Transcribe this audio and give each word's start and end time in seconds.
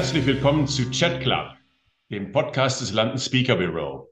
Herzlich 0.00 0.24
willkommen 0.24 0.66
zu 0.66 0.90
Chat 0.90 1.20
Club, 1.20 1.58
dem 2.10 2.32
Podcast 2.32 2.80
des 2.80 2.90
London 2.94 3.18
Speaker 3.18 3.56
Bureau. 3.56 4.10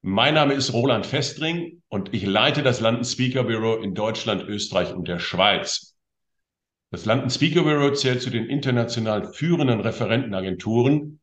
Mein 0.00 0.34
Name 0.34 0.54
ist 0.54 0.72
Roland 0.72 1.06
Festring 1.06 1.82
und 1.88 2.14
ich 2.14 2.24
leite 2.24 2.62
das 2.62 2.78
London 2.78 3.04
Speaker 3.04 3.42
Bureau 3.42 3.82
in 3.82 3.96
Deutschland, 3.96 4.44
Österreich 4.44 4.94
und 4.94 5.08
der 5.08 5.18
Schweiz. 5.18 5.96
Das 6.92 7.04
London 7.04 7.30
Speaker 7.30 7.64
Bureau 7.64 7.90
zählt 7.90 8.22
zu 8.22 8.30
den 8.30 8.46
international 8.46 9.32
führenden 9.32 9.80
Referentenagenturen 9.80 11.18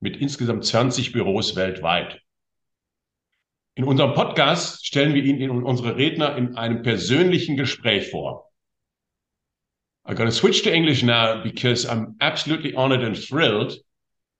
mit 0.00 0.18
insgesamt 0.18 0.66
20 0.66 1.12
Büros 1.12 1.56
weltweit. 1.56 2.20
In 3.76 3.84
unserem 3.84 4.12
Podcast 4.12 4.86
stellen 4.86 5.14
wir 5.14 5.24
Ihnen 5.24 5.62
unsere 5.62 5.96
Redner 5.96 6.36
in 6.36 6.56
einem 6.56 6.82
persönlichen 6.82 7.56
Gespräch 7.56 8.10
vor. 8.10 8.51
I'm 10.04 10.16
going 10.16 10.28
to 10.28 10.34
switch 10.34 10.62
to 10.64 10.74
English 10.74 11.04
now 11.04 11.42
because 11.42 11.86
I'm 11.86 12.16
absolutely 12.20 12.74
honored 12.74 13.02
and 13.02 13.16
thrilled 13.16 13.74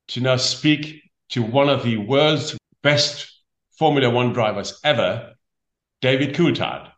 to 0.08 0.20
now 0.20 0.36
speak 0.36 1.02
to 1.30 1.42
one 1.42 1.68
of 1.68 1.84
the 1.84 1.98
world's 1.98 2.58
best 2.82 3.32
Formula 3.78 4.10
One 4.10 4.32
drivers 4.32 4.80
ever, 4.82 5.34
David 6.00 6.34
Coulthard. 6.34 6.90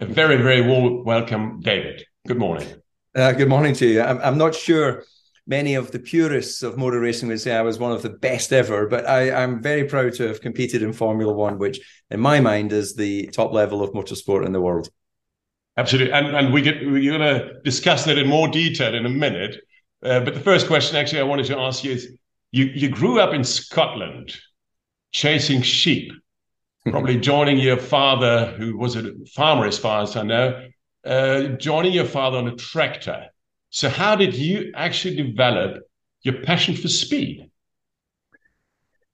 A 0.00 0.06
very, 0.06 0.36
very 0.36 0.62
warm 0.62 1.04
welcome, 1.04 1.60
David. 1.60 2.04
Good 2.26 2.38
morning. 2.38 2.68
Uh, 3.14 3.32
good 3.32 3.48
morning 3.48 3.74
to 3.74 3.86
you. 3.86 4.02
I'm, 4.02 4.18
I'm 4.18 4.38
not 4.38 4.54
sure 4.54 5.04
many 5.46 5.74
of 5.74 5.92
the 5.92 5.98
purists 5.98 6.62
of 6.62 6.76
motor 6.76 7.00
racing 7.00 7.28
would 7.28 7.40
say 7.40 7.54
I 7.54 7.62
was 7.62 7.78
one 7.78 7.92
of 7.92 8.02
the 8.02 8.10
best 8.10 8.52
ever, 8.52 8.86
but 8.86 9.08
I, 9.08 9.30
am 9.30 9.62
very 9.62 9.84
proud 9.84 10.14
to 10.14 10.28
have 10.28 10.40
competed 10.40 10.82
in 10.82 10.92
Formula 10.92 11.32
One, 11.32 11.58
which 11.58 11.80
in 12.10 12.20
my 12.20 12.40
mind 12.40 12.72
is 12.72 12.94
the 12.94 13.28
top 13.28 13.52
level 13.52 13.82
of 13.82 13.92
motorsport 13.92 14.44
in 14.44 14.52
the 14.52 14.60
world. 14.60 14.90
Absolutely, 15.78 16.12
and 16.12 16.34
and 16.36 16.52
we 16.52 16.60
get 16.60 16.84
we're 16.84 17.16
going 17.16 17.20
to 17.20 17.60
discuss 17.62 18.04
that 18.04 18.18
in 18.18 18.26
more 18.26 18.48
detail 18.48 18.96
in 18.96 19.06
a 19.06 19.08
minute. 19.08 19.60
Uh, 20.02 20.18
but 20.18 20.34
the 20.34 20.40
first 20.40 20.66
question, 20.66 20.96
actually, 20.96 21.20
I 21.20 21.24
wanted 21.24 21.46
to 21.46 21.56
ask 21.56 21.84
you 21.84 21.92
is: 21.92 22.08
you 22.50 22.64
you 22.64 22.88
grew 22.88 23.20
up 23.20 23.32
in 23.32 23.44
Scotland, 23.44 24.36
chasing 25.12 25.62
sheep, 25.62 26.10
probably 26.90 27.16
joining 27.16 27.58
your 27.58 27.76
father, 27.76 28.56
who 28.58 28.76
was 28.76 28.96
a 28.96 29.12
farmer, 29.36 29.66
as 29.66 29.78
far 29.78 30.02
as 30.02 30.16
I 30.16 30.24
know, 30.24 30.68
uh, 31.04 31.42
joining 31.60 31.92
your 31.92 32.06
father 32.06 32.38
on 32.38 32.48
a 32.48 32.56
tractor. 32.56 33.26
So, 33.70 33.88
how 33.88 34.16
did 34.16 34.34
you 34.34 34.72
actually 34.74 35.14
develop 35.14 35.84
your 36.22 36.42
passion 36.42 36.74
for 36.74 36.88
speed? 36.88 37.48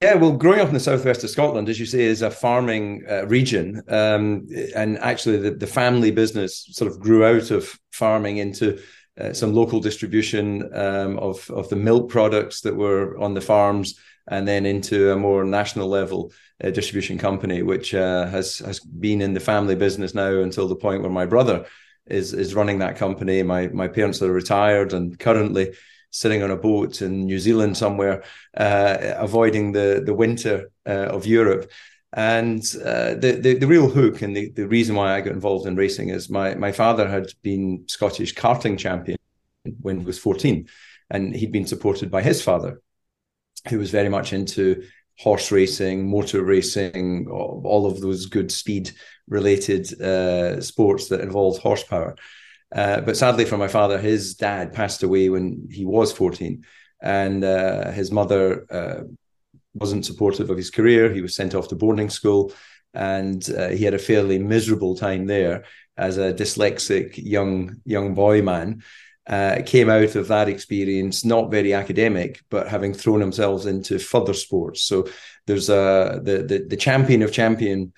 Yeah, 0.05 0.17
well, 0.17 0.33
growing 0.33 0.61
up 0.61 0.69
in 0.69 0.75
the 0.75 0.81
southwest 0.81 1.25
of 1.25 1.31
Scotland, 1.31 1.71
as 1.71 1.81
you 1.81 1.87
say, 1.87 2.03
is 2.03 2.21
a 2.21 2.31
farming 2.31 3.05
uh, 3.09 3.27
region, 3.27 3.81
um, 3.89 4.47
and 4.77 4.99
actually 4.99 5.39
the, 5.39 5.53
the, 5.53 5.67
family 5.67 6.11
business 6.11 6.67
sort 6.73 6.91
of 6.91 7.01
grew 7.01 7.25
out 7.25 7.51
of 7.51 7.81
farming 7.91 8.37
into 8.37 8.79
uh, 9.19 9.33
some 9.33 9.55
local 9.55 9.81
distribution 9.81 10.71
um, 10.75 11.19
of 11.19 11.49
of 11.49 11.71
the 11.71 11.77
milk 11.77 12.11
products 12.11 12.61
that 12.61 12.77
were 12.77 13.17
on 13.17 13.33
the 13.33 13.41
farms, 13.41 13.99
and 14.29 14.47
then 14.47 14.67
into 14.67 15.11
a 15.11 15.17
more 15.17 15.43
national 15.43 15.89
level 15.89 16.35
uh, 16.63 16.69
distribution 16.69 17.17
company, 17.17 17.63
which 17.63 17.95
uh, 17.95 18.27
has 18.27 18.59
has 18.59 18.81
been 18.81 19.23
in 19.23 19.33
the 19.33 19.41
family 19.41 19.75
business 19.75 20.15
now 20.15 20.43
until 20.43 20.69
the 20.69 20.77
point 20.77 21.01
where 21.01 21.11
my 21.11 21.25
brother 21.25 21.65
is 22.05 22.35
is 22.35 22.55
running 22.55 22.81
that 22.81 22.99
company. 22.99 23.43
My 23.43 23.69
my 23.69 23.89
parents 23.89 24.21
are 24.21 24.31
retired 24.31 24.93
and 24.93 25.19
currently 25.19 25.73
sitting 26.15 26.43
on 26.43 26.51
a 26.51 26.57
boat 26.57 27.03
in 27.03 27.27
New 27.27 27.39
Zealand 27.39 27.77
somewhere, 27.77 28.23
uh, 28.57 28.97
avoiding 29.17 29.73
the 29.73 30.03
the 30.07 30.15
winter 30.15 30.71
uh, 30.87 31.09
of 31.17 31.27
Europe. 31.27 31.71
And 32.17 32.63
uh, 32.77 33.15
the, 33.23 33.41
the, 33.43 33.59
the 33.59 33.67
real 33.67 33.89
hook 33.91 34.23
and 34.23 34.37
the, 34.37 34.53
the 34.53 34.69
reason 34.69 34.95
why 34.95 35.17
I 35.17 35.21
got 35.21 35.33
involved 35.33 35.67
in 35.67 35.77
racing 35.77 36.11
is 36.11 36.31
my 36.31 36.55
my 36.55 36.73
father 36.73 37.09
had 37.09 37.27
been 37.43 37.85
Scottish 37.89 38.35
karting 38.35 38.79
champion 38.79 39.19
when 39.83 39.99
he 40.01 40.07
was 40.07 40.19
fourteen, 40.19 40.69
and 41.11 41.35
he'd 41.35 41.53
been 41.53 41.67
supported 41.67 42.11
by 42.11 42.23
his 42.23 42.41
father, 42.41 42.81
who 43.69 43.79
was 43.79 43.91
very 43.91 44.09
much 44.09 44.33
into 44.33 44.85
horse 45.19 45.51
racing, 45.55 46.09
motor 46.09 46.45
racing, 46.45 47.27
all 47.29 47.87
of 47.87 48.01
those 48.01 48.27
good 48.27 48.51
speed 48.53 48.91
related 49.29 50.01
uh, 50.01 50.61
sports 50.61 51.09
that 51.09 51.21
involved 51.21 51.63
horsepower. 51.63 52.15
Uh, 52.75 53.01
but 53.01 53.17
sadly 53.17 53.45
for 53.45 53.57
my 53.57 53.69
father, 53.69 53.99
his 53.99 54.35
dad 54.35 54.73
passed 54.73 55.03
away 55.03 55.29
when 55.29 55.69
he 55.71 55.85
was 55.85 56.13
14, 56.13 56.65
and 57.01 57.45
uh, 57.45 57.91
his 57.93 58.11
mother 58.11 58.67
uh, 58.71 59.05
wasn't 59.75 60.05
supportive 60.05 60.51
of 60.51 60.57
his 60.57 60.71
career. 60.71 61.13
He 61.13 61.23
was 61.23 61.37
sent 61.37 61.55
off 61.55 61.69
to 61.69 61.77
boarding 61.77 62.11
school, 62.11 62.53
and 62.93 63.49
uh, 63.57 63.69
he 63.69 63.85
had 63.85 63.95
a 63.95 63.99
fairly 63.99 64.39
miserable 64.39 64.97
time 64.97 65.27
there 65.27 65.65
as 65.97 66.19
a 66.19 66.35
dyslexic 66.35 67.17
young 67.17 67.77
young 67.85 68.15
boy 68.15 68.43
man. 68.43 68.83
Uh, 69.27 69.63
came 69.65 69.89
out 69.89 70.17
of 70.17 70.29
that 70.29 70.51
experience 70.51 71.25
not 71.25 71.51
very 71.51 71.73
academic, 71.73 72.43
but 72.51 72.69
having 72.69 72.93
thrown 72.93 73.21
himself 73.21 73.65
into 73.65 73.99
further 73.99 74.35
sports. 74.35 74.83
So 74.83 75.09
there's 75.47 75.71
a 75.71 76.21
the 76.23 76.43
the, 76.43 76.67
the 76.69 76.77
champion 76.77 77.23
of 77.23 77.33
champion 77.33 77.93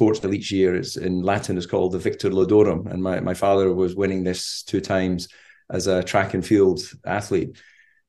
sports 0.00 0.24
each 0.24 0.50
year. 0.50 0.74
It's 0.74 0.96
in 0.96 1.22
Latin 1.22 1.58
is 1.58 1.66
called 1.66 1.92
the 1.92 1.98
Victor 1.98 2.30
Ludorum, 2.30 2.90
and 2.90 3.02
my 3.02 3.20
my 3.20 3.34
father 3.34 3.70
was 3.74 3.94
winning 3.94 4.24
this 4.24 4.62
two 4.62 4.80
times 4.80 5.28
as 5.68 5.86
a 5.86 6.02
track 6.02 6.32
and 6.32 6.46
field 6.46 6.80
athlete, 7.04 7.60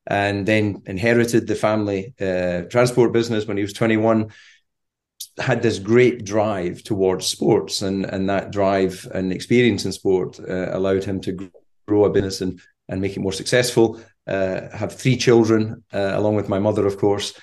and 0.08 0.46
then 0.46 0.84
inherited 0.86 1.48
the 1.48 1.56
family 1.56 2.14
uh, 2.22 2.62
transport 2.70 3.12
business 3.12 3.46
when 3.46 3.58
he 3.58 3.64
was 3.64 3.74
21. 3.74 4.32
Had 5.38 5.62
this 5.62 5.80
great 5.80 6.24
drive 6.24 6.82
towards 6.82 7.26
sports, 7.28 7.82
and 7.82 8.06
and 8.06 8.30
that 8.30 8.52
drive 8.52 9.06
and 9.14 9.34
experience 9.34 9.84
in 9.86 9.92
sport 9.92 10.40
uh, 10.40 10.70
allowed 10.72 11.04
him 11.04 11.20
to 11.22 11.52
grow 11.88 12.06
a 12.06 12.10
business 12.10 12.40
and 12.42 12.62
and 12.88 13.02
make 13.02 13.18
it 13.18 13.24
more 13.24 13.34
successful. 13.34 14.00
Uh, 14.26 14.70
have 14.72 14.94
three 14.94 15.18
children, 15.18 15.84
uh, 15.92 16.12
along 16.14 16.36
with 16.36 16.48
my 16.48 16.60
mother, 16.60 16.88
of 16.88 16.98
course 16.98 17.34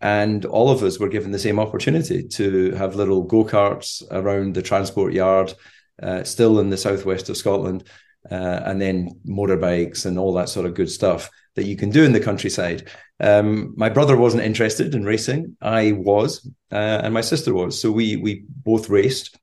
and 0.00 0.44
all 0.44 0.70
of 0.70 0.82
us 0.82 0.98
were 0.98 1.08
given 1.08 1.30
the 1.32 1.38
same 1.38 1.58
opportunity 1.58 2.22
to 2.28 2.72
have 2.72 2.96
little 2.96 3.22
go 3.22 3.44
karts 3.44 4.02
around 4.10 4.54
the 4.54 4.62
transport 4.62 5.12
yard, 5.12 5.54
uh, 6.02 6.22
still 6.24 6.60
in 6.60 6.70
the 6.70 6.76
southwest 6.76 7.28
of 7.28 7.36
Scotland, 7.36 7.84
uh, 8.30 8.60
and 8.64 8.80
then 8.80 9.20
motorbikes 9.26 10.04
and 10.04 10.18
all 10.18 10.34
that 10.34 10.48
sort 10.48 10.66
of 10.66 10.74
good 10.74 10.90
stuff 10.90 11.30
that 11.54 11.64
you 11.64 11.76
can 11.76 11.90
do 11.90 12.04
in 12.04 12.12
the 12.12 12.20
countryside. 12.20 12.88
Um, 13.20 13.72
my 13.76 13.88
brother 13.88 14.16
wasn't 14.16 14.42
interested 14.42 14.94
in 14.94 15.04
racing. 15.04 15.56
I 15.62 15.92
was, 15.92 16.46
uh, 16.70 17.00
and 17.02 17.14
my 17.14 17.22
sister 17.22 17.54
was. 17.54 17.80
So 17.80 17.90
we 17.90 18.16
we 18.16 18.44
both 18.48 18.90
raced, 18.90 19.38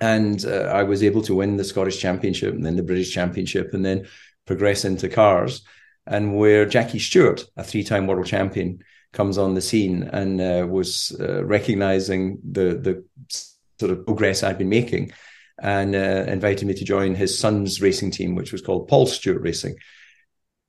and 0.00 0.44
uh, 0.44 0.70
I 0.72 0.84
was 0.84 1.02
able 1.02 1.22
to 1.22 1.34
win 1.34 1.56
the 1.56 1.64
Scottish 1.64 1.98
Championship 1.98 2.54
and 2.54 2.64
then 2.64 2.76
the 2.76 2.82
British 2.82 3.12
Championship, 3.12 3.74
and 3.74 3.84
then 3.84 4.06
progress 4.46 4.84
into 4.84 5.08
cars. 5.08 5.62
And 6.06 6.36
where 6.36 6.66
Jackie 6.66 6.98
Stewart, 6.98 7.44
a 7.56 7.64
three-time 7.64 8.06
world 8.06 8.26
champion, 8.26 8.84
comes 9.14 9.38
on 9.38 9.54
the 9.54 9.60
scene 9.60 10.02
and 10.02 10.40
uh, 10.40 10.66
was 10.68 11.16
uh, 11.18 11.44
recognizing 11.44 12.38
the 12.42 12.74
the 12.74 13.04
sort 13.78 13.92
of 13.92 14.04
progress 14.04 14.42
I'd 14.42 14.58
been 14.58 14.68
making 14.68 15.12
and 15.62 15.94
uh, 15.94 16.24
invited 16.26 16.66
me 16.66 16.74
to 16.74 16.84
join 16.84 17.14
his 17.14 17.38
son's 17.38 17.80
racing 17.80 18.10
team, 18.10 18.34
which 18.34 18.52
was 18.52 18.60
called 18.60 18.88
Paul 18.88 19.06
Stewart 19.06 19.40
Racing. 19.40 19.76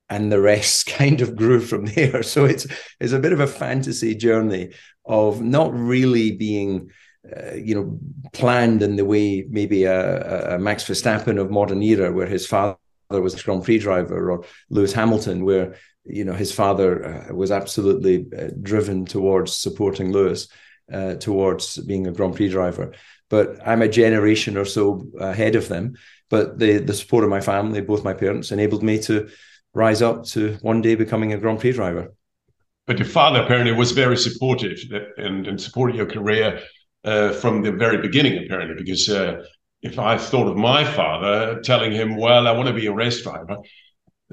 And 0.09 0.31
the 0.31 0.41
rest 0.41 0.85
kind 0.97 1.22
of 1.22 1.35
grew 1.35 1.59
from 1.59 1.85
there. 1.85 2.23
So 2.23 2.45
it's 2.45 2.67
it's 3.00 3.13
a 3.13 3.19
bit 3.19 3.33
of 3.33 3.39
a 3.39 3.47
fantasy 3.47 4.16
journey 4.16 4.72
of 5.06 5.41
not 5.41 5.73
really 5.73 6.31
being, 6.31 6.91
uh, 7.35 7.56
you 7.56 7.75
know, 7.75 8.00
planned 8.33 8.81
in 8.81 8.95
the 8.95 9.06
way 9.06 9.45
maybe 9.50 9.83
a, 9.83 10.56
a 10.56 10.59
Max 10.59 10.83
Verstappen 10.83 11.39
of 11.39 11.51
modern 11.51 11.81
era, 11.81 12.12
where 12.12 12.27
his 12.27 12.45
father 12.45 12.77
was 13.09 13.33
a 13.33 13.44
Grand 13.44 13.63
Prix 13.63 13.79
driver, 13.79 14.31
or 14.31 14.45
Lewis 14.69 14.94
Hamilton, 14.94 15.45
where 15.45 15.75
you 16.06 16.24
know 16.24 16.34
his 16.34 16.52
father 16.52 17.06
uh, 17.06 17.34
was 17.34 17.52
absolutely 17.52 18.28
uh, 18.38 18.50
driven 18.62 19.06
towards 19.06 19.56
supporting 19.56 20.12
Lewis 20.12 20.48
uh, 20.92 21.16
towards 21.16 21.78
being 21.78 22.08
a 22.08 22.12
Grand 22.12 22.36
Prix 22.36 22.50
driver. 22.50 22.94
But 23.30 23.57
I'm 23.66 23.81
a 23.81 23.88
generation 23.88 24.57
or 24.57 24.66
so 24.66 25.07
ahead 25.19 25.56
of 25.56 25.68
them. 25.68 25.96
But 26.30 26.60
the 26.60 26.78
the 26.78 26.94
support 26.94 27.24
of 27.24 27.30
my 27.30 27.42
family, 27.42 27.81
both 27.81 28.04
my 28.04 28.13
parents, 28.13 28.52
enabled 28.52 28.84
me 28.84 29.00
to 29.04 29.30
rise 29.74 30.02
up 30.02 30.25
to 30.25 30.57
one 30.62 30.81
day 30.81 30.96
becoming 30.96 31.34
a 31.34 31.38
Grand 31.38 31.60
Prix 31.60 31.74
driver. 31.74 32.13
But 32.88 33.00
your 33.00 33.08
father 33.08 33.42
apparently 33.42 33.74
was 33.74 33.92
very 33.92 34.18
supportive 34.18 34.78
and, 35.18 35.48
and 35.48 35.60
supported 35.60 35.96
your 35.96 36.06
career 36.06 36.62
uh, 37.04 37.34
from 37.34 37.63
the 37.63 37.72
very 37.72 37.98
beginning, 37.98 38.44
apparently, 38.44 38.75
because 38.75 39.10
uh, 39.10 39.44
if 39.81 39.98
I 39.98 40.18
thought 40.18 40.48
of 40.48 40.56
my 40.56 40.84
father 40.84 41.62
telling 41.62 41.92
him, 41.92 42.18
"Well, 42.18 42.48
I 42.48 42.51
want 42.51 42.68
to 42.68 42.74
be 42.74 42.88
a 42.88 42.94
race 42.94 43.22
driver," 43.22 43.58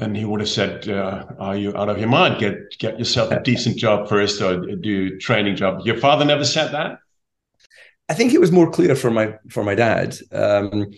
then 0.02 0.14
he 0.14 0.24
would 0.24 0.40
have 0.40 0.48
said, 0.48 0.88
uh, 0.88 1.24
"Are 1.38 1.56
you 1.56 1.76
out 1.76 1.88
of 1.88 1.98
your 1.98 2.08
mind? 2.08 2.40
Get 2.40 2.76
get 2.78 2.98
yourself 2.98 3.30
a 3.30 3.40
decent 3.40 3.76
job 3.76 4.08
first, 4.08 4.42
or 4.42 4.60
do 4.76 5.18
training 5.18 5.56
job." 5.56 5.86
Your 5.86 5.96
father 5.96 6.24
never 6.24 6.44
said 6.44 6.72
that. 6.72 6.98
I 8.08 8.14
think 8.14 8.34
it 8.34 8.40
was 8.40 8.52
more 8.52 8.70
clear 8.70 8.96
for 8.96 9.10
my 9.10 9.34
for 9.48 9.62
my 9.62 9.74
dad. 9.74 10.16
Um, 10.32 10.92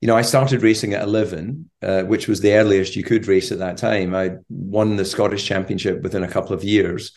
you 0.00 0.08
know, 0.08 0.16
I 0.16 0.22
started 0.22 0.62
racing 0.62 0.94
at 0.94 1.02
eleven, 1.02 1.70
uh, 1.82 2.02
which 2.04 2.28
was 2.28 2.40
the 2.40 2.54
earliest 2.54 2.96
you 2.96 3.04
could 3.04 3.26
race 3.26 3.52
at 3.52 3.58
that 3.58 3.76
time. 3.76 4.14
I 4.14 4.36
won 4.48 4.96
the 4.96 5.04
Scottish 5.04 5.44
Championship 5.44 6.02
within 6.02 6.24
a 6.24 6.28
couple 6.28 6.54
of 6.54 6.64
years, 6.64 7.12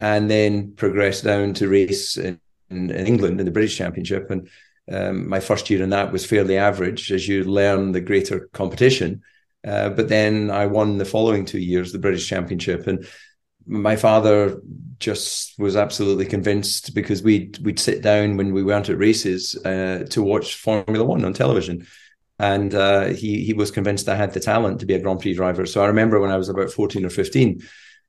and 0.00 0.30
then 0.30 0.72
progressed 0.76 1.24
down 1.24 1.54
to 1.54 1.68
race 1.68 2.16
in, 2.16 2.40
in, 2.70 2.90
in 2.90 3.06
England 3.06 3.38
in 3.38 3.46
the 3.46 3.52
British 3.52 3.76
Championship. 3.76 4.30
And 4.30 4.48
um, 4.90 5.28
my 5.28 5.40
first 5.40 5.68
year 5.70 5.82
in 5.82 5.90
that 5.90 6.10
was 6.12 6.24
fairly 6.26 6.56
average, 6.56 7.12
as 7.12 7.28
you 7.28 7.44
learn 7.44 7.92
the 7.92 8.00
greater 8.00 8.48
competition 8.52 9.22
Uh, 9.66 9.90
but 9.90 10.08
then 10.08 10.50
I 10.50 10.66
won 10.66 10.98
the 10.98 11.04
following 11.04 11.44
two 11.44 11.58
years 11.58 11.92
the 11.92 11.98
British 11.98 12.26
Championship, 12.26 12.86
and 12.86 13.06
my 13.66 13.94
father 13.96 14.60
just 14.98 15.58
was 15.58 15.76
absolutely 15.76 16.26
convinced 16.26 16.94
because 16.94 17.22
we'd 17.22 17.58
we'd 17.58 17.78
sit 17.78 18.02
down 18.02 18.36
when 18.36 18.52
we 18.52 18.62
weren't 18.62 18.88
at 18.88 18.98
races 18.98 19.54
uh, 19.64 20.06
to 20.10 20.22
watch 20.22 20.56
Formula 20.56 21.04
One 21.04 21.24
on 21.24 21.34
television, 21.34 21.86
and 22.38 22.74
uh, 22.74 23.08
he 23.08 23.44
he 23.44 23.52
was 23.52 23.70
convinced 23.70 24.08
I 24.08 24.16
had 24.16 24.32
the 24.32 24.40
talent 24.40 24.80
to 24.80 24.86
be 24.86 24.94
a 24.94 24.98
Grand 24.98 25.20
Prix 25.20 25.34
driver. 25.34 25.66
So 25.66 25.82
I 25.82 25.88
remember 25.88 26.20
when 26.20 26.30
I 26.30 26.38
was 26.38 26.48
about 26.48 26.70
fourteen 26.70 27.04
or 27.04 27.10
fifteen, 27.10 27.60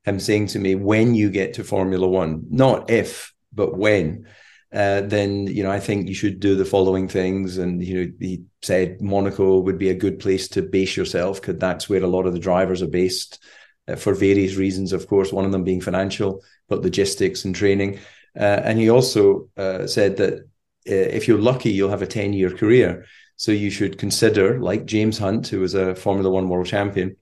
him 0.04 0.20
saying 0.20 0.48
to 0.48 0.58
me, 0.58 0.74
"When 0.74 1.14
you 1.14 1.30
get 1.30 1.54
to 1.54 1.64
Formula 1.64 2.08
One, 2.08 2.46
not 2.50 2.90
if, 2.90 3.32
but 3.52 3.76
when." 3.76 4.26
Uh, 4.72 5.02
then 5.02 5.46
you 5.46 5.62
know 5.62 5.70
I 5.70 5.80
think 5.80 6.08
you 6.08 6.14
should 6.14 6.40
do 6.40 6.54
the 6.56 6.64
following 6.64 7.06
things. 7.06 7.58
And 7.58 7.84
you 7.84 7.94
know 7.94 8.12
he 8.18 8.44
said 8.62 9.02
Monaco 9.02 9.58
would 9.58 9.78
be 9.78 9.90
a 9.90 9.94
good 9.94 10.18
place 10.18 10.48
to 10.48 10.62
base 10.62 10.96
yourself 10.96 11.40
because 11.40 11.58
that's 11.58 11.88
where 11.88 12.02
a 12.02 12.06
lot 12.06 12.26
of 12.26 12.32
the 12.32 12.38
drivers 12.38 12.80
are 12.80 12.88
based 12.88 13.42
uh, 13.86 13.96
for 13.96 14.14
various 14.14 14.56
reasons. 14.56 14.92
Of 14.92 15.06
course, 15.08 15.32
one 15.32 15.44
of 15.44 15.52
them 15.52 15.64
being 15.64 15.80
financial, 15.80 16.42
but 16.68 16.82
logistics 16.82 17.44
and 17.44 17.54
training. 17.54 17.98
Uh, 18.34 18.60
and 18.64 18.78
he 18.78 18.88
also 18.88 19.50
uh, 19.58 19.86
said 19.86 20.16
that 20.16 20.34
uh, 20.34 20.38
if 20.86 21.28
you're 21.28 21.38
lucky, 21.38 21.70
you'll 21.70 21.90
have 21.90 22.02
a 22.02 22.06
ten 22.06 22.32
year 22.32 22.50
career. 22.50 23.04
So 23.36 23.52
you 23.52 23.70
should 23.70 23.98
consider, 23.98 24.60
like 24.60 24.86
James 24.86 25.18
Hunt, 25.18 25.48
who 25.48 25.60
was 25.60 25.74
a 25.74 25.94
Formula 25.94 26.30
One 26.30 26.48
world 26.48 26.66
champion, 26.66 27.16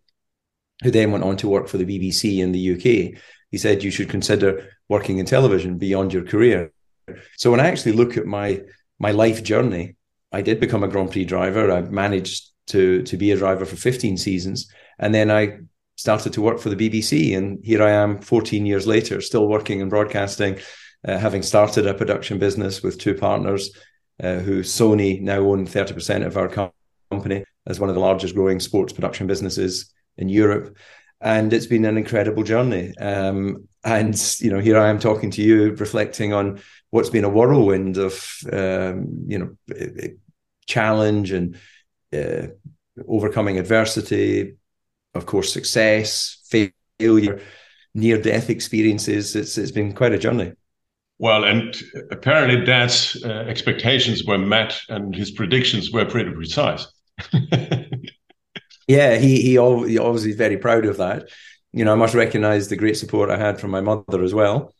who 0.83 0.91
then 0.91 1.11
went 1.11 1.25
on 1.25 1.37
to 1.39 1.49
work 1.49 1.67
for 1.67 1.79
the 1.79 1.85
BBC 1.85 2.39
in 2.39 2.53
the 2.53 2.75
UK. 2.75 3.21
He 3.51 3.59
said 3.59 3.83
you 3.83 3.91
should 3.91 4.09
consider 4.09 4.71
working 4.89 5.19
in 5.19 5.27
television 5.27 5.79
beyond 5.79 6.13
your 6.13 6.25
career 6.25 6.73
so 7.37 7.51
when 7.51 7.61
I 7.61 7.69
actually 7.69 7.93
look 7.93 8.17
at 8.17 8.27
my 8.27 8.63
my 8.99 9.11
life 9.11 9.43
journey, 9.43 9.97
I 10.33 10.43
did 10.43 10.61
become 10.61 10.83
a 10.83 10.89
Grand 10.89 11.11
Prix 11.11 11.25
driver. 11.25 11.71
I 11.71 11.83
managed 11.83 12.51
to 12.69 13.03
to 13.03 13.17
be 13.17 13.33
a 13.33 13.37
driver 13.37 13.65
for 13.65 13.77
15 13.77 14.17
seasons, 14.17 14.71
and 14.99 15.15
then 15.15 15.31
I 15.31 15.61
started 15.97 16.33
to 16.35 16.43
work 16.43 16.61
for 16.61 16.71
the 16.71 16.77
BBC. 16.77 17.37
And 17.37 17.59
here 17.63 17.83
I 17.83 17.91
am, 17.91 18.21
14 18.21 18.65
years 18.65 18.87
later, 18.87 19.21
still 19.21 19.47
working 19.47 19.81
in 19.81 19.89
broadcasting, 19.89 20.59
uh, 21.07 21.19
having 21.19 21.43
started 21.43 21.87
a 21.87 21.95
production 21.95 22.39
business 22.39 22.83
with 22.83 22.99
two 22.99 23.15
partners, 23.15 23.71
uh, 24.23 24.39
who 24.39 24.63
Sony 24.63 25.21
now 25.21 25.41
own 25.41 25.67
30% 25.67 26.25
of 26.25 26.39
our 26.39 26.73
company 27.11 27.45
as 27.67 27.79
one 27.79 27.91
of 27.91 27.95
the 27.95 28.01
largest 28.01 28.35
growing 28.35 28.61
sports 28.61 28.95
production 28.95 29.27
businesses 29.27 29.93
in 30.17 30.31
Europe 30.31 30.75
and 31.21 31.53
it's 31.53 31.67
been 31.67 31.85
an 31.85 31.99
incredible 31.99 32.43
journey. 32.43 32.97
Um, 32.99 33.69
and 33.85 34.15
you 34.41 34.51
know, 34.51 34.59
here 34.59 34.79
I 34.79 34.89
am 34.89 34.99
talking 34.99 35.31
to 35.33 35.43
you, 35.43 35.73
reflecting 35.75 36.33
on 36.33 36.61
what's 36.91 37.11
been 37.11 37.25
a 37.25 37.29
whirlwind 37.29 37.97
of 37.97 38.15
um, 38.53 39.25
you 39.27 39.39
know 39.39 39.57
challenge 40.67 41.33
and 41.33 41.57
uh, 42.13 42.49
overcoming 43.09 43.59
adversity, 43.59 44.57
of 45.15 45.27
course, 45.27 45.53
success, 45.53 46.39
failure, 46.99 47.41
near 47.95 48.21
death 48.21 48.51
experiences. 48.51 49.35
It's 49.37 49.59
it's 49.59 49.73
been 49.73 49.93
quite 49.93 50.13
a 50.13 50.19
journey. 50.19 50.53
Well, 51.19 51.45
and 51.45 51.77
apparently 52.11 52.65
Dad's 52.65 53.23
uh, 53.23 53.45
expectations 53.47 54.25
were 54.25 54.39
met, 54.39 54.81
and 54.89 55.15
his 55.15 55.31
predictions 55.31 55.91
were 55.91 56.07
pretty 56.07 56.33
precise. 56.33 56.87
yeah, 58.89 59.17
he 59.19 59.43
he, 59.43 59.59
obviously 59.59 60.33
very 60.33 60.57
proud 60.57 60.87
of 60.87 60.97
that. 60.97 61.29
You 61.73 61.85
know, 61.85 61.93
I 61.93 61.97
must 61.97 62.15
recognise 62.15 62.69
the 62.69 62.77
great 62.77 62.97
support 62.97 63.31
I 63.31 63.37
had 63.37 63.61
from 63.61 63.71
my 63.71 63.81
mother 63.81 64.25
as 64.25 64.35
well. 64.35 64.75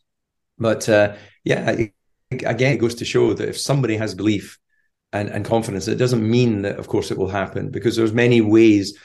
But 0.57 0.89
uh, 0.89 1.15
yeah, 1.43 1.85
again, 2.31 2.73
it 2.73 2.79
goes 2.79 2.95
to 2.95 3.05
show 3.05 3.33
that 3.33 3.49
if 3.49 3.59
somebody 3.59 3.97
has 3.97 4.15
belief 4.15 4.57
and, 5.13 5.29
and 5.29 5.45
confidence, 5.45 5.87
it 5.87 5.95
doesn't 5.95 6.27
mean 6.27 6.61
that, 6.63 6.77
of 6.77 6.87
course, 6.87 7.11
it 7.11 7.17
will 7.17 7.29
happen 7.29 7.69
because 7.69 7.95
there's 7.95 8.13
many 8.13 8.41
ways 8.41 8.97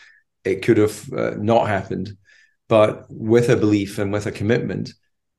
it 0.45 0.63
could 0.63 0.77
have 0.77 1.13
uh, 1.13 1.35
not 1.39 1.69
happened. 1.69 2.17
But 2.69 3.07
with 3.09 3.49
a 3.49 3.57
belief 3.57 3.99
and 3.99 4.13
with 4.13 4.27
a 4.27 4.33
commitment, 4.33 4.93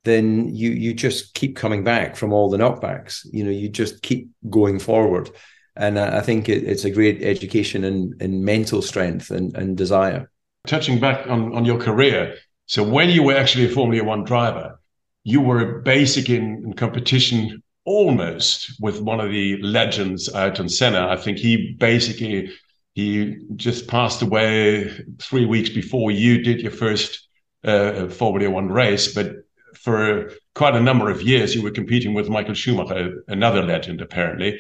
then 0.06 0.56
you 0.56 0.70
you 0.70 0.94
just 0.94 1.34
keep 1.34 1.58
coming 1.58 1.84
back 1.84 2.16
from 2.16 2.32
all 2.32 2.50
the 2.50 2.58
knockbacks. 2.58 3.26
You 3.32 3.44
know, 3.44 3.52
you 3.52 3.68
just 3.68 4.02
keep 4.02 4.30
going 4.50 4.80
forward 4.80 5.30
and 5.78 6.00
I 6.00 6.22
think 6.22 6.50
it, 6.50 6.64
it's 6.64 6.86
a 6.86 6.90
great 6.90 7.24
education 7.24 7.84
in, 7.84 8.16
in 8.20 8.44
mental 8.44 8.82
strength 8.82 9.30
and, 9.30 9.56
and 9.56 9.78
desire. 9.78 10.30
Touching 10.66 11.00
back 11.00 11.28
on, 11.28 11.56
on 11.56 11.66
your 11.66 11.80
career, 11.80 12.36
so 12.66 12.84
when 12.84 13.10
you 13.10 13.24
were 13.24 13.36
actually 13.36 13.66
a 13.66 13.70
Formula 13.70 14.04
One 14.04 14.24
driver, 14.24 14.80
you 15.24 15.40
were 15.40 15.80
basic 15.82 16.30
in, 16.30 16.64
in 16.66 16.74
competition 16.74 17.62
almost 17.88 18.80
with 18.82 19.00
one 19.00 19.22
of 19.22 19.32
the 19.32 19.58
legends, 19.62 20.28
out 20.36 20.52
Ayrton 20.52 20.68
Senna. 20.68 21.08
I 21.08 21.16
think 21.16 21.38
he 21.38 21.74
basically 21.80 22.52
he 22.94 23.38
just 23.56 23.88
passed 23.88 24.22
away 24.22 24.92
three 25.20 25.46
weeks 25.46 25.70
before 25.70 26.12
you 26.12 26.44
did 26.44 26.62
your 26.62 26.72
first 26.72 27.28
uh, 27.64 28.10
Formula 28.10 28.50
One 28.52 28.68
race, 28.68 29.14
but 29.14 29.28
for 29.76 30.32
quite 30.54 30.76
a 30.76 30.82
number 30.82 31.10
of 31.10 31.22
years 31.22 31.56
you 31.56 31.62
were 31.62 31.72
competing 31.72 32.14
with 32.14 32.28
Michael 32.28 32.56
Schumacher, 32.56 33.24
another 33.30 33.64
legend 33.64 34.02
apparently. 34.02 34.60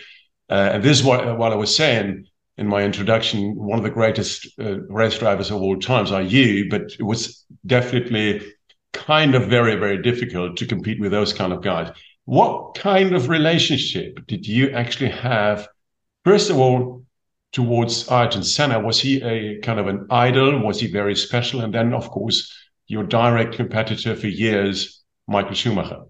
Uh, 0.49 0.69
and 0.73 0.83
this 0.83 0.99
is 0.99 1.03
what, 1.03 1.37
what 1.37 1.51
I 1.51 1.55
was 1.55 1.75
saying 1.75 2.25
in 2.57 2.67
my 2.67 2.83
introduction. 2.83 3.55
One 3.55 3.77
of 3.77 3.83
the 3.83 3.89
greatest 3.89 4.47
uh, 4.57 4.79
race 4.83 5.19
drivers 5.19 5.51
of 5.51 5.61
all 5.61 5.77
times 5.79 6.13
are 6.13 6.21
you, 6.21 6.69
but 6.69 6.83
it 6.97 7.03
was 7.03 7.45
definitely 7.65 8.41
kind 8.93 9.35
of 9.35 9.47
very, 9.47 9.75
very 9.75 10.01
difficult 10.01 10.55
to 10.57 10.65
compete 10.65 11.01
with 11.01 11.11
those 11.11 11.33
kind 11.33 11.51
of 11.51 11.61
guys. 11.61 11.91
What 12.27 12.75
kind 12.75 13.15
of 13.15 13.29
relationship 13.29 14.27
did 14.27 14.45
you 14.45 14.71
actually 14.71 15.11
have? 15.11 15.65
First 16.25 16.49
of 16.49 16.57
all, 16.57 17.05
towards 17.53 18.11
Ayrton 18.11 18.43
Senna, 18.43 18.81
was 18.81 18.99
he 18.99 19.21
a 19.21 19.61
kind 19.61 19.79
of 19.79 19.87
an 19.87 20.07
idol? 20.09 20.59
Was 20.59 20.81
he 20.81 20.91
very 20.91 21.15
special? 21.15 21.61
And 21.61 21.73
then, 21.73 21.93
of 21.93 22.09
course, 22.09 22.53
your 22.87 23.05
direct 23.05 23.55
competitor 23.55 24.13
for 24.13 24.27
years, 24.27 25.01
Michael 25.25 25.53
Schumacher. 25.53 26.01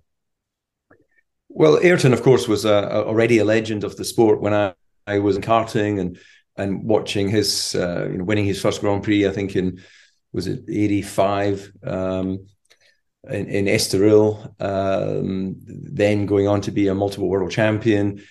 Well, 1.49 1.77
Ayrton, 1.83 2.13
of 2.13 2.23
course, 2.23 2.47
was 2.47 2.65
a, 2.65 2.73
a, 2.73 3.05
already 3.05 3.37
a 3.37 3.45
legend 3.45 3.83
of 3.83 3.95
the 3.95 4.03
sport 4.03 4.41
when 4.41 4.55
I, 4.55 4.73
I 5.05 5.19
was 5.19 5.35
in 5.35 5.43
karting 5.43 5.99
and 5.99 6.17
and 6.55 6.83
watching 6.83 7.29
his 7.29 7.75
uh, 7.75 8.07
you 8.11 8.17
know 8.17 8.23
winning 8.23 8.45
his 8.45 8.59
first 8.59 8.81
Grand 8.81 9.03
Prix. 9.03 9.27
I 9.27 9.31
think 9.31 9.55
in 9.55 9.83
was 10.33 10.47
it 10.47 10.63
eighty 10.67 11.03
five 11.03 11.71
um, 11.83 12.47
in, 13.29 13.47
in 13.47 13.65
Estoril. 13.65 14.53
Um, 14.61 15.55
then 15.65 16.25
going 16.25 16.47
on 16.47 16.61
to 16.61 16.71
be 16.71 16.87
a 16.87 16.95
multiple 16.95 17.29
world 17.29 17.51
champion. 17.51 18.21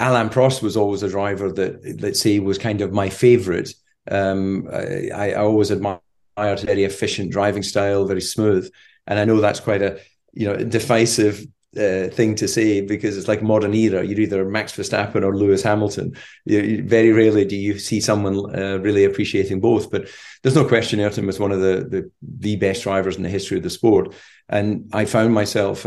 Alain 0.00 0.28
Prost 0.28 0.62
was 0.62 0.76
always 0.76 1.02
a 1.02 1.08
driver 1.08 1.52
that 1.52 2.00
let's 2.00 2.20
say 2.20 2.38
was 2.38 2.58
kind 2.58 2.80
of 2.80 2.92
my 2.92 3.08
favorite. 3.08 3.72
Um, 4.10 4.68
I, 4.72 5.10
I 5.14 5.34
always 5.34 5.70
admired 5.70 6.00
very 6.36 6.84
efficient 6.84 7.30
driving 7.30 7.62
style, 7.62 8.04
very 8.04 8.20
smooth, 8.20 8.70
and 9.06 9.18
I 9.18 9.24
know 9.24 9.40
that's 9.40 9.60
quite 9.60 9.82
a 9.82 10.00
you 10.32 10.46
know 10.46 10.56
decisive 10.56 11.46
uh, 11.76 12.08
thing 12.08 12.34
to 12.36 12.48
say 12.48 12.80
because 12.80 13.16
it's 13.16 13.28
like 13.28 13.42
modern 13.42 13.74
era. 13.74 14.04
You're 14.04 14.20
either 14.20 14.44
Max 14.44 14.72
Verstappen 14.72 15.22
or 15.22 15.36
Lewis 15.36 15.62
Hamilton. 15.62 16.16
You, 16.44 16.60
you, 16.60 16.84
very 16.84 17.12
rarely 17.12 17.44
do 17.44 17.56
you 17.56 17.78
see 17.78 18.00
someone 18.00 18.54
uh, 18.56 18.78
really 18.78 19.04
appreciating 19.04 19.60
both. 19.60 19.90
But 19.90 20.08
there's 20.42 20.54
no 20.54 20.66
question 20.66 21.00
Ayrton 21.00 21.26
was 21.26 21.38
one 21.38 21.52
of 21.52 21.60
the, 21.60 21.86
the, 21.88 22.10
the 22.22 22.56
best 22.56 22.82
drivers 22.82 23.16
in 23.16 23.22
the 23.22 23.28
history 23.28 23.56
of 23.56 23.62
the 23.62 23.70
sport. 23.70 24.14
And 24.48 24.90
I 24.92 25.04
found 25.04 25.34
myself 25.34 25.86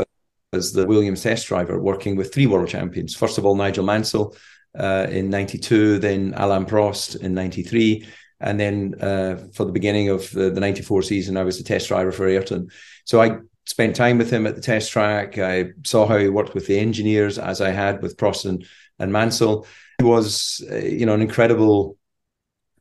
as 0.54 0.74
the 0.74 0.86
Williams 0.86 1.24
test 1.24 1.48
driver 1.48 1.80
working 1.80 2.16
with 2.16 2.34
three 2.34 2.48
world 2.48 2.70
champions. 2.70 3.16
First 3.16 3.38
of 3.38 3.46
all, 3.46 3.56
Nigel 3.56 3.86
Mansell 3.86 4.36
uh, 4.78 5.08
in 5.10 5.30
'92, 5.30 6.00
then 6.00 6.34
Alain 6.38 6.66
Prost 6.66 7.20
in 7.22 7.34
'93. 7.34 8.08
And 8.40 8.60
then 8.60 8.96
uh, 9.02 9.48
for 9.54 9.66
the 9.66 9.72
beginning 9.72 10.10
of 10.10 10.30
the, 10.32 10.52
the 10.52 10.60
94 10.60 11.02
season, 11.02 11.38
I 11.38 11.44
was 11.44 11.58
the 11.58 11.64
test 11.64 11.88
driver 11.88 12.12
for 12.12 12.28
Ayrton. 12.28 12.70
So 13.06 13.22
I 13.22 13.40
spent 13.68 13.98
time 13.98 14.18
with 14.18 14.32
him 14.32 14.48
at 14.48 14.56
the 14.56 14.62
test 14.62 14.92
track. 14.92 15.38
I 15.38 15.72
saw 15.86 16.08
how 16.08 16.18
he 16.18 16.30
worked 16.30 16.56
with 16.56 16.68
the 16.68 16.80
engineers, 16.80 17.38
as 17.38 17.60
I 17.60 17.72
had 17.72 18.02
with 18.02 18.16
Prost 18.16 18.46
and, 18.46 19.12
Mansell. 19.12 19.68
He 20.00 20.06
was, 20.06 20.66
uh, 20.72 20.78
you 20.78 21.06
know, 21.06 21.14
an 21.14 21.22
incredible, 21.22 21.98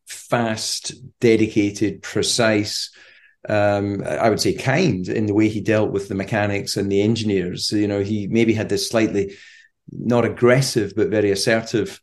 fast, 0.06 0.94
dedicated, 1.18 2.02
precise. 2.02 2.90
Um, 3.48 4.02
I 4.04 4.30
would 4.30 4.40
say 4.40 4.54
kind 4.54 5.08
in 5.08 5.26
the 5.26 5.34
way 5.34 5.48
he 5.48 5.60
dealt 5.60 5.90
with 5.90 6.08
the 6.08 6.14
mechanics 6.14 6.76
and 6.76 6.90
the 6.90 7.02
engineers. 7.02 7.72
You 7.72 7.88
know, 7.88 8.00
he 8.00 8.28
maybe 8.28 8.54
had 8.54 8.68
this 8.68 8.88
slightly 8.88 9.34
not 9.90 10.24
aggressive 10.24 10.94
but 10.96 11.10
very 11.10 11.30
assertive. 11.30 12.00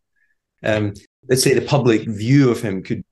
Um, 0.61 0.93
let's 1.29 1.43
say 1.43 1.53
the 1.53 1.61
public 1.61 2.07
view 2.07 2.49
of 2.49 2.61
him 2.61 2.83
could 2.83 3.03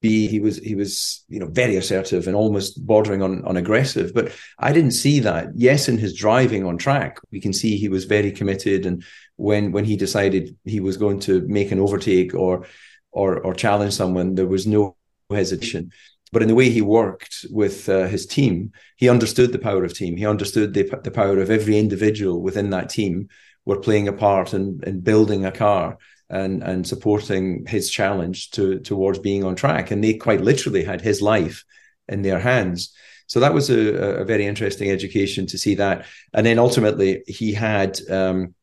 be 0.00 0.26
he 0.26 0.40
was 0.40 0.58
he 0.58 0.74
was 0.74 1.24
you 1.28 1.38
know 1.38 1.46
very 1.46 1.76
assertive 1.76 2.26
and 2.26 2.36
almost 2.36 2.84
bordering 2.86 3.22
on 3.22 3.44
on 3.44 3.56
aggressive. 3.56 4.12
But 4.14 4.32
i 4.58 4.72
didn't 4.72 4.92
see 4.92 5.20
that. 5.20 5.48
Yes 5.54 5.88
in 5.88 5.98
his 5.98 6.14
driving 6.14 6.64
on 6.64 6.76
track 6.78 7.18
we 7.32 7.40
can 7.40 7.52
see 7.52 7.76
he 7.76 7.88
was 7.88 8.04
very 8.04 8.30
committed. 8.30 8.86
And 8.86 9.04
when 9.36 9.72
when 9.72 9.84
he 9.84 9.96
decided 9.96 10.56
he 10.64 10.80
was 10.80 10.96
going 10.96 11.20
to 11.20 11.40
make 11.48 11.72
an 11.72 11.80
overtake 11.80 12.34
or 12.34 12.66
or 13.10 13.40
or 13.40 13.54
challenge 13.54 13.94
someone 13.94 14.34
there 14.34 14.46
was 14.46 14.66
no 14.66 14.96
hesitation. 15.30 15.90
But 16.32 16.42
in 16.42 16.48
the 16.48 16.54
way 16.54 16.68
he 16.70 16.82
worked 16.82 17.46
with 17.50 17.88
uh, 17.88 18.06
his 18.06 18.26
team 18.26 18.72
he 18.96 19.08
understood 19.08 19.52
the 19.52 19.58
power 19.58 19.84
of 19.84 19.94
team. 19.94 20.16
He 20.16 20.26
understood 20.26 20.74
the, 20.74 20.84
the 21.02 21.10
power 21.10 21.38
of 21.38 21.50
every 21.50 21.78
individual 21.78 22.42
within 22.42 22.70
that 22.70 22.90
team 22.90 23.28
were 23.64 23.80
playing 23.80 24.08
a 24.08 24.12
part 24.12 24.54
in, 24.54 24.80
in 24.86 25.00
building 25.00 25.44
a 25.44 25.52
car 25.52 25.98
and 26.28 26.62
and 26.62 26.86
supporting 26.86 27.66
his 27.66 27.90
challenge 27.90 28.50
to 28.52 28.80
towards 28.80 29.18
being 29.18 29.44
on 29.44 29.54
track. 29.54 29.90
And 29.90 30.02
they 30.02 30.14
quite 30.14 30.40
literally 30.40 30.84
had 30.84 31.00
his 31.00 31.22
life 31.22 31.64
in 32.08 32.22
their 32.22 32.40
hands. 32.40 32.94
So 33.28 33.40
that 33.40 33.54
was 33.54 33.70
a, 33.70 34.20
a 34.20 34.24
very 34.24 34.46
interesting 34.46 34.90
education 34.90 35.46
to 35.46 35.58
see 35.58 35.74
that. 35.76 36.06
And 36.32 36.46
then 36.46 36.58
ultimately, 36.58 37.22
he 37.26 37.52
had 37.52 37.98
um, 38.08 38.54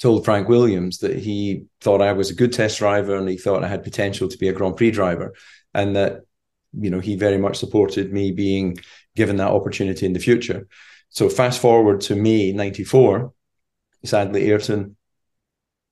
told 0.00 0.24
Frank 0.24 0.48
Williams 0.48 0.98
that 0.98 1.16
he 1.16 1.64
thought 1.80 2.02
I 2.02 2.12
was 2.12 2.30
a 2.30 2.34
good 2.34 2.52
test 2.52 2.78
driver 2.78 3.16
and 3.16 3.28
he 3.28 3.36
thought 3.36 3.64
I 3.64 3.68
had 3.68 3.82
potential 3.82 4.28
to 4.28 4.38
be 4.38 4.48
a 4.48 4.52
Grand 4.52 4.76
Prix 4.76 4.90
driver, 4.90 5.34
and 5.74 5.96
that 5.96 6.22
you 6.72 6.90
know 6.90 7.00
he 7.00 7.16
very 7.16 7.38
much 7.38 7.58
supported 7.58 8.12
me 8.12 8.32
being 8.32 8.78
given 9.16 9.36
that 9.36 9.50
opportunity 9.50 10.06
in 10.06 10.12
the 10.12 10.20
future. 10.20 10.68
So 11.08 11.28
fast 11.28 11.60
forward 11.60 12.02
to 12.02 12.14
May 12.14 12.52
'94, 12.52 13.32
sadly 14.04 14.50
Ayrton 14.50 14.96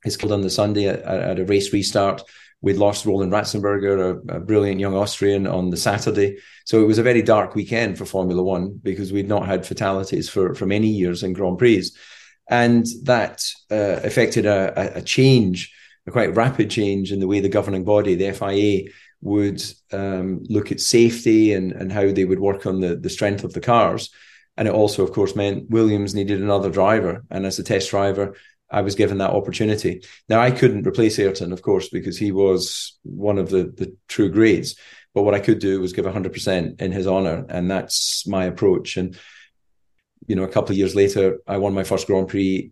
is 0.04 0.16
killed 0.16 0.32
on 0.32 0.42
the 0.42 0.50
Sunday 0.50 0.86
at, 0.86 1.02
at 1.02 1.38
a 1.38 1.44
race 1.44 1.72
restart. 1.72 2.22
We'd 2.60 2.76
lost 2.76 3.06
Roland 3.06 3.32
Ratzenberger, 3.32 4.20
a, 4.30 4.36
a, 4.36 4.40
brilliant 4.40 4.80
young 4.80 4.96
Austrian, 4.96 5.46
on 5.46 5.70
the 5.70 5.76
Saturday. 5.76 6.38
So 6.64 6.82
it 6.82 6.86
was 6.86 6.98
a 6.98 7.04
very 7.04 7.22
dark 7.22 7.54
weekend 7.54 7.96
for 7.96 8.04
Formula 8.04 8.42
One 8.42 8.80
because 8.82 9.12
we'd 9.12 9.28
not 9.28 9.46
had 9.46 9.64
fatalities 9.64 10.28
for, 10.28 10.54
for 10.54 10.66
many 10.66 10.88
years 10.88 11.22
in 11.22 11.34
Grand 11.34 11.58
Prix. 11.58 11.84
And 12.50 12.84
that 13.04 13.44
uh, 13.70 14.00
affected 14.02 14.46
a, 14.46 14.96
a, 14.96 15.02
change, 15.02 15.72
a 16.06 16.10
quite 16.10 16.34
rapid 16.34 16.70
change 16.70 17.12
in 17.12 17.20
the 17.20 17.28
way 17.28 17.40
the 17.40 17.48
governing 17.48 17.84
body, 17.84 18.14
the 18.14 18.32
FIA, 18.32 18.90
would 19.20 19.62
um, 19.92 20.42
look 20.48 20.72
at 20.72 20.80
safety 20.80 21.52
and, 21.52 21.72
and 21.72 21.92
how 21.92 22.10
they 22.10 22.24
would 22.24 22.40
work 22.40 22.66
on 22.66 22.80
the, 22.80 22.96
the 22.96 23.10
strength 23.10 23.44
of 23.44 23.52
the 23.52 23.60
cars. 23.60 24.10
And 24.56 24.66
it 24.66 24.74
also, 24.74 25.04
of 25.04 25.12
course, 25.12 25.36
meant 25.36 25.70
Williams 25.70 26.14
needed 26.14 26.42
another 26.42 26.70
driver. 26.70 27.24
And 27.30 27.46
as 27.46 27.58
a 27.58 27.62
test 27.64 27.90
driver, 27.90 28.34
I 28.70 28.82
was 28.82 28.94
given 28.94 29.18
that 29.18 29.30
opportunity. 29.30 30.02
Now 30.28 30.40
I 30.40 30.50
couldn't 30.50 30.86
replace 30.86 31.18
Ayrton, 31.18 31.52
of 31.52 31.62
course, 31.62 31.88
because 31.88 32.18
he 32.18 32.32
was 32.32 32.98
one 33.02 33.38
of 33.38 33.50
the 33.50 33.64
the 33.64 33.96
true 34.08 34.30
greats. 34.30 34.74
But 35.14 35.22
what 35.22 35.34
I 35.34 35.40
could 35.40 35.58
do 35.58 35.80
was 35.80 35.94
give 35.94 36.04
100% 36.04 36.80
in 36.80 36.92
his 36.92 37.06
honor, 37.06 37.44
and 37.48 37.70
that's 37.70 38.26
my 38.26 38.44
approach. 38.44 38.96
And 38.96 39.18
you 40.26 40.36
know, 40.36 40.44
a 40.44 40.48
couple 40.48 40.72
of 40.72 40.78
years 40.78 40.94
later, 40.94 41.38
I 41.46 41.56
won 41.56 41.74
my 41.74 41.84
first 41.84 42.06
Grand 42.06 42.28
Prix, 42.28 42.70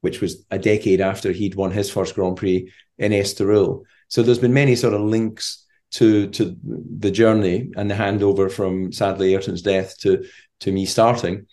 which 0.00 0.20
was 0.20 0.44
a 0.50 0.58
decade 0.58 1.00
after 1.00 1.32
he'd 1.32 1.56
won 1.56 1.72
his 1.72 1.90
first 1.90 2.14
Grand 2.14 2.36
Prix 2.36 2.70
in 2.98 3.12
Estoril. 3.12 3.82
So 4.08 4.22
there's 4.22 4.38
been 4.38 4.54
many 4.54 4.76
sort 4.76 4.94
of 4.94 5.00
links 5.00 5.66
to 5.92 6.28
to 6.30 6.56
the 6.64 7.10
journey 7.10 7.70
and 7.76 7.90
the 7.90 7.94
handover 7.94 8.50
from 8.50 8.92
sadly 8.92 9.34
Ayrton's 9.34 9.62
death 9.62 9.98
to 9.98 10.24
to 10.60 10.72
me 10.72 10.86
starting. 10.86 11.46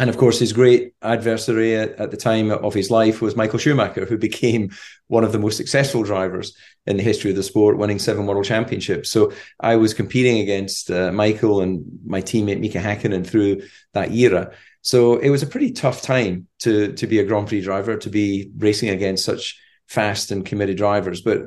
And 0.00 0.08
of 0.08 0.16
course, 0.16 0.38
his 0.38 0.54
great 0.54 0.94
adversary 1.02 1.76
at, 1.76 1.90
at, 2.00 2.10
the 2.10 2.16
time 2.16 2.50
of 2.50 2.72
his 2.72 2.90
life 2.90 3.20
was 3.20 3.36
Michael 3.36 3.58
Schumacher, 3.58 4.06
who 4.06 4.16
became 4.16 4.70
one 5.08 5.24
of 5.24 5.32
the 5.32 5.38
most 5.38 5.58
successful 5.58 6.02
drivers 6.02 6.56
in 6.86 6.96
the 6.96 7.02
history 7.02 7.30
of 7.30 7.36
the 7.36 7.42
sport, 7.42 7.76
winning 7.76 7.98
seven 7.98 8.24
world 8.24 8.46
championships. 8.46 9.10
So 9.10 9.30
I 9.60 9.76
was 9.76 9.92
competing 9.92 10.38
against 10.38 10.90
uh, 10.90 11.12
Michael 11.12 11.60
and 11.60 11.84
my 12.06 12.22
teammate 12.22 12.60
Mika 12.60 12.78
Hakkinen 12.78 13.26
through 13.26 13.60
that 13.92 14.10
era. 14.12 14.54
So 14.80 15.18
it 15.18 15.28
was 15.28 15.42
a 15.42 15.46
pretty 15.46 15.72
tough 15.72 16.00
time 16.00 16.48
to 16.60 16.94
to 16.94 17.06
be 17.06 17.18
a 17.18 17.24
Grand 17.24 17.48
Prix 17.48 17.60
driver, 17.60 17.98
to 17.98 18.08
be 18.08 18.50
racing 18.56 18.88
against 18.88 19.26
such 19.26 19.60
fast 19.86 20.30
and 20.30 20.46
committed 20.46 20.78
drivers. 20.78 21.20
But 21.20 21.42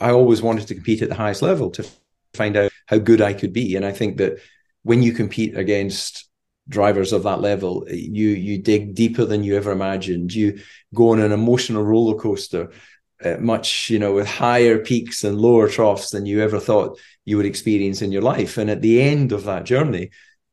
I 0.00 0.10
always 0.10 0.42
wanted 0.42 0.66
to 0.66 0.74
compete 0.74 1.02
at 1.02 1.10
the 1.10 1.14
highest 1.14 1.42
level 1.42 1.70
to 1.70 1.88
find 2.32 2.56
out 2.56 2.72
how 2.86 2.98
good 2.98 3.20
I 3.20 3.34
could 3.34 3.52
be. 3.52 3.76
And 3.76 3.86
I 3.86 3.92
think 3.92 4.16
that 4.16 4.40
when 4.82 5.00
you 5.00 5.12
compete 5.12 5.56
against 5.56 6.23
drivers 6.68 7.12
of 7.12 7.24
that 7.24 7.40
level 7.40 7.84
you 7.90 8.30
you 8.30 8.56
dig 8.56 8.94
deeper 8.94 9.24
than 9.24 9.44
you 9.44 9.56
ever 9.56 9.72
imagined. 9.72 10.32
You 10.32 10.60
go 10.94 11.10
on 11.10 11.20
an 11.20 11.32
emotional 11.32 11.82
roller 11.82 12.18
coaster 12.18 12.70
uh, 13.24 13.36
much 13.38 13.90
you 13.90 13.98
know 13.98 14.14
with 14.14 14.26
higher 14.26 14.78
peaks 14.78 15.24
and 15.24 15.38
lower 15.38 15.68
troughs 15.68 16.10
than 16.10 16.26
you 16.26 16.40
ever 16.42 16.58
thought 16.58 16.98
you 17.24 17.36
would 17.36 17.46
experience 17.46 18.02
in 18.02 18.12
your 18.12 18.22
life. 18.22 18.56
And 18.58 18.70
at 18.70 18.82
the 18.82 19.00
end 19.02 19.32
of 19.32 19.44
that 19.44 19.64
journey 19.64 20.10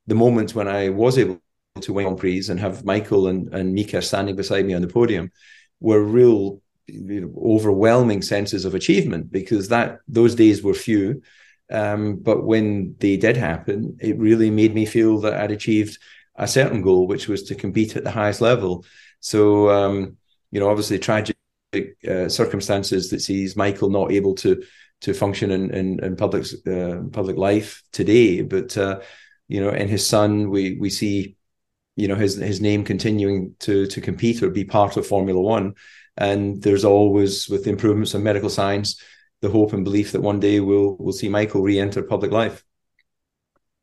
the 0.07 0.15
moments 0.15 0.53
when 0.53 0.67
i 0.67 0.89
was 0.89 1.17
able 1.17 1.39
to 1.79 1.93
win 1.93 2.05
Grand 2.05 2.19
Prix 2.19 2.43
and 2.49 2.59
have 2.59 2.85
michael 2.85 3.27
and, 3.27 3.53
and 3.53 3.73
mika 3.73 4.01
standing 4.01 4.35
beside 4.35 4.65
me 4.65 4.73
on 4.73 4.81
the 4.81 4.87
podium 4.87 5.31
were 5.79 6.03
real 6.03 6.61
you 6.87 7.21
know, 7.21 7.33
overwhelming 7.55 8.21
senses 8.21 8.65
of 8.65 8.75
achievement 8.75 9.31
because 9.31 9.69
that 9.69 9.99
those 10.07 10.35
days 10.35 10.61
were 10.61 10.73
few 10.73 11.21
um, 11.71 12.17
but 12.17 12.43
when 12.43 12.95
they 12.99 13.17
did 13.17 13.37
happen, 13.37 13.97
it 13.99 14.17
really 14.17 14.49
made 14.49 14.73
me 14.73 14.85
feel 14.85 15.19
that 15.21 15.33
I'd 15.33 15.51
achieved 15.51 15.97
a 16.35 16.47
certain 16.47 16.81
goal, 16.81 17.07
which 17.07 17.27
was 17.27 17.43
to 17.43 17.55
compete 17.55 17.95
at 17.95 18.03
the 18.03 18.11
highest 18.11 18.41
level. 18.41 18.85
So, 19.19 19.69
um, 19.69 20.17
you 20.51 20.59
know, 20.59 20.69
obviously 20.69 20.99
tragic 20.99 21.35
uh, 22.07 22.27
circumstances 22.27 23.09
that 23.09 23.21
sees 23.21 23.55
Michael 23.55 23.89
not 23.89 24.11
able 24.11 24.35
to 24.35 24.63
to 25.01 25.13
function 25.13 25.51
in 25.51 25.71
in, 25.73 26.03
in 26.03 26.15
public 26.15 26.45
uh, 26.67 27.01
public 27.11 27.37
life 27.37 27.81
today, 27.91 28.41
but 28.41 28.77
uh, 28.77 28.99
you 29.47 29.61
know, 29.61 29.69
in 29.69 29.87
his 29.87 30.05
son, 30.05 30.49
we 30.49 30.77
we 30.79 30.89
see, 30.89 31.35
you 31.95 32.07
know, 32.07 32.15
his 32.15 32.35
his 32.35 32.61
name 32.61 32.83
continuing 32.83 33.55
to 33.59 33.87
to 33.87 34.01
compete 34.01 34.43
or 34.43 34.49
be 34.49 34.63
part 34.63 34.97
of 34.97 35.07
Formula 35.07 35.41
One, 35.41 35.75
and 36.17 36.61
there's 36.61 36.85
always 36.85 37.49
with 37.49 37.67
improvements 37.67 38.13
of 38.13 38.21
medical 38.21 38.49
science 38.49 39.01
the 39.41 39.50
hope 39.50 39.74
and 39.74 39.83
belief 39.83 40.12
that 40.12 40.21
one 40.21 40.39
day 40.39 40.60
we'll 40.60 40.95
we'll 41.00 41.13
see 41.13 41.29
Michael 41.29 41.62
re-enter 41.62 42.03
public 42.03 42.31
life. 42.31 42.63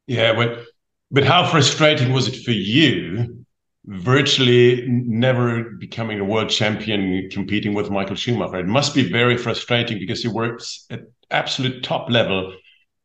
Yeah, 0.06 0.34
but 0.34 0.64
but 1.10 1.24
how 1.24 1.46
frustrating 1.46 2.12
was 2.12 2.28
it 2.28 2.42
for 2.44 2.52
you, 2.52 3.44
virtually 3.84 4.84
never 4.88 5.64
becoming 5.78 6.20
a 6.20 6.24
world 6.24 6.50
champion, 6.50 7.28
competing 7.30 7.74
with 7.74 7.90
Michael 7.90 8.16
Schumacher? 8.16 8.60
It 8.60 8.66
must 8.66 8.94
be 8.94 9.10
very 9.10 9.36
frustrating 9.36 9.98
because 9.98 10.22
he 10.22 10.28
works 10.28 10.86
at 10.90 11.00
absolute 11.30 11.82
top 11.82 12.08
level, 12.08 12.54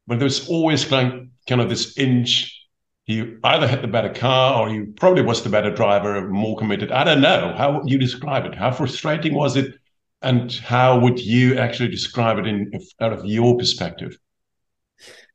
but 0.08 0.20
there's 0.20 0.48
always 0.48 0.86
kind 0.86 1.32
kind 1.48 1.62
of 1.62 1.70
this 1.70 1.98
inch. 1.98 2.60
He 3.06 3.36
either 3.44 3.68
had 3.68 3.82
the 3.82 3.88
better 3.90 4.14
car 4.14 4.62
or 4.62 4.70
he 4.70 4.86
probably 4.86 5.24
was 5.24 5.44
the 5.44 5.50
better 5.50 5.72
driver, 5.72 6.30
more 6.30 6.56
committed. 6.58 6.90
I 6.90 7.04
don't 7.04 7.20
know. 7.20 7.54
How 7.58 7.82
you 7.86 7.98
describe 7.98 8.46
it? 8.46 8.56
How 8.56 8.72
frustrating 8.72 9.34
was 9.34 9.58
it 9.58 9.76
and 10.24 10.52
how 10.54 11.00
would 11.00 11.20
you 11.20 11.58
actually 11.58 11.90
describe 11.90 12.40
it 12.40 12.48
in 12.48 12.72
out 13.00 13.14
of 13.14 13.26
your 13.26 13.58
perspective? 13.58 14.18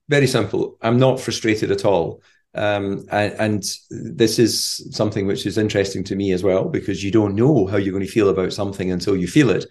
Very 0.09 0.27
simple. 0.27 0.79
I'm 0.81 0.99
not 0.99 1.21
frustrated 1.21 1.71
at 1.71 1.85
all. 1.85 2.23
Um, 2.55 3.05
and, 3.11 3.33
and, 3.39 3.65
this 3.91 4.39
is 4.39 4.89
something 4.97 5.27
which 5.27 5.45
is 5.45 5.59
interesting 5.59 6.03
to 6.05 6.17
me 6.17 6.33
as 6.33 6.43
well 6.43 6.65
because 6.65 7.05
you 7.05 7.11
don't 7.11 7.35
know 7.35 7.67
how 7.67 7.77
you're 7.77 7.93
going 7.93 8.07
to 8.07 8.11
feel 8.11 8.31
about 8.31 8.55
something 8.55 8.91
until 8.91 9.17
you 9.17 9.29
feel 9.29 9.51
it. 9.51 9.67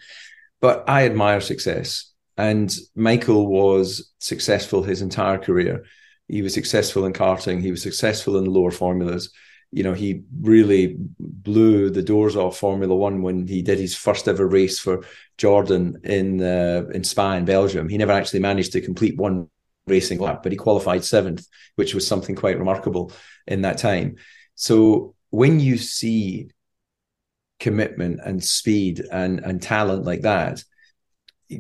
But 0.62 0.88
I 0.88 1.06
admire 1.06 1.42
success, 1.42 2.14
and 2.38 2.74
Michael 2.96 3.48
was 3.48 4.12
successful 4.20 4.84
his 4.84 5.02
entire 5.02 5.40
career. 5.40 5.86
He 6.28 6.44
was 6.44 6.54
successful 6.54 7.06
in 7.06 7.14
karting. 7.14 7.62
He 7.62 7.72
was 7.72 7.82
successful 7.82 8.38
in 8.38 8.46
lower 8.46 8.72
formulas 8.72 9.32
you 9.72 9.84
know, 9.84 9.94
he 9.94 10.24
really 10.42 10.96
blew 11.20 11.90
the 11.90 12.02
doors 12.02 12.36
off 12.36 12.58
Formula 12.58 12.96
One 12.96 13.22
when 13.22 13.48
he 13.48 13.62
did 13.62 13.80
his 13.80 13.96
first 13.96 14.28
ever 14.28 14.48
race 14.48 14.80
for 14.80 15.04
Jordan 15.38 16.00
in 16.04 16.42
uh, 16.42 16.86
in 16.94 17.04
Spa 17.04 17.34
in 17.34 17.46
Belgium. 17.46 17.90
He 17.90 17.98
never 17.98 18.14
actually 18.14 18.40
managed 18.40 18.72
to 18.74 18.82
complete 18.82 19.18
one 19.18 19.50
racing 19.86 20.20
lap, 20.20 20.44
but 20.44 20.52
he 20.52 20.58
qualified 20.58 21.04
seventh, 21.04 21.46
which 21.76 21.94
was 21.94 22.08
something 22.08 22.36
quite 22.36 22.60
remarkable 22.60 23.12
in 23.46 23.62
that 23.62 23.78
time. 23.78 24.16
So 24.56 25.16
when 25.30 25.60
you 25.60 25.78
see 25.78 26.50
commitment 27.60 28.20
and 28.24 28.44
speed 28.44 29.04
and 29.12 29.40
and 29.40 29.62
talent 29.62 30.06
like 30.06 30.22
that, 30.22 30.64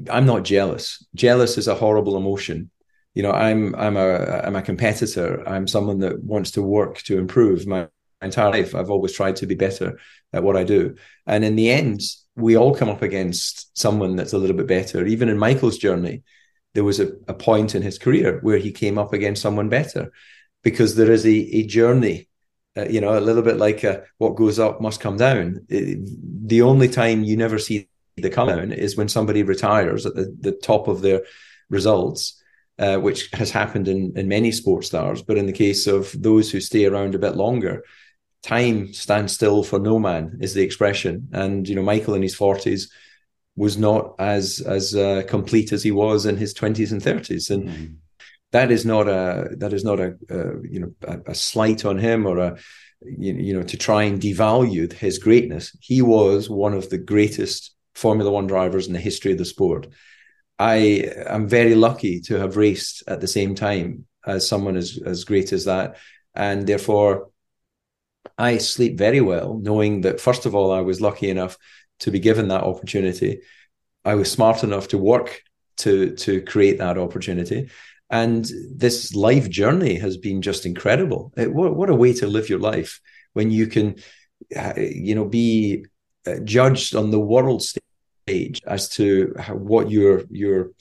I'm 0.09 0.25
not 0.25 0.43
jealous. 0.43 1.05
Jealous 1.15 1.57
is 1.57 1.67
a 1.67 1.75
horrible 1.75 2.17
emotion. 2.17 2.71
You 3.13 3.23
know, 3.23 3.31
I'm 3.31 3.75
I'm 3.75 3.97
a 3.97 4.41
I'm 4.45 4.55
a 4.55 4.61
competitor. 4.61 5.47
I'm 5.47 5.67
someone 5.67 5.99
that 5.99 6.23
wants 6.23 6.51
to 6.51 6.61
work 6.61 6.99
to 7.03 7.17
improve. 7.17 7.67
My 7.67 7.89
entire 8.21 8.51
life, 8.51 8.75
I've 8.75 8.89
always 8.89 9.13
tried 9.13 9.36
to 9.38 9.45
be 9.45 9.55
better 9.55 10.00
at 10.33 10.43
what 10.43 10.57
I 10.57 10.63
do. 10.63 10.95
And 11.25 11.43
in 11.43 11.55
the 11.55 11.69
end, 11.69 12.01
we 12.36 12.55
all 12.55 12.75
come 12.75 12.89
up 12.89 13.01
against 13.01 13.77
someone 13.77 14.15
that's 14.15 14.33
a 14.33 14.38
little 14.38 14.55
bit 14.55 14.67
better. 14.67 15.05
Even 15.05 15.29
in 15.29 15.38
Michael's 15.38 15.77
journey, 15.77 16.24
there 16.74 16.83
was 16.83 17.00
a, 17.00 17.12
a 17.27 17.33
point 17.33 17.75
in 17.75 17.81
his 17.81 17.97
career 17.97 18.39
where 18.41 18.57
he 18.57 18.71
came 18.71 18.97
up 18.97 19.13
against 19.13 19.41
someone 19.41 19.69
better 19.69 20.12
because 20.63 20.95
there 20.95 21.12
is 21.12 21.25
a, 21.25 21.29
a 21.29 21.65
journey, 21.65 22.27
uh, 22.75 22.86
you 22.86 23.01
know, 23.01 23.17
a 23.17 23.21
little 23.21 23.41
bit 23.41 23.57
like 23.57 23.83
a, 23.83 24.03
what 24.17 24.36
goes 24.36 24.59
up 24.59 24.81
must 24.81 25.00
come 25.00 25.17
down. 25.17 25.65
It, 25.69 26.00
the 26.47 26.62
only 26.62 26.88
time 26.88 27.24
you 27.24 27.38
never 27.38 27.57
see 27.57 27.89
the 28.15 28.29
come 28.29 28.50
down 28.50 28.71
is 28.71 28.97
when 28.97 29.07
somebody 29.07 29.43
retires 29.43 30.05
at 30.05 30.15
the, 30.15 30.36
the 30.39 30.51
top 30.51 30.88
of 30.88 31.01
their 31.01 31.21
results. 31.69 32.41
Uh, 32.79 32.97
which 32.97 33.31
has 33.33 33.50
happened 33.50 33.88
in, 33.88 34.13
in 34.15 34.27
many 34.27 34.51
sports 34.51 34.86
stars. 34.86 35.24
But 35.24 35.38
in 35.38 35.47
the 35.47 35.51
case 35.51 35.88
of 35.88 36.13
those 36.15 36.51
who 36.51 36.59
stay 36.59 36.86
around 36.86 37.15
a 37.15 37.17
bit 37.17 37.36
longer, 37.36 37.83
time 38.48 38.94
stands 38.94 39.34
still 39.34 39.63
for 39.63 39.80
no 39.80 40.00
man 40.00 40.38
is 40.42 40.54
the 40.54 40.63
expression 40.63 41.27
and 41.34 41.68
you 41.68 41.75
know 41.75 41.84
michael 41.84 42.16
in 42.16 42.22
his 42.22 42.36
40s 42.36 42.89
was 43.56 43.77
not 43.77 44.16
as 44.20 44.62
as 44.62 44.96
uh, 44.96 45.24
complete 45.27 45.72
as 45.72 45.84
he 45.84 45.92
was 45.92 46.25
in 46.25 46.38
his 46.38 46.54
20s 46.54 46.92
and 46.92 47.01
30s 47.01 47.50
and 47.51 47.70
mm-hmm. 47.70 47.94
that 48.51 48.72
is 48.72 48.86
not 48.86 49.08
a 49.08 49.50
that 49.58 49.74
is 49.74 49.84
not 49.84 50.00
a, 50.00 50.16
you 50.63 50.80
know 50.80 50.92
a, 51.08 51.32
a, 51.32 51.36
slight 51.36 51.86
on 51.86 51.98
him 51.98 52.25
or 52.25 52.38
a 52.38 52.58
you, 53.01 53.34
you 53.34 53.54
know 53.54 53.63
to 53.63 53.77
try 53.77 54.04
and 54.04 54.22
devalue 54.22 54.92
his 54.94 55.20
greatness 55.20 55.75
he 55.82 56.01
was 56.01 56.50
one 56.50 56.74
of 56.74 56.89
the 56.89 56.98
greatest 56.98 57.75
Formula 57.98 58.30
One 58.30 58.46
drivers 58.46 58.86
in 58.86 58.94
the 58.94 59.00
history 59.00 59.32
of 59.32 59.39
the 59.39 59.46
sport. 59.46 59.88
I 60.60 61.12
am 61.27 61.48
very 61.48 61.74
lucky 61.74 62.22
to 62.22 62.38
have 62.39 62.56
raced 62.56 63.04
at 63.08 63.22
the 63.22 63.27
same 63.27 63.56
time 63.56 64.06
as 64.25 64.48
someone 64.48 64.77
as, 64.77 65.00
as 65.04 65.24
great 65.24 65.51
as 65.51 65.66
that. 65.66 65.98
And 66.36 66.68
therefore, 66.68 67.30
I 68.38 68.58
sleep 68.58 68.98
very 68.98 69.22
well, 69.22 69.60
knowing 69.62 70.01
that, 70.01 70.22
first 70.22 70.46
of 70.46 70.53
all, 70.53 70.72
I 70.72 70.82
was 70.82 71.01
lucky 71.01 71.29
enough 71.29 71.58
to 72.00 72.12
be 72.12 72.20
given 72.20 72.50
that 72.50 72.63
opportunity. 72.63 73.41
I 74.06 74.15
was 74.15 74.32
smart 74.32 74.63
enough 74.63 74.89
to 74.89 74.98
work 74.98 75.41
to, 75.77 76.15
to 76.15 76.41
create 76.41 76.77
that 76.77 76.98
opportunity. 76.98 77.70
And 78.10 78.48
this 78.74 79.13
life 79.13 79.50
journey 79.50 79.96
has 79.96 80.17
been 80.17 80.41
just 80.41 80.65
incredible. 80.65 81.34
It, 81.36 81.53
what, 81.53 81.75
what 81.75 81.89
a 81.89 81.96
way 81.96 82.13
to 82.13 82.27
live 82.27 82.50
your 82.50 82.60
life 82.60 83.01
when 83.34 83.51
you 83.51 83.67
can, 83.67 83.96
uh, 84.56 84.74
you 84.77 85.15
know, 85.15 85.25
be 85.25 85.86
uh, 86.25 86.39
judged 86.44 86.96
on 86.96 87.12
the 87.12 87.20
world 87.20 87.63
stage 87.63 88.62
as 88.65 88.89
to 88.89 89.34
what 89.51 89.91
your 89.91 90.24
your 90.29 90.72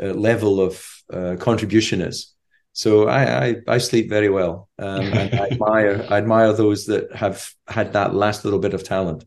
uh, 0.00 0.06
level 0.06 0.60
of 0.60 0.84
uh, 1.12 1.36
contribution 1.38 2.00
is. 2.00 2.33
So 2.76 3.06
I, 3.06 3.46
I, 3.46 3.56
I 3.68 3.78
sleep 3.78 4.08
very 4.08 4.28
well, 4.28 4.68
um, 4.80 5.04
and 5.04 5.32
I 5.32 5.46
admire 5.46 6.04
I 6.10 6.18
admire 6.18 6.52
those 6.52 6.86
that 6.86 7.14
have 7.14 7.48
had 7.68 7.92
that 7.92 8.14
last 8.14 8.44
little 8.44 8.58
bit 8.58 8.74
of 8.74 8.82
talent. 8.82 9.24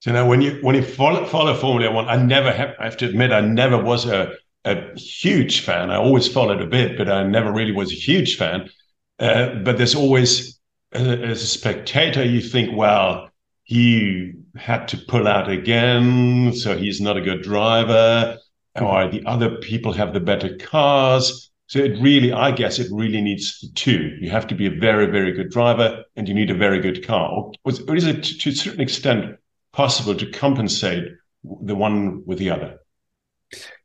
So 0.00 0.12
now, 0.12 0.26
when 0.26 0.40
you 0.40 0.58
when 0.62 0.74
you 0.74 0.82
follow, 0.82 1.26
follow 1.26 1.54
Formula 1.54 1.92
One, 1.92 2.08
I 2.08 2.16
never 2.16 2.50
have. 2.50 2.70
I 2.80 2.84
have 2.84 2.96
to 2.96 3.06
admit, 3.06 3.32
I 3.32 3.42
never 3.42 3.76
was 3.76 4.06
a 4.06 4.32
a 4.64 4.98
huge 4.98 5.60
fan. 5.60 5.90
I 5.90 5.96
always 5.96 6.26
followed 6.26 6.62
a 6.62 6.66
bit, 6.66 6.96
but 6.96 7.10
I 7.10 7.22
never 7.22 7.52
really 7.52 7.72
was 7.72 7.92
a 7.92 7.96
huge 7.96 8.38
fan. 8.38 8.70
Uh, 9.18 9.56
but 9.56 9.76
there's 9.76 9.94
always, 9.94 10.58
as 10.92 11.42
a 11.42 11.46
spectator, 11.46 12.24
you 12.24 12.40
think, 12.40 12.74
well, 12.74 13.28
he 13.64 14.32
had 14.56 14.88
to 14.88 14.96
pull 14.96 15.28
out 15.28 15.50
again, 15.50 16.52
so 16.54 16.76
he's 16.76 17.00
not 17.00 17.16
a 17.16 17.20
good 17.20 17.42
driver, 17.42 18.38
or 18.80 19.08
the 19.10 19.22
other 19.26 19.56
people 19.56 19.92
have 19.92 20.14
the 20.14 20.20
better 20.20 20.56
cars. 20.56 21.51
So 21.66 21.78
it 21.78 21.98
really, 22.00 22.32
I 22.32 22.50
guess, 22.50 22.78
it 22.78 22.88
really 22.90 23.20
needs 23.20 23.60
the 23.60 23.68
two. 23.74 24.16
You 24.20 24.30
have 24.30 24.46
to 24.48 24.54
be 24.54 24.66
a 24.66 24.70
very, 24.70 25.06
very 25.06 25.32
good 25.32 25.50
driver, 25.50 26.04
and 26.16 26.28
you 26.28 26.34
need 26.34 26.50
a 26.50 26.54
very 26.54 26.80
good 26.80 27.06
car. 27.06 27.50
Or 27.64 27.96
is 27.96 28.06
it 28.06 28.22
to 28.22 28.50
a 28.50 28.54
certain 28.54 28.80
extent 28.80 29.36
possible 29.72 30.14
to 30.14 30.30
compensate 30.30 31.04
the 31.44 31.74
one 31.74 32.24
with 32.26 32.38
the 32.38 32.50
other? 32.50 32.78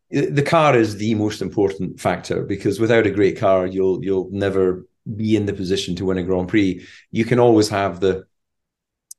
the 0.09 0.43
car 0.43 0.77
is 0.77 0.95
the 0.95 1.15
most 1.15 1.41
important 1.41 1.99
factor 1.99 2.43
because 2.43 2.79
without 2.79 3.05
a 3.05 3.11
great 3.11 3.37
car, 3.37 3.67
you'll 3.67 4.03
you'll 4.03 4.29
never 4.31 4.87
be 5.15 5.35
in 5.35 5.45
the 5.45 5.53
position 5.53 5.95
to 5.95 6.05
win 6.05 6.17
a 6.17 6.23
Grand 6.23 6.47
Prix. 6.47 6.85
You 7.11 7.25
can 7.25 7.39
always 7.39 7.69
have 7.69 7.99
the, 7.99 8.25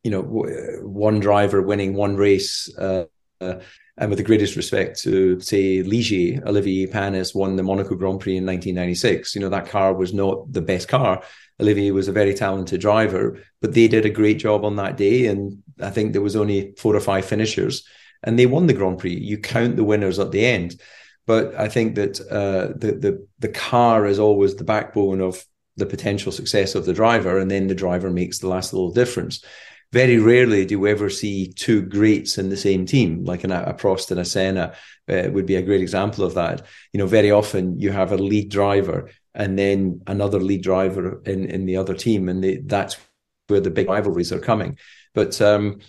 you 0.02 0.10
know, 0.10 0.22
one 0.22 1.20
driver 1.20 1.62
winning 1.62 1.94
one 1.94 2.16
race. 2.16 2.74
Uh, 2.76 3.04
uh, 3.40 3.60
and 3.98 4.10
with 4.10 4.18
the 4.18 4.24
greatest 4.24 4.56
respect 4.56 5.00
to 5.00 5.40
say 5.40 5.82
Ligier, 5.82 6.42
Olivier 6.46 6.86
Panis 6.86 7.34
won 7.34 7.56
the 7.56 7.62
Monaco 7.62 7.94
Grand 7.94 8.20
Prix 8.20 8.36
in 8.36 8.46
1996. 8.46 9.34
You 9.34 9.40
know 9.40 9.48
that 9.48 9.68
car 9.68 9.94
was 9.94 10.14
not 10.14 10.52
the 10.52 10.62
best 10.62 10.88
car. 10.88 11.22
Olivier 11.60 11.90
was 11.90 12.08
a 12.08 12.12
very 12.12 12.34
talented 12.34 12.80
driver, 12.80 13.38
but 13.60 13.74
they 13.74 13.88
did 13.88 14.06
a 14.06 14.10
great 14.10 14.38
job 14.38 14.64
on 14.64 14.76
that 14.76 14.96
day, 14.96 15.26
and 15.26 15.62
I 15.80 15.90
think 15.90 16.12
there 16.12 16.22
was 16.22 16.36
only 16.36 16.74
four 16.78 16.94
or 16.94 17.00
five 17.00 17.24
finishers 17.24 17.84
and 18.22 18.38
they 18.38 18.46
won 18.46 18.66
the 18.66 18.74
Grand 18.74 18.98
Prix. 18.98 19.14
You 19.14 19.38
count 19.38 19.76
the 19.76 19.84
winners 19.84 20.18
at 20.18 20.32
the 20.32 20.44
end, 20.44 20.80
but 21.26 21.54
I 21.54 21.68
think 21.68 21.94
that 21.96 22.20
uh, 22.20 22.72
the 22.76 22.92
the 22.92 23.26
the 23.38 23.48
car 23.48 24.06
is 24.06 24.18
always 24.18 24.56
the 24.56 24.64
backbone 24.64 25.20
of 25.20 25.44
the 25.76 25.86
potential 25.86 26.32
success 26.32 26.74
of 26.74 26.84
the 26.84 26.92
driver, 26.92 27.38
and 27.38 27.50
then 27.50 27.68
the 27.68 27.74
driver 27.74 28.10
makes 28.10 28.38
the 28.38 28.48
last 28.48 28.72
little 28.72 28.90
difference. 28.90 29.44
Very 29.92 30.18
rarely 30.18 30.66
do 30.66 30.78
we 30.78 30.90
ever 30.90 31.08
see 31.08 31.50
two 31.52 31.80
greats 31.80 32.36
in 32.36 32.50
the 32.50 32.56
same 32.58 32.84
team, 32.84 33.24
like 33.24 33.44
an, 33.44 33.52
a 33.52 33.72
Prost 33.72 34.10
and 34.10 34.20
a 34.20 34.24
Senna 34.24 34.74
uh, 35.08 35.28
would 35.32 35.46
be 35.46 35.56
a 35.56 35.62
great 35.62 35.80
example 35.80 36.24
of 36.24 36.34
that. 36.34 36.66
You 36.92 36.98
know, 36.98 37.06
very 37.06 37.30
often 37.30 37.78
you 37.80 37.90
have 37.90 38.12
a 38.12 38.18
lead 38.18 38.50
driver 38.50 39.10
and 39.34 39.58
then 39.58 40.02
another 40.06 40.40
lead 40.40 40.62
driver 40.62 41.22
in 41.24 41.46
in 41.46 41.64
the 41.64 41.76
other 41.76 41.94
team, 41.94 42.28
and 42.28 42.44
they, 42.44 42.56
that's 42.56 42.98
where 43.46 43.60
the 43.60 43.70
big 43.70 43.88
rivalries 43.88 44.32
are 44.32 44.40
coming. 44.40 44.76
But 45.14 45.40
um, 45.40 45.80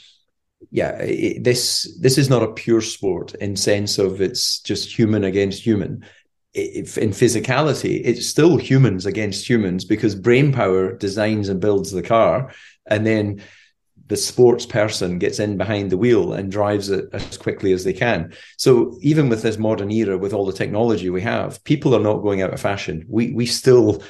yeah, 0.71 0.91
it, 0.99 1.43
this 1.43 1.97
this 1.99 2.17
is 2.17 2.29
not 2.29 2.43
a 2.43 2.53
pure 2.53 2.81
sport 2.81 3.33
in 3.35 3.55
sense 3.55 3.97
of 3.97 4.21
it's 4.21 4.61
just 4.61 4.97
human 4.97 5.25
against 5.25 5.61
human. 5.61 6.05
If 6.53 6.97
in 6.97 7.09
physicality, 7.09 8.01
it's 8.03 8.27
still 8.27 8.57
humans 8.57 9.05
against 9.05 9.49
humans 9.49 9.85
because 9.85 10.15
brain 10.15 10.53
power 10.53 10.93
designs 10.93 11.49
and 11.49 11.59
builds 11.59 11.91
the 11.91 12.01
car, 12.01 12.53
and 12.85 13.05
then 13.05 13.41
the 14.09 14.17
sports 14.17 14.65
person 14.65 15.17
gets 15.17 15.39
in 15.39 15.57
behind 15.57 15.89
the 15.89 15.97
wheel 15.97 16.33
and 16.33 16.51
drives 16.51 16.89
it 16.89 17.05
as 17.13 17.37
quickly 17.37 17.71
as 17.71 17.83
they 17.83 17.93
can. 17.93 18.33
So 18.57 18.97
even 19.01 19.29
with 19.29 19.41
this 19.41 19.57
modern 19.57 19.91
era, 19.91 20.17
with 20.17 20.33
all 20.33 20.45
the 20.45 20.53
technology 20.53 21.09
we 21.09 21.21
have, 21.21 21.63
people 21.63 21.95
are 21.95 22.01
not 22.01 22.21
going 22.21 22.41
out 22.41 22.53
of 22.53 22.59
fashion. 22.59 23.05
We 23.07 23.31
we 23.31 23.45
still 23.45 24.03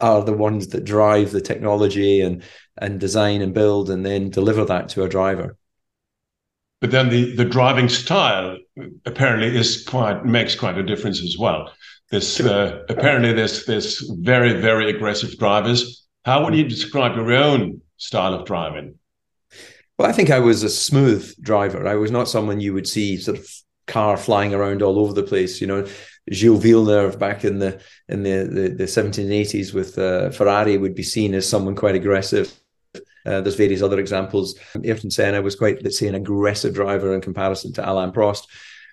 are 0.00 0.22
the 0.22 0.34
ones 0.34 0.68
that 0.68 0.84
drive 0.84 1.32
the 1.32 1.40
technology 1.40 2.20
and 2.20 2.42
and 2.76 3.00
design 3.00 3.40
and 3.40 3.54
build 3.54 3.88
and 3.88 4.04
then 4.04 4.28
deliver 4.28 4.64
that 4.66 4.90
to 4.90 5.04
a 5.04 5.08
driver 5.08 5.56
but 6.80 6.90
then 6.90 7.08
the, 7.08 7.34
the 7.34 7.44
driving 7.44 7.88
style 7.88 8.58
apparently 9.06 9.56
is 9.56 9.84
quite 9.84 10.24
makes 10.24 10.54
quite 10.54 10.76
a 10.76 10.82
difference 10.82 11.22
as 11.22 11.36
well. 11.38 11.72
This 12.10 12.38
uh, 12.38 12.84
apparently 12.88 13.32
there's 13.32 13.64
there's 13.64 14.00
very 14.20 14.60
very 14.60 14.90
aggressive 14.90 15.38
drivers. 15.38 16.06
How 16.24 16.44
would 16.44 16.54
you 16.54 16.68
describe 16.68 17.16
your 17.16 17.32
own 17.32 17.80
style 17.96 18.34
of 18.34 18.46
driving? 18.46 18.98
Well, 19.98 20.08
I 20.08 20.12
think 20.12 20.30
I 20.30 20.40
was 20.40 20.62
a 20.62 20.68
smooth 20.68 21.34
driver. 21.40 21.86
I 21.86 21.94
was 21.94 22.10
not 22.10 22.28
someone 22.28 22.60
you 22.60 22.74
would 22.74 22.86
see 22.88 23.16
sort 23.16 23.38
of 23.38 23.48
car 23.86 24.16
flying 24.16 24.52
around 24.52 24.82
all 24.82 24.98
over 24.98 25.12
the 25.12 25.22
place. 25.22 25.60
You 25.60 25.66
know, 25.66 25.86
Gilles 26.30 26.58
Villeneuve 26.58 27.18
back 27.18 27.44
in 27.44 27.58
the 27.58 27.80
in 28.08 28.22
the 28.22 28.44
the, 28.44 28.68
the 28.68 28.84
1780s 28.84 29.72
with 29.72 29.98
uh, 29.98 30.30
Ferrari 30.30 30.76
would 30.76 30.94
be 30.94 31.02
seen 31.02 31.34
as 31.34 31.48
someone 31.48 31.74
quite 31.74 31.94
aggressive. 31.94 32.52
Uh, 32.94 33.40
there's 33.40 33.56
various 33.56 33.82
other 33.82 33.98
examples. 33.98 34.56
Ayrton 34.84 35.10
Senna 35.10 35.42
was 35.42 35.56
quite, 35.56 35.82
let's 35.82 35.98
say, 35.98 36.06
an 36.06 36.14
aggressive 36.14 36.74
driver 36.74 37.12
in 37.12 37.20
comparison 37.20 37.72
to 37.72 37.90
Alain 37.90 38.12
Prost. 38.12 38.46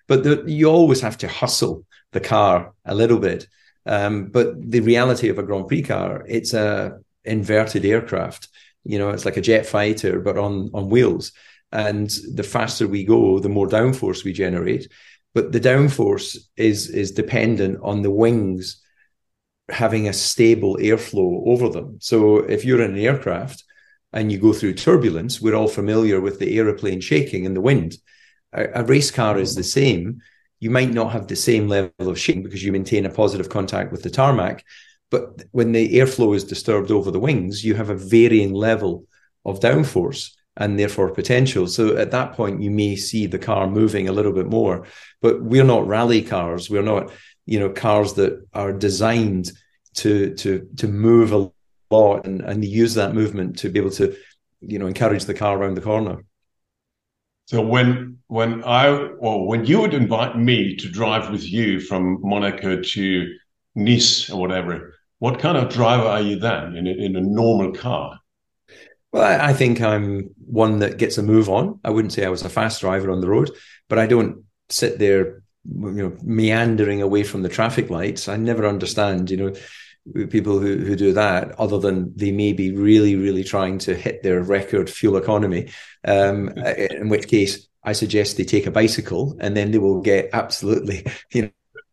But 0.07 0.23
the, 0.23 0.43
you 0.47 0.69
always 0.69 1.01
have 1.01 1.19
to 1.19 1.27
hustle 1.27 1.85
the 2.13 2.19
car 2.19 2.73
a 2.83 2.95
little 2.95 3.19
bit. 3.19 3.47
Um, 3.85 4.27
but 4.27 4.55
the 4.59 4.79
reality 4.79 5.29
of 5.29 5.37
a 5.37 5.43
Grand 5.43 5.67
Prix 5.67 5.83
car, 5.83 6.25
it's 6.27 6.53
a 6.53 6.99
inverted 7.23 7.85
aircraft. 7.85 8.47
You 8.83 8.99
know, 8.99 9.09
it's 9.09 9.25
like 9.25 9.37
a 9.37 9.41
jet 9.41 9.65
fighter, 9.65 10.19
but 10.19 10.37
on 10.37 10.69
on 10.73 10.89
wheels. 10.89 11.31
And 11.71 12.09
the 12.35 12.43
faster 12.43 12.87
we 12.87 13.03
go, 13.03 13.39
the 13.39 13.49
more 13.49 13.67
downforce 13.67 14.23
we 14.23 14.33
generate. 14.33 14.91
But 15.33 15.51
the 15.51 15.59
downforce 15.59 16.37
is 16.55 16.89
is 16.89 17.11
dependent 17.11 17.79
on 17.81 18.01
the 18.01 18.11
wings 18.11 18.83
having 19.69 20.07
a 20.07 20.13
stable 20.13 20.77
airflow 20.77 21.43
over 21.47 21.69
them. 21.69 21.97
So 22.01 22.37
if 22.37 22.65
you're 22.65 22.81
in 22.81 22.91
an 22.91 22.99
aircraft 22.99 23.63
and 24.11 24.31
you 24.31 24.37
go 24.37 24.53
through 24.53 24.73
turbulence, 24.73 25.41
we're 25.41 25.55
all 25.55 25.67
familiar 25.67 26.19
with 26.19 26.39
the 26.39 26.57
aeroplane 26.57 27.01
shaking 27.01 27.45
in 27.45 27.53
the 27.53 27.61
wind. 27.61 27.95
A, 28.53 28.81
a, 28.81 28.83
race 28.83 29.09
car 29.09 29.39
is 29.39 29.55
the 29.55 29.63
same. 29.63 30.21
You 30.59 30.69
might 30.69 30.91
not 30.91 31.11
have 31.13 31.27
the 31.27 31.35
same 31.35 31.67
level 31.67 32.09
of 32.09 32.19
shaking 32.19 32.43
because 32.43 32.63
you 32.63 32.71
maintain 32.71 33.05
a 33.05 33.09
positive 33.09 33.49
contact 33.49 33.91
with 33.91 34.03
the 34.03 34.09
tarmac. 34.09 34.63
But 35.13 35.43
when 35.51 35.73
the 35.73 35.93
airflow 35.99 36.35
is 36.35 36.43
disturbed 36.43 36.89
over 36.89 37.11
the 37.11 37.19
wings, 37.19 37.63
you 37.63 37.75
have 37.75 37.91
a 37.91 37.95
varying 37.95 38.51
level 38.51 39.05
of 39.45 39.59
downforce 39.59 40.31
and 40.57 40.79
therefore 40.79 41.11
potential. 41.11 41.67
So 41.67 41.97
at 41.97 42.09
that 42.09 42.33
point, 42.33 42.63
you 42.63 42.71
may 42.71 42.95
see 42.95 43.27
the 43.27 43.37
car 43.37 43.69
moving 43.69 44.09
a 44.09 44.11
little 44.11 44.31
bit 44.31 44.47
more. 44.47 44.87
But 45.21 45.43
we're 45.43 45.71
not 45.75 45.85
rally 45.85 46.23
cars. 46.23 46.67
We're 46.67 46.89
not, 46.93 47.11
you 47.45 47.59
know, 47.59 47.69
cars 47.69 48.13
that 48.13 48.43
are 48.55 48.73
designed 48.73 49.51
to 50.01 50.33
to 50.41 50.67
to 50.77 50.87
move 50.87 51.31
a 51.31 51.51
lot 51.91 52.25
and, 52.25 52.41
and 52.41 52.65
use 52.65 52.95
that 52.95 53.13
movement 53.13 53.59
to 53.59 53.69
be 53.69 53.77
able 53.77 53.91
to, 53.91 54.15
you 54.61 54.79
know, 54.79 54.87
encourage 54.87 55.25
the 55.25 55.35
car 55.35 55.55
around 55.59 55.75
the 55.75 55.89
corner. 55.91 56.25
So 57.45 57.61
when 57.61 58.17
when 58.29 58.63
I 58.63 58.87
or 59.19 59.47
when 59.47 59.63
you 59.65 59.79
would 59.81 59.93
invite 59.93 60.35
me 60.39 60.75
to 60.77 60.89
drive 60.89 61.29
with 61.29 61.45
you 61.47 61.79
from 61.79 62.17
Monaco 62.23 62.81
to 62.81 63.35
Nice 63.75 64.29
or 64.29 64.39
whatever, 64.39 64.93
what 65.23 65.39
kind 65.39 65.57
of 65.57 65.69
driver 65.69 66.03
are 66.03 66.19
you 66.19 66.37
then 66.37 66.75
in 66.75 66.85
a, 66.85 66.89
in 66.89 67.15
a 67.15 67.21
normal 67.21 67.71
car? 67.71 68.19
Well, 69.13 69.23
I, 69.23 69.53
think 69.53 69.79
I'm 69.79 70.31
one 70.45 70.79
that 70.79 70.97
gets 70.97 71.17
a 71.17 71.23
move 71.23 71.47
on. 71.47 71.79
I 71.85 71.91
wouldn't 71.91 72.11
say 72.11 72.25
I 72.25 72.29
was 72.29 72.41
a 72.41 72.49
fast 72.49 72.81
driver 72.81 73.09
on 73.09 73.21
the 73.21 73.29
road, 73.29 73.49
but 73.87 73.99
I 73.99 74.05
don't 74.05 74.43
sit 74.67 74.99
there, 74.99 75.41
you 75.65 75.91
know, 75.91 76.17
meandering 76.23 77.01
away 77.01 77.23
from 77.23 77.41
the 77.41 77.47
traffic 77.47 77.89
lights. 77.89 78.27
I 78.27 78.35
never 78.35 78.67
understand, 78.67 79.31
you 79.31 79.37
know, 79.37 80.25
people 80.25 80.59
who, 80.59 80.79
who 80.79 80.97
do 80.97 81.13
that, 81.13 81.57
other 81.57 81.79
than 81.79 82.13
they 82.17 82.33
may 82.33 82.51
be 82.51 82.75
really, 82.75 83.15
really 83.15 83.45
trying 83.45 83.77
to 83.77 83.95
hit 83.95 84.23
their 84.23 84.43
record 84.43 84.89
fuel 84.89 85.15
economy. 85.15 85.69
Um, 86.03 86.49
in 86.57 87.07
which 87.07 87.29
case, 87.29 87.65
I 87.81 87.93
suggest 87.93 88.35
they 88.35 88.43
take 88.43 88.65
a 88.65 88.71
bicycle 88.71 89.37
and 89.39 89.55
then 89.55 89.71
they 89.71 89.77
will 89.77 90.01
get 90.01 90.31
absolutely, 90.33 91.05
you 91.31 91.43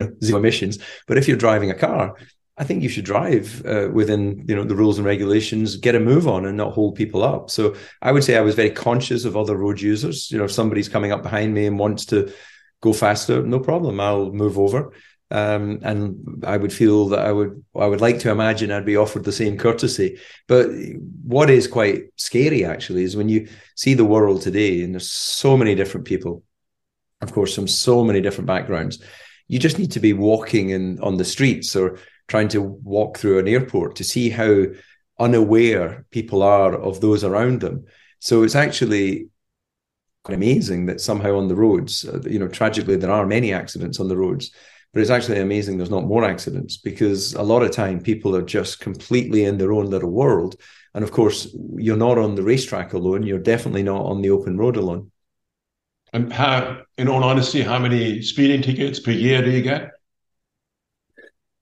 know, 0.00 0.16
zero 0.20 0.40
emissions. 0.40 0.80
But 1.06 1.16
if 1.16 1.28
you're 1.28 1.36
driving 1.36 1.70
a 1.70 1.74
car, 1.74 2.16
I 2.60 2.64
think 2.64 2.82
you 2.82 2.90
should 2.90 3.06
drive 3.06 3.64
uh, 3.64 3.88
within 3.90 4.44
you 4.46 4.54
know 4.54 4.64
the 4.64 4.74
rules 4.74 4.98
and 4.98 5.06
regulations, 5.06 5.76
get 5.76 5.94
a 5.94 6.00
move 6.00 6.28
on, 6.28 6.44
and 6.44 6.58
not 6.58 6.74
hold 6.74 6.94
people 6.94 7.24
up. 7.24 7.50
So 7.50 7.74
I 8.02 8.12
would 8.12 8.22
say 8.22 8.36
I 8.36 8.42
was 8.42 8.54
very 8.54 8.70
conscious 8.70 9.24
of 9.24 9.34
other 9.34 9.56
road 9.56 9.80
users. 9.80 10.30
You 10.30 10.36
know, 10.36 10.44
if 10.44 10.52
somebody's 10.52 10.88
coming 10.88 11.10
up 11.10 11.22
behind 11.22 11.54
me 11.54 11.64
and 11.64 11.78
wants 11.78 12.04
to 12.06 12.30
go 12.82 12.92
faster, 12.92 13.42
no 13.42 13.60
problem, 13.60 13.98
I'll 13.98 14.30
move 14.30 14.58
over. 14.58 14.92
Um, 15.30 15.78
and 15.82 16.44
I 16.46 16.58
would 16.58 16.72
feel 16.72 17.08
that 17.08 17.20
I 17.20 17.32
would 17.32 17.64
I 17.74 17.86
would 17.86 18.02
like 18.02 18.18
to 18.20 18.30
imagine 18.30 18.70
I'd 18.70 18.84
be 18.84 18.96
offered 18.96 19.24
the 19.24 19.32
same 19.32 19.56
courtesy. 19.56 20.18
But 20.46 20.68
what 21.24 21.48
is 21.48 21.66
quite 21.66 22.10
scary 22.16 22.66
actually 22.66 23.04
is 23.04 23.16
when 23.16 23.30
you 23.30 23.48
see 23.74 23.94
the 23.94 24.04
world 24.04 24.42
today, 24.42 24.82
and 24.82 24.92
there's 24.92 25.10
so 25.10 25.56
many 25.56 25.74
different 25.74 26.06
people, 26.06 26.42
of 27.22 27.32
course, 27.32 27.54
from 27.54 27.68
so 27.68 28.04
many 28.04 28.20
different 28.20 28.48
backgrounds. 28.48 29.02
You 29.48 29.58
just 29.58 29.78
need 29.78 29.92
to 29.92 30.00
be 30.00 30.12
walking 30.12 30.70
in 30.70 31.00
on 31.00 31.16
the 31.16 31.24
streets 31.24 31.74
or 31.74 31.98
trying 32.30 32.48
to 32.48 32.62
walk 32.62 33.18
through 33.18 33.40
an 33.40 33.48
airport 33.48 33.96
to 33.96 34.04
see 34.04 34.30
how 34.30 34.64
unaware 35.18 36.06
people 36.12 36.42
are 36.44 36.74
of 36.74 37.00
those 37.00 37.24
around 37.24 37.60
them. 37.60 37.84
So 38.20 38.44
it's 38.44 38.54
actually 38.54 39.28
quite 40.22 40.36
amazing 40.36 40.86
that 40.86 41.00
somehow 41.00 41.36
on 41.36 41.48
the 41.48 41.56
roads, 41.56 42.04
uh, 42.04 42.20
you 42.24 42.38
know, 42.38 42.46
tragically 42.46 42.94
there 42.94 43.10
are 43.10 43.26
many 43.26 43.52
accidents 43.52 43.98
on 43.98 44.06
the 44.06 44.16
roads, 44.16 44.52
but 44.92 45.00
it's 45.00 45.10
actually 45.10 45.40
amazing 45.40 45.76
there's 45.76 45.90
not 45.90 46.04
more 46.04 46.24
accidents 46.24 46.76
because 46.76 47.34
a 47.34 47.42
lot 47.42 47.64
of 47.64 47.72
time 47.72 48.00
people 48.00 48.36
are 48.36 48.42
just 48.42 48.78
completely 48.78 49.44
in 49.44 49.58
their 49.58 49.72
own 49.72 49.86
little 49.86 50.10
world. 50.10 50.54
And 50.94 51.02
of 51.02 51.10
course, 51.10 51.48
you're 51.76 51.96
not 51.96 52.16
on 52.16 52.36
the 52.36 52.44
racetrack 52.44 52.92
alone. 52.92 53.24
You're 53.24 53.38
definitely 53.40 53.82
not 53.82 54.04
on 54.06 54.22
the 54.22 54.30
open 54.30 54.56
road 54.56 54.76
alone. 54.76 55.10
And 56.12 56.32
how, 56.32 56.82
in 56.96 57.08
all 57.08 57.24
honesty, 57.24 57.62
how 57.62 57.78
many 57.80 58.22
speeding 58.22 58.62
tickets 58.62 59.00
per 59.00 59.10
year 59.10 59.42
do 59.42 59.50
you 59.50 59.62
get? 59.62 59.90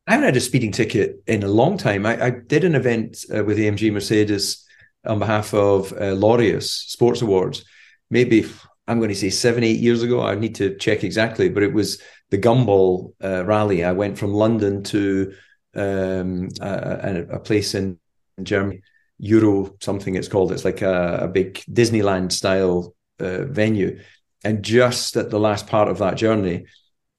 I 0.09 0.13
haven't 0.13 0.25
had 0.25 0.37
a 0.37 0.41
speeding 0.41 0.73
ticket 0.73 1.23
in 1.27 1.43
a 1.43 1.49
long 1.49 1.77
time. 1.77 2.07
I, 2.07 2.25
I 2.25 2.31
did 2.31 2.65
an 2.65 2.75
event 2.75 3.27
uh, 3.33 3.45
with 3.45 3.59
AMG 3.59 3.93
Mercedes 3.93 4.67
on 5.07 5.19
behalf 5.19 5.53
of 5.53 5.93
uh, 5.93 6.15
Laureus 6.15 6.65
Sports 6.65 7.21
Awards, 7.21 7.65
maybe 8.11 8.47
I'm 8.87 8.99
going 8.99 9.11
to 9.11 9.15
say 9.15 9.29
seven, 9.29 9.63
eight 9.65 9.81
years 9.81 10.03
ago. 10.03 10.23
I 10.23 10.35
need 10.35 10.55
to 10.57 10.77
check 10.77 11.05
exactly, 11.05 11.51
but 11.51 11.63
it 11.63 11.75
was 11.75 12.01
the 12.31 12.39
Gumball 12.39 13.13
uh, 13.23 13.45
rally. 13.45 13.85
I 13.85 13.93
went 13.93 14.17
from 14.17 14.33
London 14.33 14.83
to 14.85 15.35
um, 15.75 16.49
a, 16.61 17.27
a, 17.33 17.39
place 17.39 17.75
in 17.75 17.99
Germany, 18.43 18.81
Euro 19.19 19.77
something 19.81 20.15
it's 20.15 20.29
called. 20.29 20.53
It's 20.53 20.65
like 20.65 20.81
a, 20.81 21.19
a 21.23 21.29
big 21.29 21.57
Disneyland 21.71 22.33
style 22.33 22.95
uh, 23.21 23.45
venue. 23.45 24.01
And 24.43 24.63
just 24.63 25.17
at 25.17 25.29
the 25.29 25.39
last 25.39 25.67
part 25.67 25.89
of 25.89 25.99
that 25.99 26.17
journey, 26.17 26.65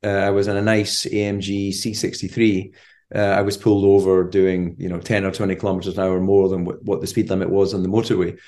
I 0.08 0.30
was 0.30 0.48
in 0.48 0.58
a 0.58 0.62
nice 0.62 1.06
AMG 1.06 1.70
C63. 1.70 2.74
Uh, 3.14 3.20
I 3.20 3.42
was 3.42 3.58
pulled 3.58 3.86
over 3.86 4.24
doing, 4.24 4.76
you 4.78 4.88
know, 4.88 5.00
10 5.00 5.26
or 5.26 5.32
20 5.32 5.56
kilometers 5.56 5.98
an 5.98 6.04
hour 6.04 6.20
more 6.20 6.48
than 6.48 6.64
what, 6.64 6.84
what 6.84 7.02
the 7.02 7.08
speed 7.08 7.30
limit 7.30 7.50
was 7.50 7.74
on 7.74 7.84
the 7.84 7.90
motorway. 7.90 8.40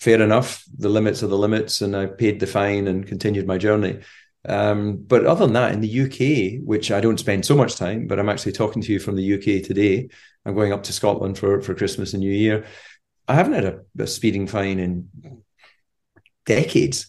Fair 0.00 0.20
enough. 0.22 0.64
The 0.78 0.88
limits 0.88 1.22
are 1.22 1.26
the 1.28 1.36
limits, 1.36 1.82
and 1.82 1.94
I 1.94 2.06
paid 2.06 2.40
the 2.40 2.46
fine 2.46 2.88
and 2.88 3.06
continued 3.06 3.46
my 3.46 3.58
journey. 3.58 4.00
Um, 4.48 4.96
but 4.96 5.26
other 5.26 5.44
than 5.44 5.52
that, 5.52 5.72
in 5.72 5.80
the 5.82 6.00
UK, 6.00 6.66
which 6.66 6.90
I 6.90 7.00
don't 7.00 7.20
spend 7.20 7.44
so 7.44 7.54
much 7.54 7.76
time, 7.76 8.06
but 8.06 8.18
I'm 8.18 8.30
actually 8.30 8.52
talking 8.52 8.80
to 8.82 8.92
you 8.92 8.98
from 8.98 9.16
the 9.16 9.34
UK 9.34 9.62
today. 9.62 10.08
I'm 10.46 10.54
going 10.54 10.72
up 10.72 10.84
to 10.84 10.94
Scotland 10.94 11.38
for, 11.38 11.60
for 11.60 11.74
Christmas 11.74 12.14
and 12.14 12.22
New 12.22 12.32
Year. 12.32 12.64
I 13.28 13.34
haven't 13.34 13.52
had 13.52 13.64
a, 13.64 13.80
a 13.98 14.06
speeding 14.06 14.46
fine 14.46 14.78
in 14.78 15.08
decades. 16.50 17.06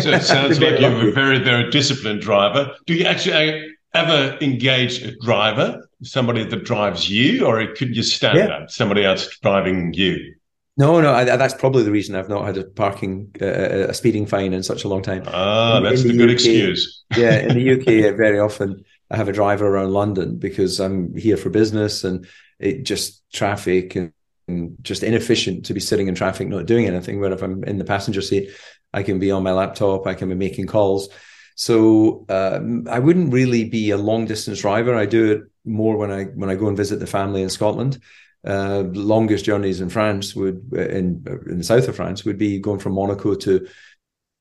So 0.00 0.10
it 0.10 0.22
sounds 0.34 0.58
like 0.60 0.80
you're 0.80 1.08
a 1.08 1.12
very, 1.12 1.38
very 1.38 1.70
disciplined 1.70 2.20
driver. 2.20 2.74
Do 2.86 2.94
you 2.94 3.04
actually 3.04 3.74
ever 3.94 4.36
engage 4.40 5.02
a 5.02 5.16
driver, 5.18 5.88
somebody 6.02 6.44
that 6.44 6.64
drives 6.64 7.08
you, 7.08 7.46
or 7.46 7.64
could 7.74 7.96
you 7.96 8.02
stand 8.02 8.38
yeah. 8.38 8.46
up 8.46 8.70
somebody 8.70 9.04
else 9.04 9.28
driving 9.42 9.92
you? 9.94 10.34
No, 10.76 11.00
no, 11.00 11.12
I, 11.12 11.24
that's 11.24 11.54
probably 11.54 11.82
the 11.82 11.90
reason 11.90 12.14
I've 12.14 12.28
not 12.28 12.46
had 12.46 12.56
a 12.56 12.64
parking, 12.64 13.30
uh, 13.40 13.88
a 13.88 13.94
speeding 13.94 14.24
fine 14.24 14.52
in 14.52 14.62
such 14.62 14.84
a 14.84 14.88
long 14.88 15.02
time. 15.02 15.24
Ah, 15.26 15.76
in, 15.76 15.82
that's 15.84 16.02
in 16.02 16.08
the, 16.08 16.16
good 16.16 16.30
UK, 16.30 16.34
excuse. 16.34 17.04
yeah, 17.16 17.38
in 17.38 17.54
the 17.54 17.72
UK, 17.74 18.16
very 18.16 18.38
often 18.38 18.84
I 19.10 19.16
have 19.16 19.28
a 19.28 19.32
driver 19.32 19.66
around 19.66 19.92
London 19.92 20.38
because 20.38 20.80
I'm 20.80 21.14
here 21.16 21.36
for 21.36 21.50
business, 21.50 22.04
and 22.04 22.26
it 22.58 22.84
just 22.84 23.22
traffic 23.32 23.96
and, 23.96 24.12
and 24.48 24.76
just 24.82 25.02
inefficient 25.02 25.66
to 25.66 25.74
be 25.74 25.80
sitting 25.80 26.08
in 26.08 26.14
traffic 26.14 26.48
not 26.48 26.66
doing 26.66 26.86
anything. 26.86 27.20
Where 27.20 27.32
if 27.32 27.42
I'm 27.42 27.62
in 27.64 27.78
the 27.78 27.84
passenger 27.84 28.22
seat, 28.22 28.50
I 28.92 29.02
can 29.02 29.18
be 29.18 29.30
on 29.30 29.42
my 29.42 29.52
laptop, 29.52 30.06
I 30.06 30.14
can 30.14 30.28
be 30.28 30.34
making 30.34 30.66
calls. 30.66 31.08
So 31.54 32.24
um, 32.28 32.86
I 32.88 32.98
wouldn't 32.98 33.32
really 33.32 33.64
be 33.64 33.90
a 33.90 33.98
long 33.98 34.24
distance 34.24 34.62
driver. 34.62 34.94
I 34.94 35.06
do 35.06 35.32
it 35.32 35.42
more 35.64 35.96
when 35.96 36.10
I 36.10 36.24
when 36.24 36.48
I 36.48 36.54
go 36.54 36.68
and 36.68 36.76
visit 36.76 37.00
the 37.00 37.06
family 37.06 37.42
in 37.42 37.50
Scotland. 37.50 38.00
Uh, 38.46 38.84
longest 38.92 39.44
journeys 39.44 39.82
in 39.82 39.90
France 39.90 40.34
would 40.34 40.72
in 40.72 41.22
in 41.46 41.58
the 41.58 41.64
south 41.64 41.86
of 41.88 41.96
France 41.96 42.24
would 42.24 42.38
be 42.38 42.58
going 42.58 42.78
from 42.78 42.94
Monaco 42.94 43.34
to 43.34 43.66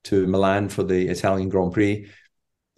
to 0.05 0.27
Milan 0.27 0.69
for 0.69 0.83
the 0.83 1.09
Italian 1.09 1.49
Grand 1.49 1.73
Prix. 1.73 2.09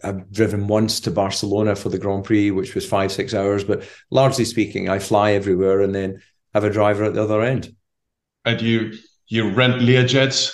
I've 0.02 0.30
driven 0.32 0.66
once 0.66 0.98
to 1.00 1.12
Barcelona 1.12 1.76
for 1.76 1.88
the 1.88 1.98
Grand 1.98 2.24
Prix, 2.24 2.50
which 2.50 2.74
was 2.74 2.84
five 2.84 3.12
six 3.12 3.34
hours. 3.34 3.62
But 3.62 3.84
largely 4.10 4.44
speaking, 4.44 4.88
I 4.88 4.98
fly 4.98 5.32
everywhere 5.32 5.80
and 5.82 5.94
then 5.94 6.20
have 6.52 6.64
a 6.64 6.70
driver 6.70 7.04
at 7.04 7.14
the 7.14 7.22
other 7.22 7.42
end. 7.42 7.74
And 8.44 8.60
you 8.60 8.94
you 9.28 9.50
rent 9.50 9.82
Learjets 9.82 10.52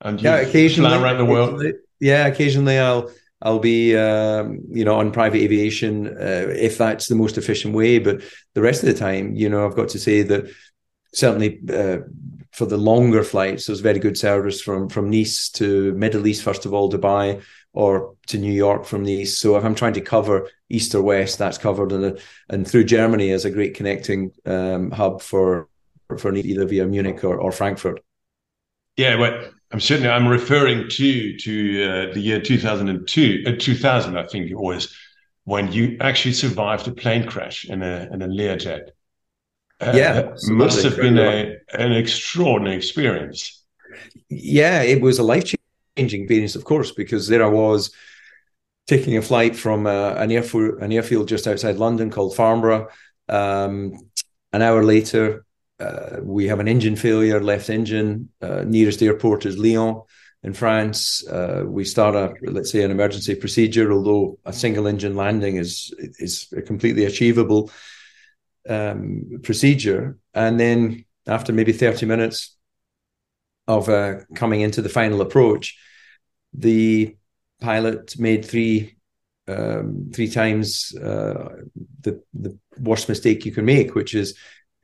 and 0.00 0.20
yeah, 0.20 0.36
occasionally 0.36 0.94
around 0.94 1.18
the 1.18 1.24
world. 1.24 1.62
Yeah, 2.00 2.26
occasionally 2.26 2.78
I'll 2.78 3.10
I'll 3.42 3.58
be 3.58 3.96
um, 3.96 4.60
you 4.70 4.84
know 4.84 4.96
on 4.96 5.12
private 5.12 5.40
aviation 5.40 6.08
uh, 6.08 6.46
if 6.50 6.78
that's 6.78 7.08
the 7.08 7.14
most 7.14 7.38
efficient 7.38 7.74
way. 7.74 7.98
But 7.98 8.22
the 8.54 8.62
rest 8.62 8.82
of 8.82 8.88
the 8.88 8.98
time, 8.98 9.34
you 9.34 9.48
know, 9.48 9.66
I've 9.66 9.76
got 9.76 9.90
to 9.90 9.98
say 9.98 10.22
that 10.22 10.50
certainly 11.12 11.60
uh, 11.72 11.98
for 12.52 12.66
the 12.66 12.76
longer 12.76 13.24
flights, 13.24 13.66
there's 13.66 13.80
very 13.80 13.98
good 13.98 14.16
service 14.16 14.60
from 14.60 14.88
from 14.88 15.10
Nice 15.10 15.48
to 15.50 15.92
Middle 15.94 16.26
East, 16.26 16.42
first 16.42 16.66
of 16.66 16.72
all, 16.72 16.90
Dubai, 16.90 17.42
or 17.72 18.14
to 18.28 18.38
New 18.38 18.52
York 18.52 18.84
from 18.84 19.02
Nice. 19.02 19.36
So 19.38 19.56
if 19.56 19.64
I'm 19.64 19.74
trying 19.74 19.94
to 19.94 20.00
cover 20.00 20.48
east 20.70 20.94
or 20.94 21.02
west, 21.02 21.38
that's 21.38 21.58
covered, 21.58 21.92
and 21.92 22.18
and 22.48 22.66
through 22.66 22.84
Germany 22.84 23.30
as 23.30 23.44
a 23.44 23.50
great 23.50 23.74
connecting 23.74 24.32
um, 24.46 24.90
hub 24.90 25.20
for 25.20 25.68
for 26.18 26.34
either 26.34 26.66
via 26.66 26.86
Munich 26.86 27.24
or, 27.24 27.38
or 27.38 27.50
Frankfurt. 27.52 28.00
Yeah, 28.96 29.16
well, 29.16 29.42
I'm 29.74 29.80
certainly 29.80 30.08
I'm 30.08 30.28
referring 30.28 30.88
to 30.88 31.36
to 31.36 31.84
uh, 31.84 32.14
the 32.14 32.20
year 32.20 32.40
2002, 32.40 33.42
uh, 33.44 33.52
2000, 33.58 34.16
I 34.16 34.22
think 34.22 34.48
it 34.48 34.54
was, 34.54 34.94
when 35.42 35.72
you 35.72 35.96
actually 36.00 36.34
survived 36.34 36.86
a 36.86 36.92
plane 36.92 37.26
crash 37.26 37.64
in 37.64 37.82
a 37.82 38.08
in 38.12 38.22
a 38.22 38.28
Learjet. 38.28 38.90
Uh, 39.80 39.92
yeah, 39.92 40.30
must 40.46 40.84
have 40.84 40.96
been 40.96 41.18
a, 41.18 41.56
an 41.72 41.90
extraordinary 41.90 42.76
experience. 42.76 43.64
Yeah, 44.28 44.82
it 44.82 45.02
was 45.02 45.18
a 45.18 45.24
life 45.24 45.52
changing 45.98 46.22
experience, 46.22 46.54
of 46.54 46.62
course, 46.62 46.92
because 46.92 47.26
there 47.26 47.42
I 47.44 47.48
was 47.48 47.92
taking 48.86 49.16
a 49.16 49.22
flight 49.22 49.56
from 49.56 49.88
uh, 49.88 50.14
an 50.14 50.30
airfield 50.30 50.82
an 50.82 50.92
airfield 50.92 51.26
just 51.26 51.48
outside 51.48 51.78
London 51.78 52.10
called 52.10 52.36
Farnborough. 52.36 52.90
Um, 53.28 54.08
an 54.52 54.62
hour 54.62 54.84
later, 54.84 55.44
uh, 55.80 56.18
we 56.22 56.46
have 56.46 56.60
an 56.60 56.68
engine 56.68 56.96
failure, 56.96 57.40
left 57.40 57.70
engine. 57.70 58.28
Uh, 58.40 58.64
nearest 58.66 59.02
airport 59.02 59.46
is 59.46 59.58
Lyon 59.58 60.02
in 60.42 60.52
France. 60.52 61.26
Uh, 61.26 61.64
we 61.66 61.84
start 61.84 62.14
a 62.14 62.34
let's 62.42 62.70
say 62.70 62.82
an 62.82 62.90
emergency 62.90 63.34
procedure, 63.34 63.92
although 63.92 64.38
a 64.44 64.52
single 64.52 64.86
engine 64.86 65.16
landing 65.16 65.56
is 65.56 65.92
is 66.18 66.52
a 66.56 66.62
completely 66.62 67.04
achievable 67.04 67.70
um, 68.68 69.40
procedure. 69.42 70.18
And 70.32 70.60
then 70.60 71.04
after 71.26 71.52
maybe 71.52 71.72
thirty 71.72 72.06
minutes 72.06 72.56
of 73.66 73.88
uh, 73.88 74.20
coming 74.34 74.60
into 74.60 74.82
the 74.82 74.88
final 74.88 75.20
approach, 75.22 75.76
the 76.52 77.16
pilot 77.60 78.18
made 78.18 78.44
three 78.44 78.96
um, 79.48 80.10
three 80.14 80.28
times 80.28 80.94
uh, 80.96 81.62
the 82.00 82.22
the 82.32 82.58
worst 82.78 83.08
mistake 83.08 83.44
you 83.44 83.52
can 83.52 83.64
make, 83.64 83.94
which 83.94 84.14
is 84.14 84.36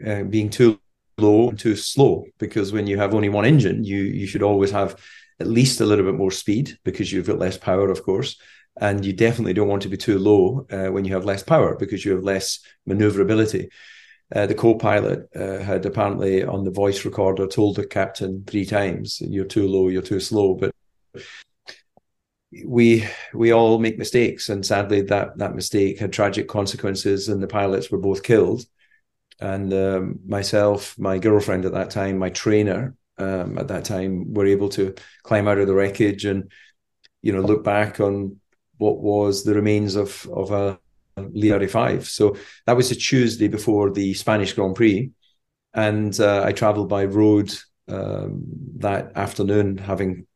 uh, 0.06 0.22
being 0.24 0.50
too 0.50 0.78
low 1.18 1.50
and 1.50 1.58
too 1.58 1.76
slow 1.76 2.24
because 2.38 2.72
when 2.72 2.86
you 2.86 2.96
have 2.96 3.14
only 3.14 3.28
one 3.28 3.44
engine 3.44 3.84
you 3.84 3.98
you 3.98 4.26
should 4.26 4.42
always 4.42 4.70
have 4.70 4.96
at 5.40 5.46
least 5.46 5.80
a 5.80 5.86
little 5.86 6.04
bit 6.04 6.14
more 6.14 6.30
speed 6.30 6.78
because 6.84 7.10
you've 7.10 7.26
got 7.26 7.38
less 7.38 7.56
power 7.56 7.90
of 7.90 8.02
course. 8.02 8.38
And 8.80 9.04
you 9.04 9.12
definitely 9.12 9.52
don't 9.52 9.68
want 9.68 9.82
to 9.82 9.88
be 9.88 9.96
too 9.96 10.18
low 10.18 10.66
uh, 10.70 10.92
when 10.92 11.04
you 11.04 11.12
have 11.14 11.24
less 11.24 11.42
power 11.42 11.76
because 11.76 12.04
you 12.04 12.12
have 12.12 12.22
less 12.22 12.60
maneuverability. 12.86 13.68
Uh, 14.34 14.46
the 14.46 14.54
co-pilot 14.54 15.28
uh, 15.34 15.58
had 15.58 15.84
apparently 15.84 16.44
on 16.44 16.64
the 16.64 16.70
voice 16.70 17.04
recorder 17.04 17.48
told 17.48 17.76
the 17.76 17.86
captain 17.86 18.44
three 18.46 18.64
times 18.64 19.20
you're 19.20 19.44
too 19.44 19.66
low 19.66 19.88
you're 19.88 20.02
too 20.02 20.20
slow. 20.20 20.54
But 20.54 20.72
we 22.64 23.04
we 23.34 23.52
all 23.52 23.78
make 23.78 23.98
mistakes 23.98 24.48
and 24.48 24.64
sadly 24.64 25.02
that 25.02 25.38
that 25.38 25.54
mistake 25.54 25.98
had 25.98 26.12
tragic 26.12 26.48
consequences 26.48 27.28
and 27.28 27.42
the 27.42 27.46
pilots 27.46 27.90
were 27.90 27.98
both 27.98 28.22
killed 28.22 28.64
and 29.40 29.72
um, 29.72 30.20
myself, 30.26 30.98
my 30.98 31.18
girlfriend 31.18 31.64
at 31.64 31.72
that 31.72 31.90
time, 31.90 32.18
my 32.18 32.30
trainer 32.30 32.94
um, 33.18 33.58
at 33.58 33.68
that 33.68 33.84
time, 33.84 34.32
were 34.34 34.46
able 34.46 34.68
to 34.70 34.94
climb 35.22 35.48
out 35.48 35.58
of 35.58 35.66
the 35.66 35.74
wreckage 35.74 36.24
and 36.24 36.50
you 37.22 37.32
know 37.32 37.40
look 37.40 37.64
back 37.64 38.00
on 38.00 38.36
what 38.78 38.98
was 38.98 39.44
the 39.44 39.54
remains 39.54 39.96
of 39.96 40.28
of 40.32 40.50
a 40.50 40.78
Lyon 41.16 41.60
35. 41.60 42.08
So 42.08 42.36
that 42.66 42.76
was 42.76 42.90
a 42.90 42.94
Tuesday 42.94 43.48
before 43.48 43.90
the 43.90 44.14
Spanish 44.14 44.52
Grand 44.52 44.74
Prix. 44.74 45.10
And 45.74 46.18
uh, 46.18 46.42
I 46.44 46.52
traveled 46.52 46.88
by 46.88 47.04
road 47.04 47.52
um, 47.88 48.42
that 48.78 49.12
afternoon, 49.16 49.78
having 49.78 50.26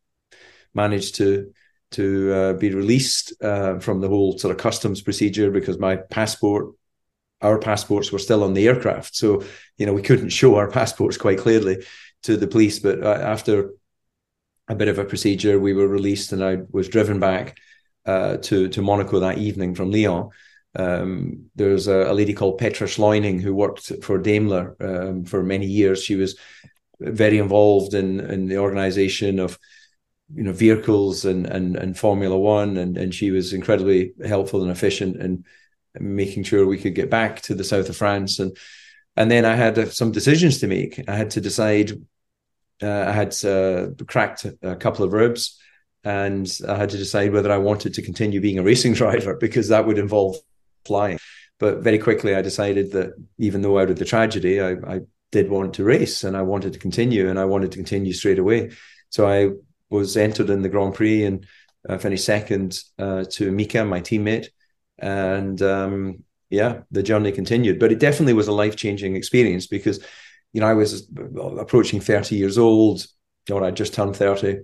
managed 0.74 1.16
to 1.16 1.52
to 1.92 2.32
uh, 2.32 2.52
be 2.54 2.74
released 2.74 3.32
uh, 3.40 3.78
from 3.78 4.00
the 4.00 4.08
whole 4.08 4.36
sort 4.36 4.50
of 4.50 4.60
customs 4.60 5.00
procedure 5.00 5.52
because 5.52 5.78
my 5.78 5.94
passport, 5.94 6.74
our 7.40 7.58
passports 7.58 8.10
were 8.10 8.18
still 8.18 8.42
on 8.44 8.54
the 8.54 8.68
aircraft. 8.68 9.16
So, 9.16 9.44
you 9.76 9.86
know, 9.86 9.92
we 9.92 10.02
couldn't 10.02 10.30
show 10.30 10.56
our 10.56 10.70
passports 10.70 11.16
quite 11.16 11.38
clearly 11.38 11.84
to 12.22 12.36
the 12.36 12.46
police. 12.46 12.78
But 12.78 13.02
uh, 13.02 13.18
after 13.20 13.70
a 14.68 14.74
bit 14.74 14.88
of 14.88 14.98
a 14.98 15.04
procedure, 15.04 15.58
we 15.58 15.74
were 15.74 15.88
released 15.88 16.32
and 16.32 16.42
I 16.42 16.58
was 16.70 16.88
driven 16.88 17.20
back 17.20 17.58
uh, 18.06 18.38
to, 18.38 18.68
to 18.68 18.82
Monaco 18.82 19.20
that 19.20 19.38
evening 19.38 19.74
from 19.74 19.90
Lyon. 19.90 20.30
Um, 20.76 21.50
there's 21.54 21.86
a, 21.86 22.10
a, 22.10 22.14
lady 22.14 22.34
called 22.34 22.58
Petra 22.58 22.88
Schleuning 22.88 23.40
who 23.40 23.54
worked 23.54 23.92
for 24.02 24.18
Daimler 24.18 24.76
um, 24.80 25.24
for 25.24 25.42
many 25.42 25.66
years. 25.66 26.02
She 26.02 26.16
was 26.16 26.36
very 26.98 27.38
involved 27.38 27.94
in, 27.94 28.18
in 28.20 28.46
the 28.46 28.58
organization 28.58 29.38
of 29.38 29.58
you 30.34 30.42
know 30.42 30.52
vehicles 30.52 31.24
and 31.24 31.46
and 31.46 31.76
and 31.76 31.98
Formula 31.98 32.36
One, 32.36 32.76
and 32.76 32.96
and 32.96 33.14
she 33.14 33.30
was 33.30 33.52
incredibly 33.52 34.14
helpful 34.26 34.62
and 34.62 34.70
efficient 34.70 35.16
in 35.16 35.44
making 35.98 36.44
sure 36.44 36.66
we 36.66 36.78
could 36.78 36.94
get 36.94 37.10
back 37.10 37.40
to 37.42 37.54
the 37.54 37.64
south 37.64 37.88
of 37.88 37.96
France, 37.96 38.38
and 38.38 38.56
and 39.16 39.30
then 39.30 39.44
I 39.44 39.54
had 39.54 39.78
uh, 39.78 39.90
some 39.90 40.12
decisions 40.12 40.58
to 40.60 40.66
make. 40.66 41.02
I 41.08 41.16
had 41.16 41.30
to 41.30 41.40
decide. 41.40 41.92
Uh, 42.82 43.04
I 43.06 43.12
had 43.12 43.44
uh, 43.44 43.88
cracked 44.06 44.46
a 44.62 44.76
couple 44.76 45.04
of 45.04 45.12
ribs, 45.12 45.60
and 46.02 46.50
I 46.68 46.76
had 46.76 46.90
to 46.90 46.98
decide 46.98 47.32
whether 47.32 47.52
I 47.52 47.58
wanted 47.58 47.94
to 47.94 48.02
continue 48.02 48.40
being 48.40 48.58
a 48.58 48.62
racing 48.62 48.92
driver 49.00 49.34
because 49.34 49.68
that 49.68 49.86
would 49.86 49.98
involve 49.98 50.36
flying. 50.84 51.18
But 51.58 51.78
very 51.78 51.98
quickly, 51.98 52.34
I 52.34 52.42
decided 52.42 52.92
that 52.92 53.12
even 53.38 53.62
though 53.62 53.78
out 53.78 53.90
of 53.90 53.98
the 53.98 54.04
tragedy, 54.04 54.60
I, 54.60 54.72
I 54.72 55.00
did 55.30 55.48
want 55.48 55.74
to 55.74 55.84
race 55.84 56.24
and 56.24 56.36
I 56.36 56.42
wanted 56.42 56.72
to 56.72 56.78
continue, 56.78 57.28
and 57.28 57.38
I 57.38 57.44
wanted 57.44 57.70
to 57.72 57.78
continue 57.78 58.12
straight 58.12 58.38
away. 58.38 58.72
So 59.10 59.28
I 59.28 59.50
was 59.88 60.16
entered 60.16 60.50
in 60.50 60.62
the 60.62 60.68
Grand 60.68 60.94
Prix 60.94 61.24
and 61.24 61.46
uh, 61.88 61.98
finished 61.98 62.24
second 62.24 62.82
uh, 62.98 63.24
to 63.30 63.52
Mika, 63.52 63.84
my 63.84 64.00
teammate. 64.00 64.48
And 64.98 65.60
um, 65.62 66.24
yeah, 66.50 66.82
the 66.90 67.02
journey 67.02 67.32
continued. 67.32 67.78
But 67.78 67.92
it 67.92 67.98
definitely 67.98 68.34
was 68.34 68.48
a 68.48 68.52
life 68.52 68.76
changing 68.76 69.16
experience 69.16 69.66
because, 69.66 70.04
you 70.52 70.60
know, 70.60 70.66
I 70.66 70.74
was 70.74 71.08
approaching 71.58 72.00
30 72.00 72.36
years 72.36 72.58
old, 72.58 73.06
or 73.50 73.64
I 73.64 73.70
just 73.70 73.94
turned 73.94 74.16
30, 74.16 74.60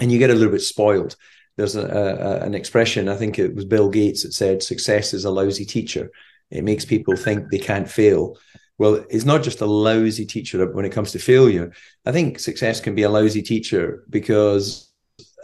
and 0.00 0.12
you 0.12 0.18
get 0.18 0.30
a 0.30 0.34
little 0.34 0.52
bit 0.52 0.62
spoiled. 0.62 1.16
There's 1.56 1.76
a, 1.76 1.86
a, 1.86 2.44
an 2.44 2.54
expression, 2.54 3.08
I 3.08 3.16
think 3.16 3.38
it 3.38 3.54
was 3.54 3.64
Bill 3.64 3.90
Gates 3.90 4.22
that 4.22 4.32
said, 4.32 4.62
success 4.62 5.12
is 5.12 5.24
a 5.24 5.30
lousy 5.30 5.64
teacher. 5.64 6.10
It 6.50 6.64
makes 6.64 6.84
people 6.84 7.16
think 7.16 7.50
they 7.50 7.58
can't 7.58 7.88
fail 7.88 8.36
well, 8.80 9.04
it's 9.10 9.26
not 9.26 9.42
just 9.42 9.60
a 9.60 9.66
lousy 9.66 10.24
teacher 10.24 10.66
when 10.72 10.86
it 10.86 10.92
comes 10.92 11.12
to 11.12 11.18
failure. 11.18 11.70
I 12.06 12.12
think 12.12 12.38
success 12.38 12.80
can 12.80 12.94
be 12.94 13.02
a 13.02 13.10
lousy 13.10 13.42
teacher 13.42 14.04
because 14.08 14.89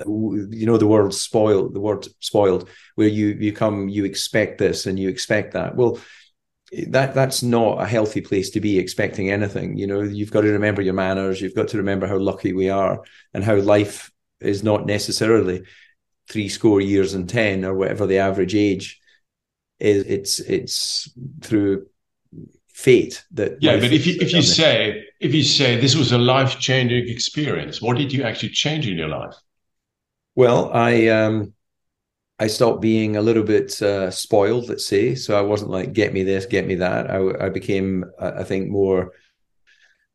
you 0.07 0.67
know 0.67 0.77
the 0.77 0.87
word 0.87 1.13
spoiled, 1.15 1.75
the 1.75 1.81
word 1.81 2.07
spoiled, 2.21 2.69
where 2.95 3.09
you 3.09 3.29
you 3.29 3.53
come, 3.53 3.89
you 3.89 4.05
expect 4.05 4.59
this 4.59 4.87
and 4.87 4.99
you 4.99 5.09
expect 5.09 5.53
that. 5.55 5.77
Well, 5.77 5.99
that 6.89 7.15
that's 7.15 7.43
not 7.43 7.81
a 7.81 7.87
healthy 7.87 8.21
place 8.21 8.51
to 8.51 8.61
be 8.61 8.79
expecting 8.79 9.31
anything. 9.31 9.77
You 9.77 9.87
know, 9.87 10.03
you've 10.03 10.33
got 10.33 10.43
to 10.43 10.53
remember 10.53 10.83
your 10.83 10.95
manners. 10.95 11.41
You've 11.41 11.55
got 11.55 11.69
to 11.69 11.79
remember 11.79 12.07
how 12.07 12.19
lucky 12.19 12.53
we 12.53 12.69
are 12.69 13.03
and 13.33 13.45
how 13.45 13.57
life 13.57 14.11
is 14.41 14.63
not 14.63 14.87
necessarily 14.87 15.63
three 16.29 16.49
score 16.49 16.81
years 16.81 17.15
and 17.15 17.29
ten 17.29 17.65
or 17.65 17.75
whatever 17.75 18.07
the 18.07 18.19
average 18.19 18.55
age 18.55 19.01
is. 19.79 20.05
It's 20.05 20.41
it's 20.41 21.09
through 21.43 21.87
fate 22.77 23.25
that 23.31 23.57
yeah 23.63 23.81
but 23.81 23.91
if 23.91 24.07
you 24.07 24.19
if 24.21 24.35
you 24.35 24.43
say 24.43 25.03
if 25.19 25.33
you 25.33 25.43
say 25.43 25.81
this 25.81 25.97
was 25.97 26.13
a 26.13 26.19
life-changing 26.19 27.09
experience 27.09 27.81
what 27.81 27.97
did 27.97 28.13
you 28.13 28.23
actually 28.23 28.51
change 28.51 28.87
in 28.87 28.99
your 28.99 29.09
life 29.09 29.35
well 30.37 30.71
i 30.73 31.09
um 31.09 31.53
i 32.39 32.47
stopped 32.47 32.81
being 32.81 33.17
a 33.17 33.23
little 33.23 33.43
bit 33.43 33.83
uh, 33.83 34.11
spoiled 34.11 34.69
let's 34.69 34.87
say. 34.87 35.17
So 35.17 35.37
i 35.37 35.41
wasn't 35.41 35.73
like 35.73 35.93
get 35.93 36.13
me 36.13 36.23
this 36.23 36.47
get 36.47 36.67
me 36.67 36.77
that. 36.77 37.11
I, 37.11 37.47
I 37.47 37.49
became 37.49 38.05
i 38.21 38.45
think 38.45 38.69
more 38.69 39.13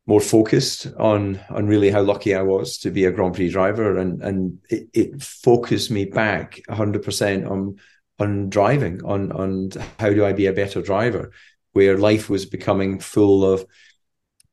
more 0.08 0.20
focused 0.22 0.88
on 0.98 1.40
on 1.50 1.68
really 1.68 1.90
how 1.90 2.02
lucky 2.02 2.36
I 2.36 2.42
was 2.42 2.78
to 2.80 2.92
be 2.92 3.06
a 3.06 3.12
Grand 3.12 3.36
Prix 3.36 3.50
driver, 3.50 3.98
and 3.98 4.22
and 4.22 4.58
it, 4.70 4.90
it 4.94 5.22
focused 5.22 5.92
me 5.92 6.06
back 6.06 6.62
100 6.68 7.04
percent 7.04 7.46
on 7.46 7.78
on 8.20 8.50
driving, 8.50 9.04
on 9.06 9.32
on 9.32 9.70
how 10.00 10.10
do 10.10 10.26
I 10.26 10.34
be 10.34 10.48
a 10.48 10.54
better 10.54 10.82
driver, 10.82 11.32
where 11.74 11.98
life 11.98 12.30
was 12.30 12.46
becoming 12.46 13.00
full 13.00 13.46
of 13.46 13.66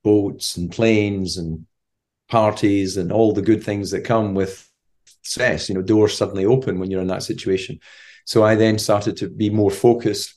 boats 0.05 0.57
and 0.57 0.71
planes 0.71 1.39
and 1.39 1.67
parties 2.29 2.97
and 2.97 3.11
all 3.11 3.33
the 3.33 3.43
good 3.43 3.65
things 3.65 3.91
that 3.91 4.05
come 4.05 4.35
with 4.35 4.68
success. 5.29 5.69
You 5.69 5.75
know, 5.75 5.83
doors 5.83 6.17
suddenly 6.17 6.45
open 6.45 6.79
when 6.79 6.91
you're 6.91 7.03
in 7.03 7.09
that 7.09 7.23
situation. 7.23 7.79
So 8.25 8.45
I 8.45 8.55
then 8.55 8.79
started 8.79 9.17
to 9.19 9.29
be 9.29 9.51
more 9.51 9.71
focused 9.71 10.35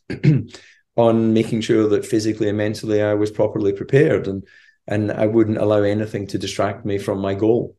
on 0.96 1.34
making 1.34 1.62
sure 1.62 1.88
that 1.90 2.06
physically 2.06 2.50
and 2.50 2.58
mentally 2.58 3.02
I 3.02 3.14
was 3.14 3.32
properly 3.32 3.74
prepared 3.74 4.28
and 4.28 4.44
and 4.88 5.12
I 5.12 5.28
wouldn't 5.28 5.60
allow 5.60 5.84
anything 5.84 6.28
to 6.28 6.38
distract 6.38 6.86
me 6.86 6.98
from 6.98 7.20
my 7.20 7.36
goal. 7.36 7.78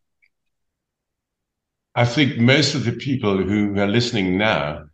I 1.95 2.07
think 2.07 2.39
most 2.39 2.75
of 2.75 2.85
the 2.85 2.93
people 2.93 3.37
who 3.37 3.79
are 3.79 3.89
listening 3.89 4.39
now 4.39 4.85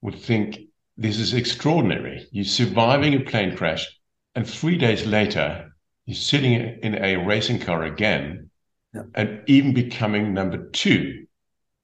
would 0.00 0.18
think 0.18 0.58
this 0.96 1.20
is 1.20 1.34
extraordinary. 1.34 2.26
You're 2.32 2.44
surviving 2.44 3.14
a 3.14 3.20
plane 3.20 3.56
crash, 3.56 3.86
and 4.34 4.48
three 4.48 4.76
days 4.76 5.06
later, 5.06 5.70
you're 6.06 6.16
sitting 6.16 6.54
in 6.54 6.94
a 6.96 7.16
racing 7.16 7.60
car 7.60 7.84
again, 7.84 8.50
yeah. 8.94 9.02
and 9.14 9.42
even 9.46 9.74
becoming 9.74 10.34
number 10.34 10.68
two 10.70 11.27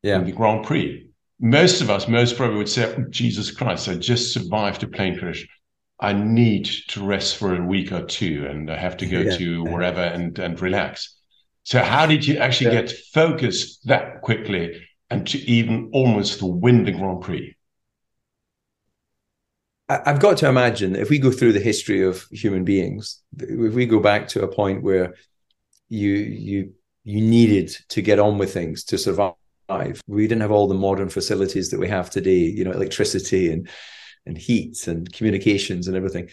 yeah. 0.05 0.19
in 0.19 0.25
the 0.25 0.33
Grand 0.33 0.65
Prix. 0.65 1.09
Most 1.41 1.81
of 1.81 1.91
us, 1.91 2.07
most 2.07 2.37
probably 2.37 2.59
would 2.59 2.69
say, 2.69 2.95
oh, 2.95 3.05
Jesus 3.11 3.51
Christ, 3.51 3.89
I 3.89 3.95
just 3.95 4.33
survived 4.33 4.83
a 4.83 4.87
plane 4.87 5.19
crash. 5.19 5.47
I 5.99 6.13
need 6.13 6.67
to 6.89 7.05
rest 7.05 7.37
for 7.37 7.57
a 7.57 7.65
week 7.65 7.91
or 7.91 8.05
two, 8.05 8.47
and 8.49 8.71
I 8.71 8.77
have 8.77 8.97
to 8.99 9.07
go 9.07 9.21
yeah. 9.21 9.37
to 9.37 9.65
wherever 9.65 10.01
and, 10.01 10.39
and 10.39 10.61
relax. 10.61 11.17
So, 11.63 11.83
how 11.83 12.05
did 12.05 12.27
you 12.27 12.37
actually 12.37 12.71
get 12.71 12.93
focused 13.13 13.87
that 13.87 14.21
quickly 14.21 14.87
and 15.09 15.27
to 15.29 15.39
even 15.51 15.91
almost 15.93 16.43
win 16.43 16.85
the 16.85 16.93
Grand 16.93 17.23
Prix? 17.23 17.57
I've 19.89 20.21
got 20.21 20.39
to 20.39 20.49
imagine 20.49 20.93
that 20.93 21.03
if 21.03 21.11
we 21.11 21.19
go 21.19 21.31
through 21.31 21.53
the 21.53 21.61
history 21.61 22.03
of 22.03 22.27
human 22.31 22.65
beings, 22.65 23.23
if 23.39 23.75
we 23.75 23.87
go 23.87 24.01
back 24.01 24.29
to 24.29 24.43
a 24.43 24.49
point 24.49 24.83
where 24.83 25.15
you 25.89 26.13
you 26.13 26.73
you 27.05 27.21
needed 27.21 27.69
to 27.91 28.03
get 28.03 28.19
on 28.19 28.39
with 28.39 28.53
things 28.53 28.85
to 28.85 28.99
survive, 28.99 29.35
we 30.07 30.27
didn't 30.27 30.43
have 30.43 30.51
all 30.51 30.69
the 30.69 30.75
modern 30.75 31.09
facilities 31.09 31.71
that 31.71 31.79
we 31.79 31.89
have 31.89 32.11
today. 32.11 32.39
You 32.39 32.65
know, 32.65 32.73
electricity 32.73 33.53
and 33.53 33.69
and 34.27 34.39
heat 34.39 34.87
and 34.87 35.13
communications 35.13 35.87
and 35.89 35.97
everything. 35.97 36.29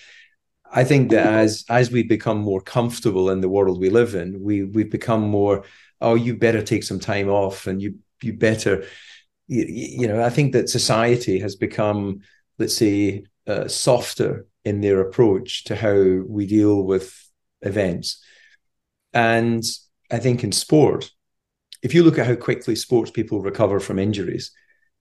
I 0.71 0.83
think 0.83 1.11
that 1.11 1.27
as 1.27 1.65
as 1.69 1.91
we 1.91 2.03
become 2.03 2.39
more 2.39 2.61
comfortable 2.61 3.29
in 3.29 3.41
the 3.41 3.49
world 3.49 3.79
we 3.79 3.89
live 3.89 4.15
in, 4.15 4.41
we 4.41 4.63
we've 4.63 4.91
become 4.91 5.21
more. 5.21 5.65
Oh, 5.99 6.15
you 6.15 6.35
better 6.35 6.63
take 6.63 6.83
some 6.83 6.99
time 6.99 7.29
off, 7.29 7.67
and 7.67 7.81
you 7.81 7.95
you 8.21 8.33
better. 8.33 8.85
You, 9.47 9.65
you 9.67 10.07
know, 10.07 10.23
I 10.23 10.29
think 10.29 10.53
that 10.53 10.69
society 10.69 11.39
has 11.39 11.55
become, 11.55 12.21
let's 12.57 12.75
say, 12.75 13.25
uh, 13.47 13.67
softer 13.67 14.47
in 14.63 14.79
their 14.81 15.01
approach 15.01 15.65
to 15.65 15.75
how 15.75 16.23
we 16.27 16.45
deal 16.45 16.83
with 16.83 17.29
events. 17.61 18.23
And 19.13 19.63
I 20.09 20.19
think 20.19 20.43
in 20.43 20.51
sport, 20.51 21.11
if 21.81 21.93
you 21.93 22.03
look 22.03 22.17
at 22.17 22.27
how 22.27 22.35
quickly 22.35 22.75
sports 22.75 23.11
people 23.11 23.41
recover 23.41 23.79
from 23.79 23.99
injuries, 23.99 24.51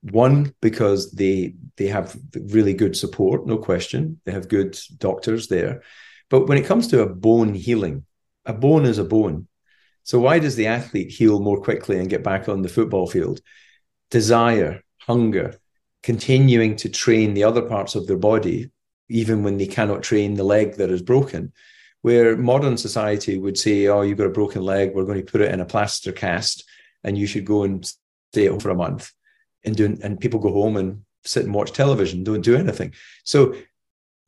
one 0.01 0.53
because 0.61 1.11
they 1.11 1.55
they 1.77 1.87
have 1.87 2.17
really 2.33 2.73
good 2.73 2.97
support, 2.97 3.45
no 3.45 3.57
question. 3.57 4.19
They 4.25 4.31
have 4.31 4.49
good 4.49 4.77
doctors 4.97 5.47
there. 5.47 5.83
But 6.29 6.47
when 6.47 6.57
it 6.57 6.65
comes 6.65 6.87
to 6.87 7.01
a 7.01 7.09
bone 7.09 7.53
healing, 7.53 8.05
a 8.45 8.53
bone 8.53 8.85
is 8.85 8.97
a 8.97 9.03
bone. 9.03 9.47
So 10.03 10.19
why 10.19 10.39
does 10.39 10.55
the 10.55 10.67
athlete 10.67 11.11
heal 11.11 11.39
more 11.39 11.61
quickly 11.61 11.99
and 11.99 12.09
get 12.09 12.23
back 12.23 12.49
on 12.49 12.63
the 12.63 12.69
football 12.69 13.05
field? 13.05 13.41
Desire, 14.09 14.81
hunger, 15.01 15.59
continuing 16.01 16.75
to 16.77 16.89
train 16.89 17.33
the 17.33 17.43
other 17.43 17.61
parts 17.61 17.93
of 17.93 18.07
their 18.07 18.17
body, 18.17 18.71
even 19.09 19.43
when 19.43 19.57
they 19.57 19.67
cannot 19.67 20.01
train 20.01 20.33
the 20.33 20.43
leg 20.43 20.77
that 20.77 20.89
is 20.89 21.03
broken. 21.03 21.53
Where 22.01 22.35
modern 22.35 22.77
society 22.77 23.37
would 23.37 23.57
say, 23.57 23.87
Oh, 23.87 24.01
you've 24.01 24.17
got 24.17 24.27
a 24.27 24.31
broken 24.31 24.63
leg, 24.63 24.93
we're 24.93 25.05
going 25.05 25.23
to 25.23 25.31
put 25.31 25.41
it 25.41 25.53
in 25.53 25.59
a 25.59 25.65
plaster 25.65 26.11
cast, 26.11 26.63
and 27.03 27.17
you 27.17 27.27
should 27.27 27.45
go 27.45 27.63
and 27.63 27.85
stay 28.33 28.45
at 28.45 28.51
home 28.51 28.59
for 28.59 28.69
a 28.69 28.75
month. 28.75 29.11
And 29.63 29.75
do, 29.75 29.97
and 30.01 30.19
people 30.19 30.39
go 30.39 30.51
home 30.51 30.77
and 30.77 31.03
sit 31.23 31.45
and 31.45 31.53
watch 31.53 31.71
television, 31.71 32.23
don't 32.23 32.41
do 32.41 32.55
anything. 32.55 32.93
So 33.23 33.55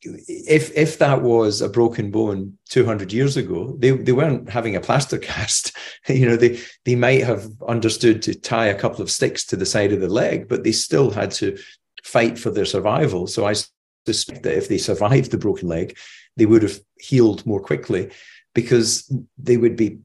if 0.03 0.75
if 0.77 0.99
that 0.99 1.21
was 1.21 1.61
a 1.61 1.69
broken 1.69 2.11
bone 2.11 2.57
200 2.67 3.13
years 3.13 3.37
ago 3.37 3.73
they 3.79 3.91
they 3.91 4.11
weren't 4.11 4.49
having 4.49 4.75
a 4.75 4.81
plaster 4.81 5.17
cast 5.31 5.77
you 6.09 6.27
know 6.27 6.35
they 6.35 6.59
they 6.83 6.93
might 6.93 7.23
have 7.23 7.47
understood 7.69 8.21
to 8.21 8.35
tie 8.35 8.65
a 8.65 8.77
couple 8.77 9.01
of 9.01 9.09
sticks 9.09 9.45
to 9.45 9.55
the 9.55 9.65
side 9.65 9.93
of 9.93 10.01
the 10.01 10.09
leg 10.09 10.49
but 10.49 10.65
they 10.65 10.73
still 10.73 11.09
had 11.09 11.31
to 11.31 11.57
fight 12.03 12.37
for 12.37 12.51
their 12.51 12.65
survival 12.65 13.27
so 13.27 13.45
i 13.45 13.53
suspect 14.05 14.43
that 14.43 14.57
if 14.57 14.67
they 14.67 14.77
survived 14.77 15.31
the 15.31 15.37
broken 15.37 15.67
leg, 15.67 15.97
they 16.37 16.45
would 16.45 16.63
have 16.63 16.79
healed 16.99 17.45
more 17.45 17.59
quickly 17.59 18.11
because 18.53 19.11
they 19.37 19.57
would 19.57 19.75
be, 19.75 19.99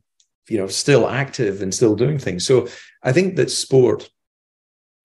you 0.48 0.58
know, 0.58 0.66
still 0.66 1.08
active 1.08 1.62
and 1.62 1.74
still 1.74 1.94
doing 1.94 2.18
things. 2.18 2.46
So 2.46 2.68
I 3.02 3.12
think 3.12 3.36
that 3.36 3.50
sport, 3.50 4.08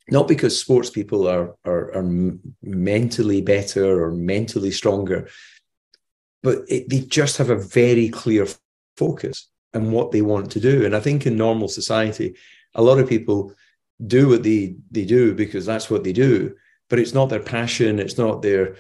not 0.10 0.28
because 0.28 0.60
sports 0.60 0.90
people 0.90 1.28
are, 1.28 1.56
are, 1.66 1.94
are 1.96 2.38
mentally 2.62 3.42
better 3.42 4.04
or 4.04 4.12
mentally 4.12 4.72
stronger, 4.72 5.30
but 6.42 6.60
it, 6.68 6.90
they 6.90 7.00
just 7.00 7.38
have 7.38 7.50
a 7.50 7.58
very 7.58 8.10
clear 8.10 8.48
focus 8.98 9.50
and 9.74 9.92
what 9.92 10.12
they 10.12 10.22
want 10.22 10.52
to 10.52 10.60
do. 10.60 10.86
And 10.86 10.96
I 10.96 11.00
think 11.00 11.26
in 11.26 11.36
normal 11.38 11.68
society, 11.68 12.36
a 12.76 12.82
lot 12.82 13.00
of 13.00 13.10
people 13.10 13.54
do 14.06 14.30
what 14.30 14.44
they, 14.44 14.76
they 14.92 15.06
do 15.06 15.34
because 15.34 15.66
that's 15.66 15.90
what 15.90 16.04
they 16.04 16.14
do, 16.14 16.56
but 16.90 17.00
it's 17.00 17.14
not 17.14 17.30
their 17.30 17.42
passion, 17.42 18.00
it's 18.00 18.18
not 18.18 18.42
their 18.42 18.76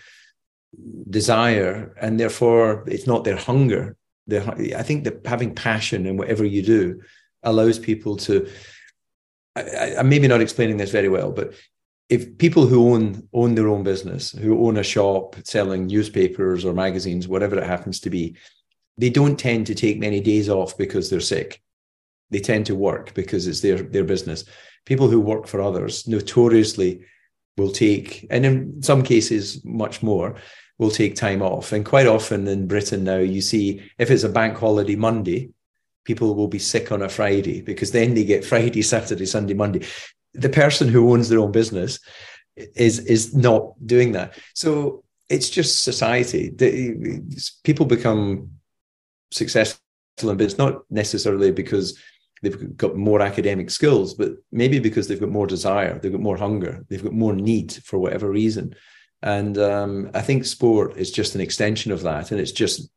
desire, 1.09 1.93
and 2.01 2.19
therefore 2.19 2.83
it's 2.87 3.07
not 3.07 3.23
their 3.23 3.37
hunger. 3.37 3.95
I 4.31 4.83
think 4.83 5.03
that 5.03 5.25
having 5.25 5.53
passion 5.53 6.05
in 6.05 6.17
whatever 6.17 6.45
you 6.45 6.61
do 6.61 7.01
allows 7.43 7.79
people 7.79 8.17
to. 8.17 8.47
I, 9.55 9.95
I'm 9.97 10.09
maybe 10.09 10.27
not 10.27 10.41
explaining 10.41 10.77
this 10.77 10.91
very 10.91 11.09
well, 11.09 11.31
but 11.31 11.53
if 12.09 12.37
people 12.37 12.67
who 12.67 12.93
own 12.93 13.27
own 13.33 13.55
their 13.55 13.67
own 13.67 13.83
business, 13.83 14.31
who 14.31 14.65
own 14.65 14.77
a 14.77 14.83
shop 14.83 15.35
selling 15.43 15.87
newspapers 15.87 16.65
or 16.65 16.73
magazines, 16.73 17.27
whatever 17.27 17.57
it 17.57 17.65
happens 17.65 17.99
to 18.01 18.09
be, 18.09 18.35
they 18.97 19.09
don't 19.09 19.37
tend 19.37 19.67
to 19.67 19.75
take 19.75 19.99
many 19.99 20.19
days 20.19 20.49
off 20.49 20.77
because 20.77 21.09
they're 21.09 21.19
sick. 21.19 21.61
They 22.29 22.39
tend 22.39 22.65
to 22.67 22.75
work 22.75 23.13
because 23.13 23.47
it's 23.47 23.61
their 23.61 23.77
their 23.77 24.03
business. 24.03 24.45
People 24.85 25.09
who 25.09 25.19
work 25.19 25.47
for 25.47 25.61
others 25.61 26.07
notoriously 26.07 27.05
will 27.57 27.71
take, 27.71 28.25
and 28.29 28.45
in 28.45 28.83
some 28.83 29.03
cases 29.03 29.63
much 29.63 30.01
more, 30.01 30.35
will 30.77 30.91
take 30.91 31.15
time 31.15 31.41
off. 31.41 31.71
And 31.71 31.85
quite 31.85 32.07
often 32.07 32.47
in 32.47 32.67
Britain 32.67 33.03
now, 33.03 33.17
you 33.17 33.41
see 33.41 33.81
if 33.97 34.09
it's 34.09 34.23
a 34.23 34.29
bank 34.29 34.57
holiday 34.57 34.95
Monday, 34.95 35.49
people 36.03 36.35
will 36.35 36.47
be 36.47 36.59
sick 36.59 36.91
on 36.91 37.01
a 37.01 37.09
Friday 37.09 37.61
because 37.61 37.91
then 37.91 38.13
they 38.13 38.25
get 38.25 38.45
Friday, 38.53 38.81
Saturday, 38.81 39.25
Sunday, 39.25 39.53
Monday. 39.53 39.85
The 40.33 40.49
person 40.49 40.87
who 40.87 41.11
owns 41.11 41.29
their 41.29 41.39
own 41.39 41.51
business 41.51 41.99
is 42.55 42.99
is 42.99 43.35
not 43.35 43.73
doing 43.85 44.11
that. 44.13 44.37
So 44.53 45.03
it's 45.29 45.49
just 45.49 45.83
society. 45.83 46.51
People 47.63 47.85
become 47.85 48.51
successful 49.31 49.79
in 50.21 50.37
business, 50.37 50.57
not 50.57 50.81
necessarily 50.89 51.51
because 51.51 51.97
they've 52.41 52.77
got 52.77 52.95
more 52.95 53.21
academic 53.21 53.69
skills, 53.69 54.13
but 54.13 54.33
maybe 54.51 54.79
because 54.79 55.07
they've 55.07 55.19
got 55.19 55.29
more 55.29 55.47
desire, 55.47 55.97
they've 55.97 56.11
got 56.11 56.21
more 56.21 56.37
hunger, 56.37 56.85
they've 56.89 57.03
got 57.03 57.13
more 57.13 57.33
need 57.33 57.71
for 57.71 57.97
whatever 57.97 58.29
reason. 58.29 58.75
And 59.23 59.57
um, 59.57 60.11
I 60.13 60.21
think 60.21 60.43
sport 60.43 60.97
is 60.97 61.09
just 61.09 61.33
an 61.33 61.41
extension 61.41 61.93
of 61.93 62.01
that, 62.03 62.31
and 62.31 62.41
it's 62.41 62.51
just 62.51 62.89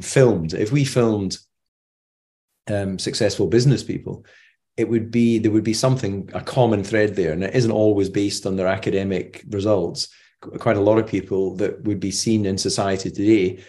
filmed. 0.00 0.54
If 0.54 0.70
we 0.70 0.84
filmed 0.84 1.36
um, 2.70 3.00
successful 3.00 3.48
business 3.48 3.82
people, 3.82 4.24
it 4.76 4.88
would 4.88 5.10
be 5.10 5.38
there 5.38 5.50
would 5.50 5.64
be 5.64 5.74
something 5.74 6.30
a 6.32 6.40
common 6.40 6.84
thread 6.84 7.16
there, 7.16 7.32
and 7.32 7.42
it 7.42 7.54
isn't 7.54 7.72
always 7.72 8.08
based 8.08 8.46
on 8.46 8.54
their 8.54 8.68
academic 8.68 9.44
results. 9.50 10.08
Quite 10.40 10.76
a 10.76 10.80
lot 10.80 10.98
of 10.98 11.08
people 11.08 11.56
that 11.56 11.82
would 11.82 11.98
be 11.98 12.12
seen 12.12 12.46
in 12.46 12.56
society 12.56 13.10
today 13.10 13.62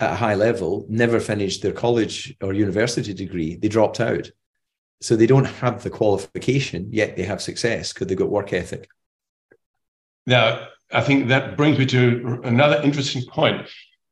at 0.00 0.12
a 0.12 0.16
high 0.16 0.34
level 0.34 0.84
never 0.90 1.18
finished 1.18 1.62
their 1.62 1.72
college 1.72 2.36
or 2.42 2.52
university 2.52 3.14
degree. 3.14 3.56
They 3.56 3.68
dropped 3.68 4.00
out. 4.00 4.30
So 5.00 5.16
they 5.16 5.26
don't 5.26 5.44
have 5.44 5.82
the 5.82 5.90
qualification, 5.90 6.88
yet 6.90 7.16
they 7.16 7.24
have 7.24 7.42
success 7.42 7.92
because 7.92 8.06
they've 8.06 8.18
got 8.18 8.30
work 8.30 8.52
ethic. 8.52 8.88
Now, 10.26 10.68
I 10.94 11.00
think 11.00 11.28
that 11.28 11.56
brings 11.56 11.78
me 11.78 11.86
to 11.86 12.40
another 12.44 12.80
interesting 12.82 13.22
point 13.26 13.68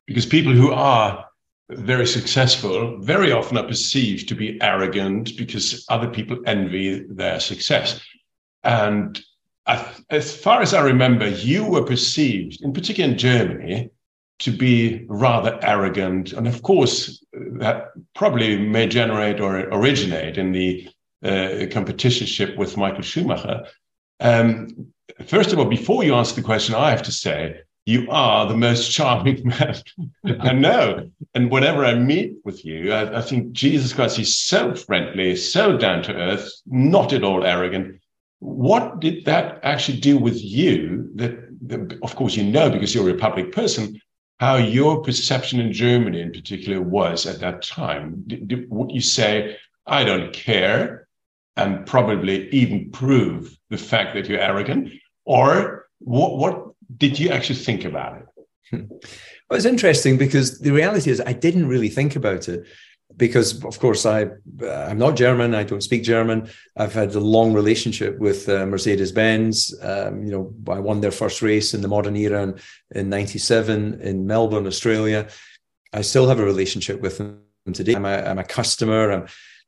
because 0.07 0.27
people 0.27 0.53
who 0.53 0.73
are 0.73 1.25
very 1.71 2.07
successful 2.07 2.99
very 3.01 3.33
often 3.33 3.57
are 3.57 3.67
perceived 3.67 4.29
to 4.29 4.35
be 4.35 4.61
arrogant 4.61 5.37
because 5.37 5.85
other 5.89 6.09
people 6.09 6.39
envy 6.45 7.05
their 7.09 7.41
success. 7.41 8.01
And 8.65 9.19
as 10.11 10.37
far 10.37 10.61
as 10.61 10.75
I 10.75 10.83
remember, 10.83 11.29
you 11.29 11.65
were 11.65 11.85
perceived, 11.85 12.63
in 12.63 12.73
particular 12.73 13.11
in 13.11 13.19
Germany, 13.19 13.91
to 14.41 14.51
be 14.51 15.05
rather 15.09 15.59
arrogant. 15.63 16.33
And 16.33 16.49
of 16.49 16.63
course, 16.63 17.25
that 17.33 17.93
probably 18.15 18.59
may 18.59 18.89
generate 18.89 19.41
or 19.41 19.61
originate 19.61 20.37
in 20.37 20.51
the 20.51 20.89
uh, 21.25 21.71
competitionship 21.71 22.57
with 22.57 22.77
Michael 22.77 23.03
Schumacher. 23.03 23.67
Um, 24.19 24.93
first 25.27 25.53
of 25.53 25.59
all, 25.59 25.65
before 25.65 26.05
you 26.05 26.15
answer 26.15 26.35
the 26.35 26.43
question, 26.43 26.75
I 26.75 26.91
have 26.91 27.03
to 27.03 27.13
say, 27.13 27.61
you 27.85 28.09
are 28.11 28.47
the 28.47 28.57
most 28.57 28.93
charming 28.93 29.47
man 29.47 29.75
I 30.41 30.53
know. 30.53 31.11
And 31.35 31.51
whenever 31.51 31.85
I 31.85 31.95
meet 31.95 32.37
with 32.45 32.65
you, 32.65 32.93
I, 32.93 33.19
I 33.19 33.23
think 33.23 33.53
Jesus 33.53 33.93
Christ, 33.93 34.17
he's 34.17 34.37
so 34.37 34.75
friendly, 34.75 35.35
so 35.37 35.77
down 35.77 36.03
to 36.05 36.15
earth, 36.15 36.49
not 36.67 37.13
at 37.13 37.25
all 37.25 37.45
arrogant. 37.45 38.01
What 38.39 39.01
did 39.01 39.25
that 39.25 39.61
actually 39.63 39.99
do 39.99 40.19
with 40.19 40.43
you? 40.43 41.11
That, 41.15 41.37
that 41.69 41.99
of 42.03 42.15
course, 42.17 42.37
you 42.37 42.45
know 42.45 42.71
because 42.71 42.95
you're 42.95 43.11
a 43.11 43.15
public 43.15 43.53
person, 43.53 44.01
how 44.39 44.57
your 44.57 45.03
perception 45.03 45.61
in 45.61 45.73
Germany, 45.73 46.21
in 46.21 46.33
particular, 46.33 46.81
was 46.81 47.27
at 47.27 47.41
that 47.41 47.63
time. 47.63 48.25
Did, 48.27 48.49
did, 48.49 48.71
would 48.71 48.91
you 48.91 49.01
say, 49.01 49.57
I 49.87 50.05
don't 50.05 50.33
care, 50.33 51.07
and 51.57 51.87
probably 51.87 52.49
even 52.51 52.91
prove 52.91 53.57
the 53.71 53.77
fact 53.77 54.15
that 54.15 54.29
you're 54.29 54.41
arrogant? 54.41 54.93
Or 55.25 55.87
what, 55.99 56.37
what 56.37 56.75
did 56.97 57.19
you 57.19 57.31
actually 57.31 57.57
think 57.57 57.85
about 57.85 58.19
it? 58.19 58.27
Hmm. 58.71 58.85
Well, 59.49 59.57
it's 59.57 59.67
interesting 59.67 60.17
because 60.17 60.61
the 60.61 60.73
reality 60.73 61.11
is 61.11 61.21
I 61.21 61.33
didn't 61.33 61.69
really 61.69 61.89
think 61.89 62.17
about 62.17 62.49
it 62.49 62.67
because 63.17 63.63
of 63.65 63.79
course 63.79 64.07
I 64.07 64.25
uh, 64.63 64.87
I'm 64.89 64.99
not 64.99 65.17
German. 65.17 65.55
I 65.55 65.65
don't 65.65 65.83
speak 65.83 66.03
German. 66.03 66.49
I've 66.77 66.95
had 66.95 67.15
a 67.15 67.21
long 67.21 67.53
relationship 67.53 68.19
with 68.19 68.49
uh, 68.49 68.67
Mercedes 68.67 69.13
Benz. 69.13 69.75
Um, 69.83 70.25
you 70.25 70.33
know, 70.33 70.55
I 70.73 70.79
won 70.79 71.01
their 71.01 71.11
first 71.11 71.43
race 71.43 71.75
in 71.75 71.83
the 71.83 71.89
modern 71.89 72.17
era 72.17 72.43
in, 72.43 72.61
in 72.95 73.09
'97 73.11 74.01
in 74.01 74.27
Melbourne, 74.27 74.67
Australia. 74.67 75.29
I 75.93 76.03
still 76.03 76.29
have 76.29 76.41
a 76.41 76.45
relationship 76.45 77.01
with 77.01 77.19
them 77.19 77.43
today. 77.73 77.95
I'm 77.95 78.07
a, 78.07 78.17
I'm 78.23 78.39
a 78.39 78.45
customer. 78.45 79.13
I'm 79.13 79.27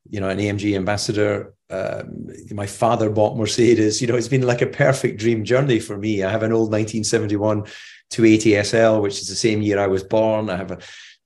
you 0.09 0.19
know 0.19 0.29
an 0.29 0.39
AMG 0.39 0.75
ambassador. 0.75 1.53
Um, 1.69 2.27
my 2.51 2.67
father 2.67 3.09
bought 3.09 3.37
Mercedes. 3.37 4.01
You 4.01 4.07
know, 4.07 4.15
it's 4.15 4.27
been 4.27 4.45
like 4.45 4.61
a 4.61 4.67
perfect 4.67 5.19
dream 5.19 5.43
journey 5.43 5.79
for 5.79 5.97
me. 5.97 6.23
I 6.23 6.29
have 6.29 6.43
an 6.43 6.51
old 6.51 6.71
1971 6.71 7.65
280 8.11 8.63
SL, 8.63 9.01
which 9.01 9.19
is 9.19 9.27
the 9.27 9.35
same 9.35 9.61
year 9.61 9.79
I 9.79 9.87
was 9.87 10.03
born. 10.03 10.49
I 10.49 10.57
have 10.57 10.71
a 10.71 10.75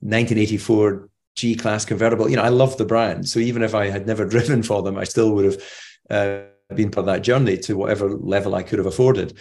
1984 0.02 1.10
G 1.36 1.56
class 1.56 1.86
convertible. 1.86 2.30
You 2.30 2.38
know, 2.38 2.44
I 2.44 2.50
love 2.50 2.78
the 2.78 2.86
brand. 2.86 3.28
So 3.28 3.40
even 3.40 3.64
if 3.64 3.76
I 3.76 3.90
had 3.90 4.08
never 4.08 4.26
driven 4.34 4.64
for 4.64 4.82
them, 4.82 4.98
I 4.98 5.04
still 5.04 5.34
would 5.34 5.46
have 5.46 5.64
uh, 6.10 6.76
been 6.76 6.92
part 6.92 7.08
of 7.08 7.14
that 7.14 7.22
journey 7.22 7.58
to 7.58 7.76
whatever 7.76 8.10
level 8.10 8.56
I 8.56 8.64
could 8.64 8.80
have 8.80 8.86
afforded. 8.86 9.38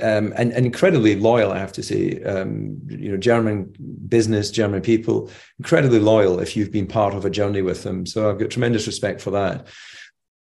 Um, 0.00 0.32
and, 0.36 0.52
and, 0.52 0.64
incredibly 0.64 1.16
loyal, 1.16 1.52
I 1.52 1.58
have 1.58 1.72
to 1.72 1.82
say. 1.82 2.22
Um, 2.22 2.80
you 2.88 3.10
know, 3.10 3.18
German 3.18 3.74
business, 4.08 4.50
German 4.50 4.80
people, 4.80 5.30
incredibly 5.58 6.00
loyal 6.00 6.40
if 6.40 6.56
you've 6.56 6.72
been 6.72 6.86
part 6.86 7.14
of 7.14 7.26
a 7.26 7.30
journey 7.30 7.60
with 7.60 7.82
them. 7.82 8.06
So 8.06 8.28
I've 8.28 8.38
got 8.38 8.50
tremendous 8.50 8.86
respect 8.86 9.20
for 9.20 9.30
that. 9.32 9.66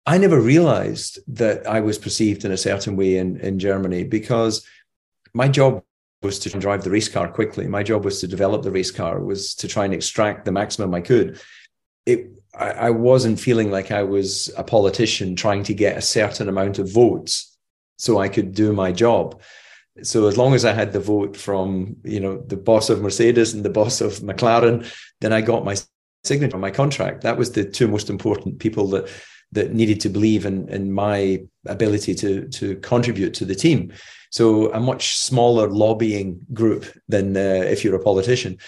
I 0.08 0.16
never 0.16 0.40
realized 0.40 1.18
that 1.36 1.66
I 1.66 1.80
was 1.80 1.98
perceived 1.98 2.46
in 2.46 2.50
a 2.50 2.56
certain 2.56 2.96
way 2.96 3.18
in, 3.18 3.36
in 3.40 3.58
Germany 3.58 4.04
because 4.04 4.66
my 5.34 5.48
job 5.48 5.84
was 6.22 6.38
to 6.38 6.48
drive 6.58 6.82
the 6.82 6.90
race 6.90 7.10
car 7.10 7.28
quickly. 7.28 7.68
My 7.68 7.82
job 7.82 8.06
was 8.06 8.18
to 8.22 8.26
develop 8.26 8.62
the 8.62 8.70
race 8.70 8.90
car, 8.90 9.22
was 9.22 9.54
to 9.56 9.68
try 9.68 9.84
and 9.84 9.92
extract 9.92 10.46
the 10.46 10.50
maximum 10.50 10.94
I 10.94 11.02
could. 11.02 11.38
It, 12.06 12.30
I, 12.54 12.70
I 12.70 12.90
wasn't 12.90 13.38
feeling 13.38 13.70
like 13.70 13.92
I 13.92 14.02
was 14.02 14.50
a 14.56 14.64
politician 14.64 15.36
trying 15.36 15.62
to 15.64 15.74
get 15.74 15.98
a 15.98 16.08
certain 16.16 16.48
amount 16.48 16.78
of 16.78 16.90
votes 16.90 17.54
so 17.98 18.18
I 18.18 18.30
could 18.30 18.54
do 18.54 18.72
my 18.72 18.92
job. 18.92 19.42
So 20.02 20.26
as 20.26 20.38
long 20.38 20.54
as 20.54 20.64
I 20.64 20.72
had 20.72 20.94
the 20.94 21.00
vote 21.00 21.36
from 21.36 21.96
you 22.02 22.20
know 22.20 22.40
the 22.46 22.56
boss 22.56 22.88
of 22.88 23.02
Mercedes 23.02 23.52
and 23.52 23.62
the 23.62 23.76
boss 23.80 24.00
of 24.00 24.20
McLaren, 24.20 24.90
then 25.20 25.34
I 25.34 25.42
got 25.42 25.66
my 25.66 25.76
signature 26.24 26.56
on 26.56 26.62
my 26.62 26.70
contract. 26.70 27.24
That 27.24 27.36
was 27.36 27.52
the 27.52 27.64
two 27.64 27.88
most 27.88 28.08
important 28.08 28.58
people 28.58 28.86
that 28.88 29.10
that 29.52 29.72
needed 29.72 30.00
to 30.00 30.08
believe 30.08 30.44
in 30.46 30.68
in 30.68 30.92
my 30.92 31.42
ability 31.66 32.14
to 32.14 32.48
to 32.48 32.76
contribute 32.76 33.34
to 33.34 33.44
the 33.44 33.54
team. 33.54 33.92
So 34.30 34.72
a 34.72 34.80
much 34.80 35.16
smaller 35.16 35.68
lobbying 35.68 36.40
group 36.52 36.84
than 37.08 37.36
uh, 37.36 37.64
if 37.72 37.82
you're 37.82 37.96
a 37.96 38.02
politician. 38.02 38.58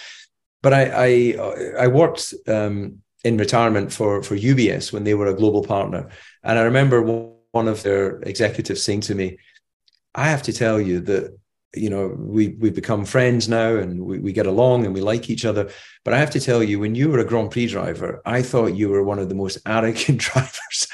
But 0.63 0.73
I 0.73 0.83
I, 1.07 1.85
I 1.85 1.87
worked 1.87 2.35
um, 2.47 3.03
in 3.25 3.37
retirement 3.37 3.93
for 3.93 4.23
for 4.23 4.37
UBS 4.37 4.93
when 4.93 5.05
they 5.05 5.15
were 5.15 5.27
a 5.27 5.37
global 5.37 5.63
partner, 5.63 6.09
and 6.43 6.59
I 6.59 6.63
remember 6.63 7.03
one 7.53 7.69
of 7.69 7.83
their 7.83 8.21
executives 8.21 8.83
saying 8.83 9.03
to 9.03 9.15
me, 9.15 9.39
"I 10.15 10.29
have 10.29 10.43
to 10.43 10.53
tell 10.53 10.81
you 10.81 11.01
that." 11.01 11.40
You 11.75 11.89
know, 11.89 12.15
we 12.19 12.49
we've 12.59 12.75
become 12.75 13.05
friends 13.05 13.49
now, 13.49 13.77
and 13.77 14.05
we, 14.05 14.19
we 14.19 14.33
get 14.33 14.47
along, 14.47 14.85
and 14.85 14.95
we 14.95 15.01
like 15.01 15.31
each 15.31 15.45
other. 15.45 15.71
But 16.05 16.15
I 16.15 16.19
have 16.19 16.31
to 16.31 16.41
tell 16.41 16.63
you, 16.63 16.81
when 16.81 16.95
you 16.95 17.11
were 17.11 17.21
a 17.21 17.25
Grand 17.25 17.51
Prix 17.51 17.67
driver, 17.67 18.21
I 18.25 18.43
thought 18.43 18.75
you 18.75 18.89
were 18.89 19.05
one 19.05 19.19
of 19.19 19.29
the 19.29 19.35
most 19.35 19.59
arrogant 19.67 20.19
drivers 20.21 20.89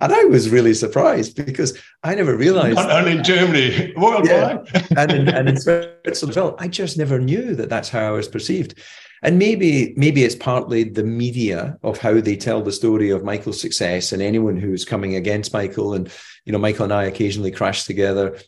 And 0.00 0.12
I 0.12 0.24
was 0.24 0.50
really 0.50 0.74
surprised 0.74 1.34
because 1.36 1.76
I 2.02 2.14
never 2.14 2.36
realized. 2.36 2.76
Not 2.76 2.90
only 2.90 3.18
in 3.18 3.24
Germany, 3.24 3.92
worldwide. 3.96 4.68
Yeah, 4.72 4.86
and, 4.96 5.12
in, 5.12 5.28
and 5.28 5.48
in 5.48 5.60
Switzerland, 5.60 6.56
I 6.58 6.68
just 6.68 6.96
never 6.96 7.18
knew 7.18 7.54
that 7.56 7.68
that's 7.68 7.88
how 7.88 8.00
I 8.00 8.10
was 8.10 8.28
perceived. 8.28 8.78
And 9.22 9.38
maybe 9.38 9.92
maybe 9.96 10.24
it's 10.24 10.34
partly 10.34 10.84
the 10.84 11.04
media 11.04 11.78
of 11.82 11.98
how 11.98 12.20
they 12.20 12.36
tell 12.36 12.62
the 12.62 12.72
story 12.72 13.10
of 13.10 13.24
Michael's 13.24 13.60
success 13.60 14.12
and 14.12 14.22
anyone 14.22 14.56
who's 14.56 14.84
coming 14.84 15.14
against 15.14 15.52
Michael. 15.52 15.92
And 15.92 16.10
you 16.44 16.52
know, 16.52 16.58
Michael 16.58 16.84
and 16.84 16.92
I 16.92 17.04
occasionally 17.04 17.50
crash 17.50 17.84
together. 17.84 18.38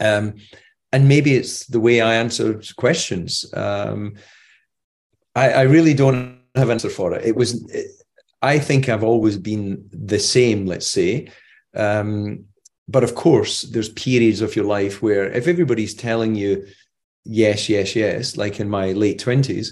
Um, 0.00 0.34
and 0.94 1.08
maybe 1.08 1.34
it's 1.34 1.66
the 1.66 1.80
way 1.80 2.00
I 2.00 2.14
answered 2.14 2.64
questions. 2.76 3.44
Um, 3.52 4.14
I, 5.34 5.50
I, 5.50 5.62
really 5.62 5.92
don't 5.92 6.38
have 6.54 6.68
an 6.68 6.74
answer 6.74 6.88
for 6.88 7.12
it. 7.14 7.24
It 7.24 7.34
was. 7.34 7.50
It, 7.70 7.86
I 8.40 8.60
think 8.60 8.88
I've 8.88 9.02
always 9.02 9.36
been 9.36 9.88
the 9.90 10.20
same. 10.20 10.66
Let's 10.66 10.86
say. 10.86 11.32
Um, 11.74 12.44
but 12.86 13.02
of 13.02 13.16
course, 13.16 13.62
there's 13.62 13.88
periods 13.88 14.40
of 14.40 14.54
your 14.54 14.66
life 14.66 15.02
where 15.02 15.24
if 15.32 15.48
everybody's 15.48 15.94
telling 15.94 16.36
you 16.36 16.64
yes, 17.24 17.68
yes, 17.68 17.96
yes, 17.96 18.36
like 18.36 18.60
in 18.60 18.68
my 18.68 18.92
late 18.92 19.18
20s, 19.18 19.68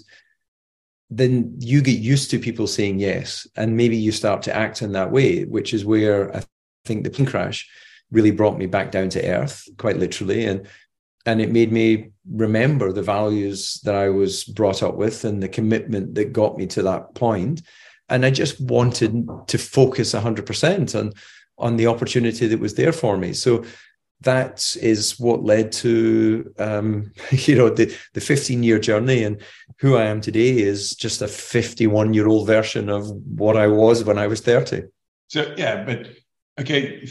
then 1.10 1.54
you 1.58 1.82
get 1.82 1.98
used 1.98 2.30
to 2.30 2.38
people 2.38 2.66
saying 2.66 2.98
yes. 2.98 3.46
And 3.54 3.76
maybe 3.76 3.96
you 3.96 4.10
start 4.10 4.42
to 4.44 4.56
act 4.56 4.82
in 4.82 4.92
that 4.92 5.12
way, 5.12 5.44
which 5.44 5.72
is 5.74 5.84
where 5.84 6.34
I 6.34 6.42
think 6.84 7.04
the 7.04 7.10
plane 7.10 7.28
crash 7.28 7.68
really 8.10 8.30
brought 8.30 8.58
me 8.58 8.66
back 8.66 8.90
down 8.90 9.10
to 9.10 9.28
earth, 9.28 9.68
quite 9.76 9.98
literally. 9.98 10.46
And 10.46 10.66
and 11.26 11.40
it 11.40 11.50
made 11.50 11.72
me 11.72 12.10
remember 12.30 12.92
the 12.92 13.02
values 13.02 13.80
that 13.84 13.94
I 13.94 14.08
was 14.08 14.44
brought 14.44 14.82
up 14.82 14.96
with 14.96 15.24
and 15.24 15.42
the 15.42 15.48
commitment 15.48 16.14
that 16.14 16.32
got 16.32 16.56
me 16.56 16.66
to 16.68 16.82
that 16.82 17.14
point. 17.14 17.62
And 18.08 18.26
I 18.26 18.30
just 18.30 18.60
wanted 18.60 19.28
to 19.46 19.58
focus 19.58 20.14
100% 20.14 20.98
on, 20.98 21.12
on 21.58 21.76
the 21.76 21.86
opportunity 21.86 22.46
that 22.48 22.60
was 22.60 22.74
there 22.74 22.92
for 22.92 23.16
me. 23.16 23.32
So 23.32 23.64
that 24.22 24.76
is 24.80 25.18
what 25.18 25.44
led 25.44 25.72
to 25.72 26.52
um, 26.58 27.12
you 27.30 27.56
know 27.56 27.68
the 27.68 27.94
the 28.14 28.20
15 28.20 28.62
year 28.62 28.78
journey 28.78 29.24
and 29.24 29.40
who 29.78 29.96
I 29.96 30.04
am 30.04 30.20
today 30.20 30.58
is 30.58 30.94
just 30.94 31.22
a 31.22 31.28
51 31.28 32.14
year 32.14 32.28
old 32.28 32.46
version 32.46 32.88
of 32.88 33.10
what 33.10 33.56
I 33.56 33.66
was 33.66 34.04
when 34.04 34.18
I 34.18 34.26
was 34.26 34.40
30 34.40 34.84
so 35.28 35.52
yeah 35.56 35.84
but 35.84 36.08
okay 36.60 37.04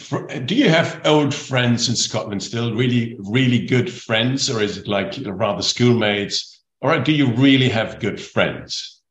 do 0.46 0.56
you 0.56 0.70
have 0.70 1.02
old 1.06 1.34
friends 1.34 1.90
in 1.90 1.96
Scotland 1.96 2.44
still? 2.44 2.76
Really 2.76 3.18
really 3.20 3.66
good 3.66 3.92
friends 3.92 4.50
or 4.50 4.62
is 4.62 4.78
it 4.78 4.88
like 4.88 5.16
rather 5.26 5.62
schoolmates? 5.62 6.60
Or 6.82 7.00
do 7.00 7.12
you 7.12 7.32
really 7.34 7.70
have 7.70 8.00
good 8.00 8.22
friends? 8.22 9.02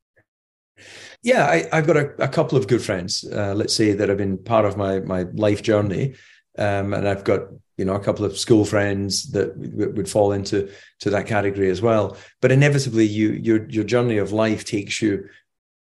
Yeah 1.23 1.67
I, 1.73 1.77
have 1.77 1.87
got 1.87 1.97
a, 1.97 2.23
a, 2.23 2.29
couple 2.29 2.57
of 2.57 2.69
good 2.69 2.83
friends 2.83 3.25
uh, 3.25 3.55
let's 3.55 3.75
say 3.75 3.93
that 3.93 4.09
have 4.09 4.19
been 4.19 4.39
part 4.39 4.65
of 4.65 4.77
my 4.77 5.01
my 5.01 5.23
life 5.35 5.63
journey. 5.63 6.15
Um, 6.59 6.95
and 6.95 7.09
I've 7.09 7.25
got 7.25 7.41
you 7.77 7.85
know 7.85 7.95
a 7.95 8.05
couple 8.05 8.25
of 8.25 8.39
school 8.39 8.65
friends 8.65 9.31
that 9.33 9.57
would 9.57 10.09
fall 10.09 10.33
into 10.33 10.71
to 11.01 11.11
that 11.11 11.27
category 11.27 11.71
as 11.71 11.83
well. 11.83 12.17
But 12.41 12.53
inevitably 12.53 13.07
you 13.07 13.33
your 13.33 13.69
your 13.69 13.85
journey 13.85 14.19
of 14.19 14.33
life 14.33 14.65
takes 14.65 15.03
you 15.03 15.29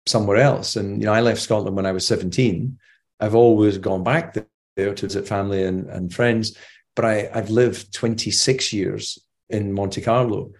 somewhere 0.05 0.37
else. 0.37 0.75
And 0.77 1.01
you 1.01 1.05
know 1.05 1.13
i 1.13 1.21
left 1.21 1.41
scotland 1.41 1.75
when 1.75 1.85
i 1.85 1.91
was 1.91 2.07
17 2.07 2.77
i've 3.19 3.35
always 3.35 3.77
gone 3.77 4.03
back 4.03 4.35
there 4.75 4.93
to 4.93 5.07
visit 5.07 5.27
family 5.27 5.63
and, 5.63 5.87
and 5.89 6.13
friends 6.13 6.57
but 6.95 7.05
I, 7.05 7.29
i've 7.33 7.49
lived 7.49 7.93
26 7.93 8.73
years 8.73 9.19
in 9.49 9.71
monte 9.71 10.01
carlo. 10.01 10.51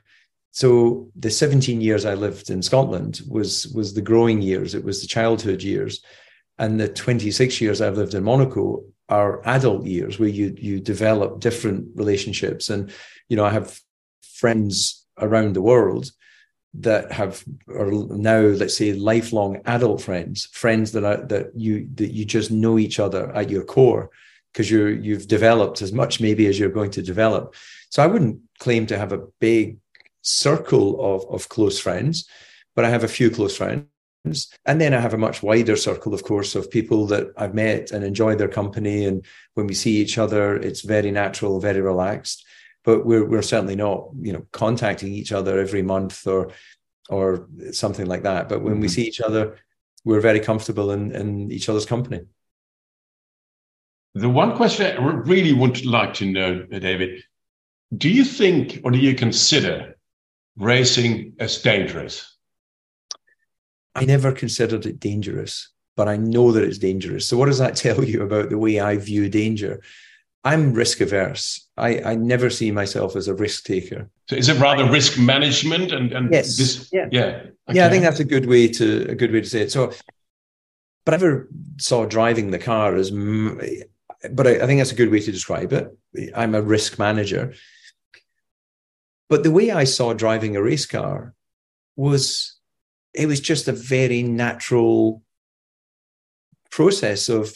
So 0.51 1.09
the 1.15 1.29
17 1.29 1.81
years 1.81 2.05
i 2.05 2.13
lived 2.13 2.49
in 2.49 2.61
scotland 2.61 3.21
was 3.27 3.67
was 3.67 3.93
the 3.93 4.01
growing 4.01 4.41
years. 4.41 4.73
It 4.73 4.83
was 4.83 5.01
the 5.01 5.07
childhood 5.07 5.61
years. 5.61 6.03
And 6.59 6.79
the 6.79 6.87
26 6.87 7.61
years 7.61 7.81
i've 7.81 7.97
lived 7.97 8.13
in 8.13 8.23
monaco 8.23 8.83
are 9.09 9.45
adult 9.47 9.85
years 9.85 10.19
where 10.19 10.29
you 10.29 10.55
you 10.57 10.79
develop 10.79 11.39
different 11.39 11.87
relationships. 11.95 12.69
And 12.69 12.91
you 13.29 13.37
know 13.37 13.45
i 13.45 13.51
have 13.51 13.79
friends 14.23 15.05
around 15.19 15.53
the 15.53 15.61
world 15.61 16.11
that 16.79 17.11
have 17.11 17.43
are 17.69 17.91
now 17.91 18.39
let's 18.39 18.77
say 18.77 18.93
lifelong 18.93 19.61
adult 19.65 20.01
friends 20.01 20.45
friends 20.51 20.91
that 20.91 21.03
are 21.03 21.25
that 21.25 21.51
you 21.55 21.87
that 21.95 22.11
you 22.11 22.23
just 22.23 22.51
know 22.51 22.77
each 22.77 22.99
other 22.99 23.31
at 23.35 23.49
your 23.49 23.63
core 23.63 24.09
because 24.53 24.69
you're 24.69 24.89
you've 24.89 25.27
developed 25.27 25.81
as 25.81 25.91
much 25.91 26.21
maybe 26.21 26.45
as 26.47 26.59
you're 26.59 26.69
going 26.69 26.91
to 26.91 27.01
develop 27.01 27.55
so 27.89 28.03
i 28.03 28.07
wouldn't 28.07 28.39
claim 28.59 28.85
to 28.85 28.97
have 28.97 29.11
a 29.11 29.25
big 29.39 29.77
circle 30.21 30.99
of 31.01 31.25
of 31.33 31.49
close 31.49 31.79
friends 31.79 32.27
but 32.75 32.85
i 32.85 32.89
have 32.89 33.03
a 33.03 33.07
few 33.07 33.31
close 33.31 33.57
friends 33.57 33.87
and 34.65 34.81
then 34.81 34.93
I 34.93 34.99
have 34.99 35.13
a 35.13 35.17
much 35.17 35.41
wider 35.41 35.75
circle, 35.75 36.13
of 36.13 36.23
course, 36.23 36.55
of 36.55 36.69
people 36.69 37.05
that 37.07 37.27
I've 37.37 37.53
met 37.53 37.91
and 37.91 38.03
enjoy 38.03 38.35
their 38.35 38.49
company. 38.49 39.05
And 39.05 39.25
when 39.53 39.67
we 39.67 39.73
see 39.73 39.97
each 39.97 40.17
other, 40.17 40.57
it's 40.57 40.81
very 40.81 41.11
natural, 41.11 41.59
very 41.59 41.79
relaxed. 41.79 42.45
But 42.87 43.05
we're 43.05 43.25
we're 43.25 43.41
certainly 43.41 43.75
not, 43.75 44.07
you 44.21 44.31
know, 44.31 44.45
contacting 44.53 45.11
each 45.13 45.33
other 45.33 45.59
every 45.59 45.81
month 45.81 46.25
or 46.25 46.53
or 47.09 47.47
something 47.71 48.05
like 48.05 48.23
that. 48.23 48.47
But 48.47 48.61
when 48.61 48.75
mm-hmm. 48.75 48.83
we 48.83 48.87
see 48.87 49.03
each 49.03 49.19
other, 49.19 49.57
we're 50.05 50.21
very 50.21 50.39
comfortable 50.39 50.91
in, 50.91 51.11
in 51.11 51.51
each 51.51 51.67
other's 51.67 51.85
company. 51.85 52.21
The 54.15 54.29
one 54.29 54.55
question 54.55 54.85
I 54.85 55.03
really 55.03 55.51
would 55.51 55.85
like 55.85 56.13
to 56.15 56.25
know, 56.25 56.63
David, 56.63 57.23
do 57.95 58.09
you 58.09 58.23
think 58.23 58.79
or 58.85 58.91
do 58.91 58.99
you 58.99 59.15
consider 59.15 59.97
racing 60.55 61.33
as 61.39 61.61
dangerous? 61.61 62.37
I 63.95 64.05
never 64.05 64.31
considered 64.31 64.85
it 64.85 65.01
dangerous, 65.01 65.73
but 65.97 66.07
I 66.07 66.15
know 66.15 66.53
that 66.53 66.63
it's 66.63 66.77
dangerous. 66.77 67.25
So, 67.27 67.35
what 67.35 67.47
does 67.47 67.59
that 67.59 67.75
tell 67.85 68.01
you 68.01 68.21
about 68.21 68.49
the 68.49 68.57
way 68.57 68.79
I 68.79 68.95
view 68.95 69.27
danger? 69.27 69.81
I'm 70.45 70.73
risk 70.73 71.01
averse. 71.01 71.66
I, 71.77 72.01
I 72.01 72.15
never 72.15 72.49
see 72.49 72.71
myself 72.71 73.15
as 73.15 73.27
a 73.27 73.35
risk 73.35 73.65
taker. 73.65 74.09
So 74.29 74.35
is 74.35 74.49
it 74.49 74.59
rather 74.59 74.89
risk 74.89 75.19
management 75.19 75.91
and, 75.91 76.11
and 76.11 76.31
yes, 76.31 76.57
this? 76.57 76.89
Yeah, 76.91 77.07
yeah, 77.11 77.25
okay. 77.25 77.51
yeah. 77.73 77.85
I 77.85 77.89
think 77.89 78.03
that's 78.03 78.19
a 78.19 78.25
good 78.25 78.47
way 78.47 78.67
to 78.69 79.07
a 79.09 79.15
good 79.15 79.31
way 79.31 79.41
to 79.41 79.49
say 79.49 79.61
it. 79.61 79.71
So, 79.71 79.93
but 81.05 81.13
I 81.13 81.17
never 81.17 81.47
saw 81.77 82.05
driving 82.05 82.51
the 82.51 82.59
car 82.59 82.95
as, 82.95 83.11
but 83.11 84.47
I, 84.47 84.55
I 84.55 84.65
think 84.65 84.79
that's 84.79 84.91
a 84.91 84.95
good 84.95 85.11
way 85.11 85.19
to 85.19 85.31
describe 85.31 85.71
it. 85.71 85.95
I'm 86.35 86.55
a 86.55 86.61
risk 86.61 86.97
manager. 86.97 87.53
But 89.29 89.43
the 89.43 89.51
way 89.51 89.71
I 89.71 89.83
saw 89.83 90.13
driving 90.13 90.55
a 90.55 90.63
race 90.63 90.85
car 90.85 91.35
was 91.95 92.57
it 93.13 93.27
was 93.27 93.39
just 93.39 93.67
a 93.67 93.73
very 93.73 94.23
natural 94.23 95.21
process 96.71 97.29
of 97.29 97.55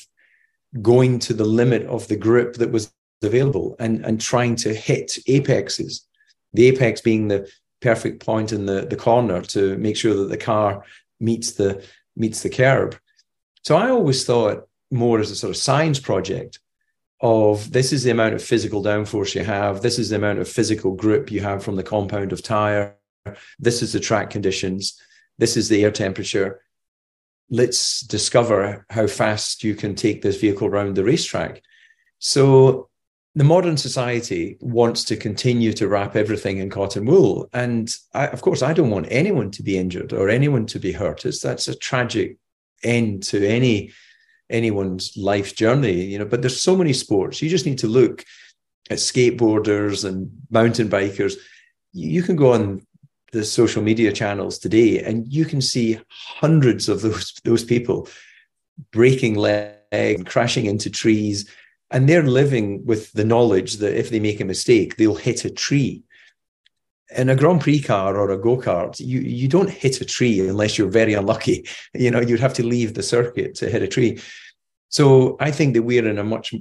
going 0.82 1.19
to 1.19 1.34
the 1.34 1.45
limit 1.45 1.86
of 1.88 2.07
the 2.07 2.15
grip 2.15 2.55
that 2.55 2.72
was 2.72 2.91
available 3.28 3.76
and, 3.80 4.03
and 4.05 4.19
trying 4.19 4.55
to 4.57 4.74
hit 4.74 5.17
apexes. 5.28 6.05
The 6.53 6.67
apex 6.67 7.01
being 7.01 7.28
the 7.28 7.49
perfect 7.82 8.24
point 8.24 8.51
in 8.51 8.65
the, 8.65 8.86
the 8.86 8.95
corner 8.95 9.41
to 9.41 9.78
make 9.78 9.97
sure 9.97 10.13
that 10.15 10.30
the 10.30 10.38
car 10.38 10.84
meets 11.19 11.51
the 11.51 11.84
meets 12.15 12.43
the 12.43 12.49
curb. 12.49 12.97
So 13.63 13.76
I 13.78 13.89
always 13.89 14.26
thought 14.26 14.67
more 14.91 15.19
as 15.19 15.32
a 15.32 15.36
sort 15.36 15.51
of 15.51 15.57
science 15.57 15.99
project 15.99 16.59
of 17.22 17.72
this 17.72 17.93
is 17.93 18.03
the 18.03 18.11
amount 18.11 18.34
of 18.34 18.43
physical 18.43 18.84
downforce 18.84 19.36
you 19.36 19.43
have, 19.43 19.82
this 19.82 19.99
is 19.99 20.09
the 20.09 20.15
amount 20.15 20.39
of 20.39 20.49
physical 20.49 20.93
grip 20.93 21.32
you 21.32 21.39
have 21.39 21.63
from 21.63 21.76
the 21.76 21.84
compound 21.84 22.34
of 22.34 22.41
tire, 22.41 22.97
this 23.59 23.82
is 23.82 23.93
the 23.93 23.99
track 23.99 24.32
conditions, 24.32 24.99
this 25.38 25.55
is 25.55 25.69
the 25.69 25.84
air 25.84 25.91
temperature. 25.91 26.61
Let's 27.49 28.01
discover 28.01 28.86
how 28.89 29.07
fast 29.07 29.63
you 29.63 29.76
can 29.76 29.93
take 29.93 30.22
this 30.22 30.39
vehicle 30.39 30.67
around 30.67 30.95
the 30.95 31.03
racetrack. 31.03 31.61
So 32.19 32.89
the 33.34 33.43
modern 33.43 33.77
society 33.77 34.57
wants 34.59 35.05
to 35.05 35.15
continue 35.15 35.71
to 35.73 35.88
wrap 35.88 36.15
everything 36.15 36.57
in 36.57 36.69
cotton 36.69 37.05
wool. 37.05 37.49
And 37.53 37.89
I, 38.13 38.27
of 38.27 38.41
course, 38.41 38.61
I 38.61 38.73
don't 38.73 38.89
want 38.89 39.07
anyone 39.09 39.51
to 39.51 39.63
be 39.63 39.77
injured 39.77 40.11
or 40.11 40.29
anyone 40.29 40.65
to 40.67 40.79
be 40.79 40.91
hurt. 40.91 41.25
It's, 41.25 41.41
that's 41.41 41.67
a 41.67 41.75
tragic 41.75 42.38
end 42.84 43.23
to 43.23 43.47
any 43.47 43.91
anyone's 44.49 45.15
life 45.15 45.55
journey, 45.55 46.03
you 46.03 46.19
know. 46.19 46.25
But 46.25 46.41
there's 46.41 46.61
so 46.61 46.75
many 46.75 46.91
sports. 46.91 47.41
You 47.41 47.49
just 47.49 47.65
need 47.65 47.77
to 47.79 47.88
look 47.88 48.25
at 48.89 48.97
skateboarders 48.97 50.03
and 50.03 50.29
mountain 50.49 50.89
bikers. 50.89 51.36
You 51.93 52.23
can 52.23 52.36
go 52.36 52.51
on 52.53 52.86
the 53.32 53.45
social 53.45 53.82
media 53.82 54.11
channels 54.11 54.59
today, 54.59 55.01
and 55.01 55.25
you 55.32 55.45
can 55.45 55.61
see 55.61 55.99
hundreds 56.09 56.89
of 56.89 57.01
those 57.01 57.34
those 57.45 57.63
people 57.63 58.09
breaking 58.91 59.36
legs 59.36 60.23
crashing 60.25 60.65
into 60.65 60.89
trees, 60.89 61.49
and 61.91 62.07
they're 62.07 62.23
living 62.23 62.85
with 62.85 63.11
the 63.11 63.25
knowledge 63.25 63.77
that 63.77 63.97
if 63.97 64.09
they 64.09 64.19
make 64.19 64.39
a 64.39 64.45
mistake, 64.45 64.95
they'll 64.95 65.15
hit 65.15 65.45
a 65.45 65.49
tree. 65.49 66.03
In 67.17 67.29
a 67.29 67.35
Grand 67.35 67.59
Prix 67.59 67.81
car 67.81 68.17
or 68.17 68.31
a 68.31 68.37
go 68.37 68.55
kart, 68.57 68.97
you 68.99 69.19
you 69.19 69.49
don't 69.49 69.69
hit 69.69 69.99
a 69.99 70.05
tree 70.05 70.39
unless 70.47 70.77
you're 70.77 70.89
very 70.89 71.13
unlucky. 71.13 71.67
You 71.93 72.09
know, 72.09 72.21
you'd 72.21 72.39
have 72.39 72.53
to 72.55 72.65
leave 72.65 72.93
the 72.93 73.03
circuit 73.03 73.55
to 73.55 73.69
hit 73.69 73.83
a 73.83 73.87
tree. 73.87 74.21
So 74.87 75.35
I 75.39 75.51
think 75.51 75.73
that 75.73 75.83
we're 75.83 76.07
in 76.07 76.17
a 76.17 76.23
much 76.23 76.53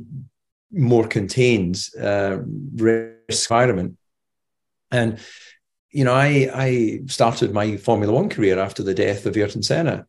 more 0.72 1.06
contained 1.06 1.78
uh, 2.00 2.38
risk 2.74 3.48
environment, 3.48 3.96
and 4.90 5.20
you 5.92 6.04
know, 6.04 6.14
I 6.14 6.50
I 6.52 7.00
started 7.06 7.52
my 7.52 7.76
Formula 7.76 8.12
One 8.12 8.28
career 8.28 8.58
after 8.58 8.82
the 8.82 8.94
death 8.94 9.26
of 9.26 9.36
Ayrton 9.36 9.62
Senna. 9.62 10.06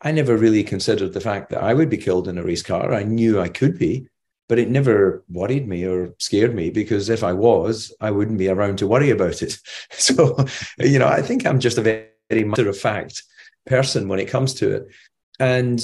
I 0.00 0.12
never 0.12 0.36
really 0.36 0.64
considered 0.64 1.12
the 1.12 1.20
fact 1.20 1.50
that 1.50 1.62
I 1.62 1.74
would 1.74 1.90
be 1.90 1.96
killed 1.98 2.26
in 2.26 2.38
a 2.38 2.42
race 2.42 2.62
car. 2.62 2.92
I 2.92 3.04
knew 3.04 3.38
I 3.38 3.48
could 3.48 3.78
be, 3.78 4.08
but 4.52 4.58
it 4.58 4.68
never 4.68 5.24
worried 5.30 5.66
me 5.66 5.86
or 5.86 6.12
scared 6.18 6.54
me 6.54 6.68
because 6.68 7.08
if 7.08 7.24
I 7.24 7.32
was, 7.32 7.90
I 8.02 8.10
wouldn't 8.10 8.36
be 8.36 8.50
around 8.50 8.76
to 8.80 8.86
worry 8.86 9.08
about 9.08 9.40
it. 9.40 9.58
So, 9.92 10.44
you 10.78 10.98
know, 10.98 11.08
I 11.08 11.22
think 11.22 11.46
I'm 11.46 11.58
just 11.58 11.78
a 11.78 11.80
very, 11.80 12.44
matter 12.44 12.68
of 12.68 12.76
fact 12.76 13.22
person 13.64 14.08
when 14.08 14.18
it 14.18 14.28
comes 14.28 14.52
to 14.56 14.70
it. 14.70 14.88
And 15.40 15.82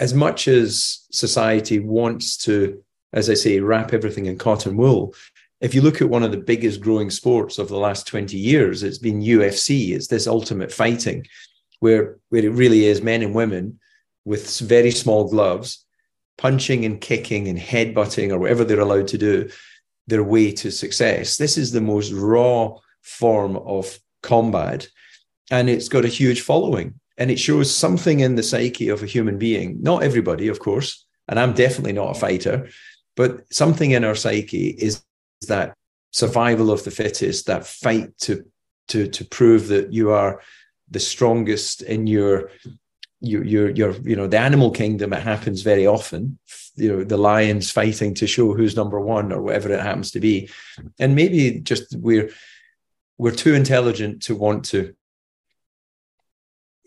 as 0.00 0.14
much 0.14 0.48
as 0.48 1.06
society 1.12 1.78
wants 1.78 2.36
to, 2.38 2.82
as 3.12 3.30
I 3.30 3.34
say, 3.34 3.60
wrap 3.60 3.94
everything 3.94 4.26
in 4.26 4.36
cotton 4.36 4.76
wool, 4.76 5.14
if 5.60 5.76
you 5.76 5.80
look 5.80 6.02
at 6.02 6.10
one 6.10 6.24
of 6.24 6.32
the 6.32 6.38
biggest 6.52 6.80
growing 6.80 7.08
sports 7.08 7.60
of 7.60 7.68
the 7.68 7.78
last 7.78 8.08
20 8.08 8.36
years, 8.36 8.82
it's 8.82 8.98
been 8.98 9.22
UFC. 9.22 9.90
It's 9.90 10.08
this 10.08 10.26
ultimate 10.26 10.72
fighting 10.72 11.24
where, 11.78 12.18
where 12.30 12.44
it 12.44 12.50
really 12.50 12.86
is 12.86 13.00
men 13.00 13.22
and 13.22 13.32
women 13.32 13.78
with 14.24 14.58
very 14.58 14.90
small 14.90 15.28
gloves, 15.30 15.83
punching 16.38 16.84
and 16.84 17.00
kicking 17.00 17.48
and 17.48 17.58
headbutting 17.58 18.30
or 18.30 18.38
whatever 18.38 18.64
they're 18.64 18.80
allowed 18.80 19.08
to 19.08 19.18
do 19.18 19.48
their 20.06 20.24
way 20.24 20.52
to 20.52 20.70
success. 20.70 21.36
This 21.36 21.56
is 21.56 21.72
the 21.72 21.80
most 21.80 22.12
raw 22.12 22.76
form 23.02 23.56
of 23.56 23.98
combat. 24.22 24.88
And 25.50 25.68
it's 25.68 25.88
got 25.88 26.04
a 26.04 26.08
huge 26.08 26.40
following. 26.40 26.98
And 27.16 27.30
it 27.30 27.38
shows 27.38 27.74
something 27.74 28.20
in 28.20 28.34
the 28.34 28.42
psyche 28.42 28.88
of 28.88 29.02
a 29.02 29.06
human 29.06 29.38
being. 29.38 29.80
Not 29.80 30.02
everybody, 30.02 30.48
of 30.48 30.58
course. 30.58 31.06
And 31.28 31.38
I'm 31.38 31.52
definitely 31.52 31.92
not 31.92 32.16
a 32.16 32.18
fighter, 32.18 32.68
but 33.16 33.52
something 33.52 33.92
in 33.92 34.04
our 34.04 34.14
psyche 34.14 34.68
is 34.68 35.02
that 35.48 35.74
survival 36.12 36.70
of 36.70 36.84
the 36.84 36.90
fittest, 36.90 37.46
that 37.46 37.66
fight 37.66 38.16
to 38.18 38.44
to 38.88 39.08
to 39.08 39.24
prove 39.24 39.68
that 39.68 39.92
you 39.92 40.10
are 40.10 40.42
the 40.90 41.00
strongest 41.00 41.82
in 41.82 42.06
your 42.06 42.50
your 43.24 43.44
your 43.44 43.70
your 43.70 43.92
you 44.02 44.16
know 44.16 44.26
the 44.26 44.38
animal 44.38 44.70
kingdom 44.70 45.12
it 45.12 45.22
happens 45.22 45.62
very 45.62 45.86
often 45.86 46.38
you 46.76 46.88
know 46.88 47.04
the 47.04 47.16
lions 47.16 47.70
fighting 47.70 48.14
to 48.14 48.26
show 48.26 48.52
who's 48.52 48.76
number 48.76 49.00
one 49.00 49.32
or 49.32 49.42
whatever 49.42 49.72
it 49.72 49.80
happens 49.80 50.10
to 50.12 50.20
be. 50.20 50.48
And 50.98 51.14
maybe 51.14 51.60
just 51.60 51.96
we're 51.96 52.30
we're 53.18 53.30
too 53.30 53.54
intelligent 53.54 54.22
to 54.24 54.34
want 54.34 54.64
to 54.66 54.94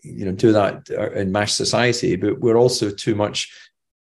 you 0.02 0.26
know 0.26 0.32
do 0.32 0.52
that 0.52 0.88
in 0.90 1.32
mass 1.32 1.54
society 1.54 2.16
but 2.16 2.38
we're 2.38 2.56
also 2.56 2.90
too 2.90 3.14
much 3.14 3.52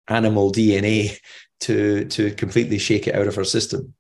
animal 0.08 0.52
dna 0.52 1.16
to 1.60 2.06
to 2.06 2.32
completely 2.32 2.80
shake 2.80 3.08
it 3.08 3.16
out 3.16 3.28
of 3.28 3.38
our 3.38 3.44
system. 3.44 3.94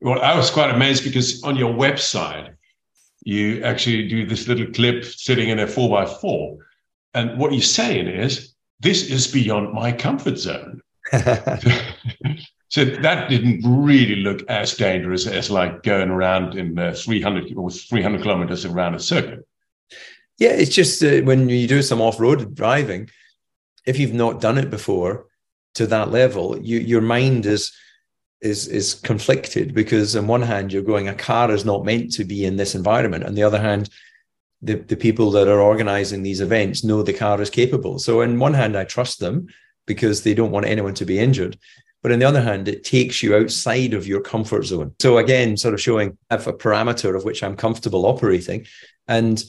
Well 0.00 0.20
i 0.20 0.36
was 0.36 0.50
quite 0.50 0.74
amazed 0.74 1.04
because 1.04 1.42
on 1.44 1.56
your 1.56 1.72
website 1.72 2.54
you 3.24 3.62
actually 3.62 4.08
do 4.08 4.26
this 4.26 4.48
little 4.48 4.66
clip 4.66 5.04
sitting 5.04 5.48
in 5.48 5.60
a 5.60 5.66
4x4 5.66 6.58
and 7.14 7.38
what 7.38 7.52
you're 7.52 7.62
saying 7.62 8.08
is 8.08 8.54
this 8.80 9.10
is 9.10 9.26
beyond 9.26 9.72
my 9.72 9.92
comfort 9.92 10.38
zone. 10.38 10.80
So 12.72 12.86
that 12.86 13.28
didn't 13.28 13.60
really 13.66 14.16
look 14.16 14.48
as 14.48 14.74
dangerous 14.74 15.26
as 15.26 15.50
like 15.50 15.82
going 15.82 16.08
around 16.08 16.54
in 16.54 16.78
uh, 16.78 16.94
300 16.96 17.52
or 17.54 17.70
300 17.70 18.22
kilometers 18.22 18.64
around 18.64 18.94
a 18.94 18.98
circuit. 18.98 19.46
Yeah, 20.38 20.52
it's 20.52 20.74
just 20.74 21.04
uh, 21.04 21.20
when 21.20 21.50
you 21.50 21.68
do 21.68 21.82
some 21.82 22.00
off-road 22.00 22.54
driving, 22.54 23.10
if 23.84 23.98
you've 23.98 24.14
not 24.14 24.40
done 24.40 24.56
it 24.56 24.70
before 24.70 25.26
to 25.74 25.86
that 25.88 26.10
level, 26.10 26.58
you, 26.62 26.78
your 26.78 27.02
mind 27.02 27.44
is 27.44 27.72
is 28.40 28.68
is 28.68 28.94
conflicted 28.94 29.74
because 29.74 30.16
on 30.16 30.26
one 30.26 30.40
hand 30.40 30.72
you're 30.72 30.82
going, 30.82 31.08
a 31.08 31.14
car 31.14 31.50
is 31.50 31.66
not 31.66 31.84
meant 31.84 32.10
to 32.12 32.24
be 32.24 32.46
in 32.46 32.56
this 32.56 32.74
environment, 32.74 33.24
on 33.24 33.34
the 33.34 33.42
other 33.42 33.60
hand, 33.60 33.90
the, 34.62 34.74
the 34.74 34.96
people 34.96 35.30
that 35.32 35.48
are 35.48 35.60
organizing 35.60 36.22
these 36.22 36.40
events 36.40 36.84
know 36.84 37.02
the 37.02 37.12
car 37.12 37.40
is 37.40 37.50
capable. 37.50 37.98
So 37.98 38.22
on 38.22 38.38
one 38.38 38.54
hand, 38.54 38.76
I 38.76 38.84
trust 38.84 39.18
them 39.18 39.48
because 39.86 40.22
they 40.22 40.34
don't 40.34 40.52
want 40.52 40.66
anyone 40.66 40.94
to 40.94 41.04
be 41.04 41.18
injured. 41.18 41.58
But 42.02 42.12
on 42.12 42.18
the 42.18 42.24
other 42.24 42.42
hand, 42.42 42.68
it 42.68 42.84
takes 42.84 43.22
you 43.22 43.36
outside 43.36 43.94
of 43.94 44.06
your 44.06 44.20
comfort 44.20 44.64
zone. 44.64 44.94
So 45.00 45.18
again, 45.18 45.56
sort 45.56 45.74
of 45.74 45.80
showing 45.80 46.16
a 46.30 46.38
parameter 46.38 47.16
of 47.16 47.24
which 47.24 47.42
I'm 47.42 47.56
comfortable 47.56 48.06
operating. 48.06 48.66
And 49.08 49.42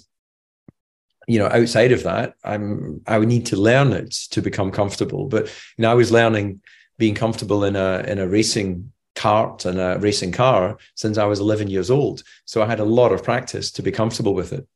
you 1.27 1.39
know 1.39 1.47
outside 1.47 1.91
of 1.91 2.03
that 2.03 2.33
i'm 2.43 3.01
i 3.07 3.17
would 3.17 3.27
need 3.27 3.45
to 3.45 3.55
learn 3.55 3.93
it 3.93 4.11
to 4.11 4.41
become 4.41 4.71
comfortable 4.71 5.27
but 5.27 5.45
you 5.77 5.81
know 5.81 5.91
i 5.91 5.93
was 5.93 6.11
learning 6.11 6.61
being 6.97 7.15
comfortable 7.15 7.63
in 7.63 7.75
a 7.75 8.03
in 8.07 8.19
a 8.19 8.27
racing 8.27 8.91
cart 9.15 9.65
and 9.65 9.79
a 9.79 9.97
racing 9.99 10.31
car 10.31 10.77
since 10.95 11.17
i 11.17 11.25
was 11.25 11.39
11 11.39 11.69
years 11.69 11.89
old 11.89 12.23
so 12.45 12.61
i 12.61 12.65
had 12.65 12.79
a 12.79 12.85
lot 12.85 13.11
of 13.11 13.23
practice 13.23 13.71
to 13.71 13.81
be 13.81 13.91
comfortable 13.91 14.33
with 14.33 14.51
it 14.51 14.67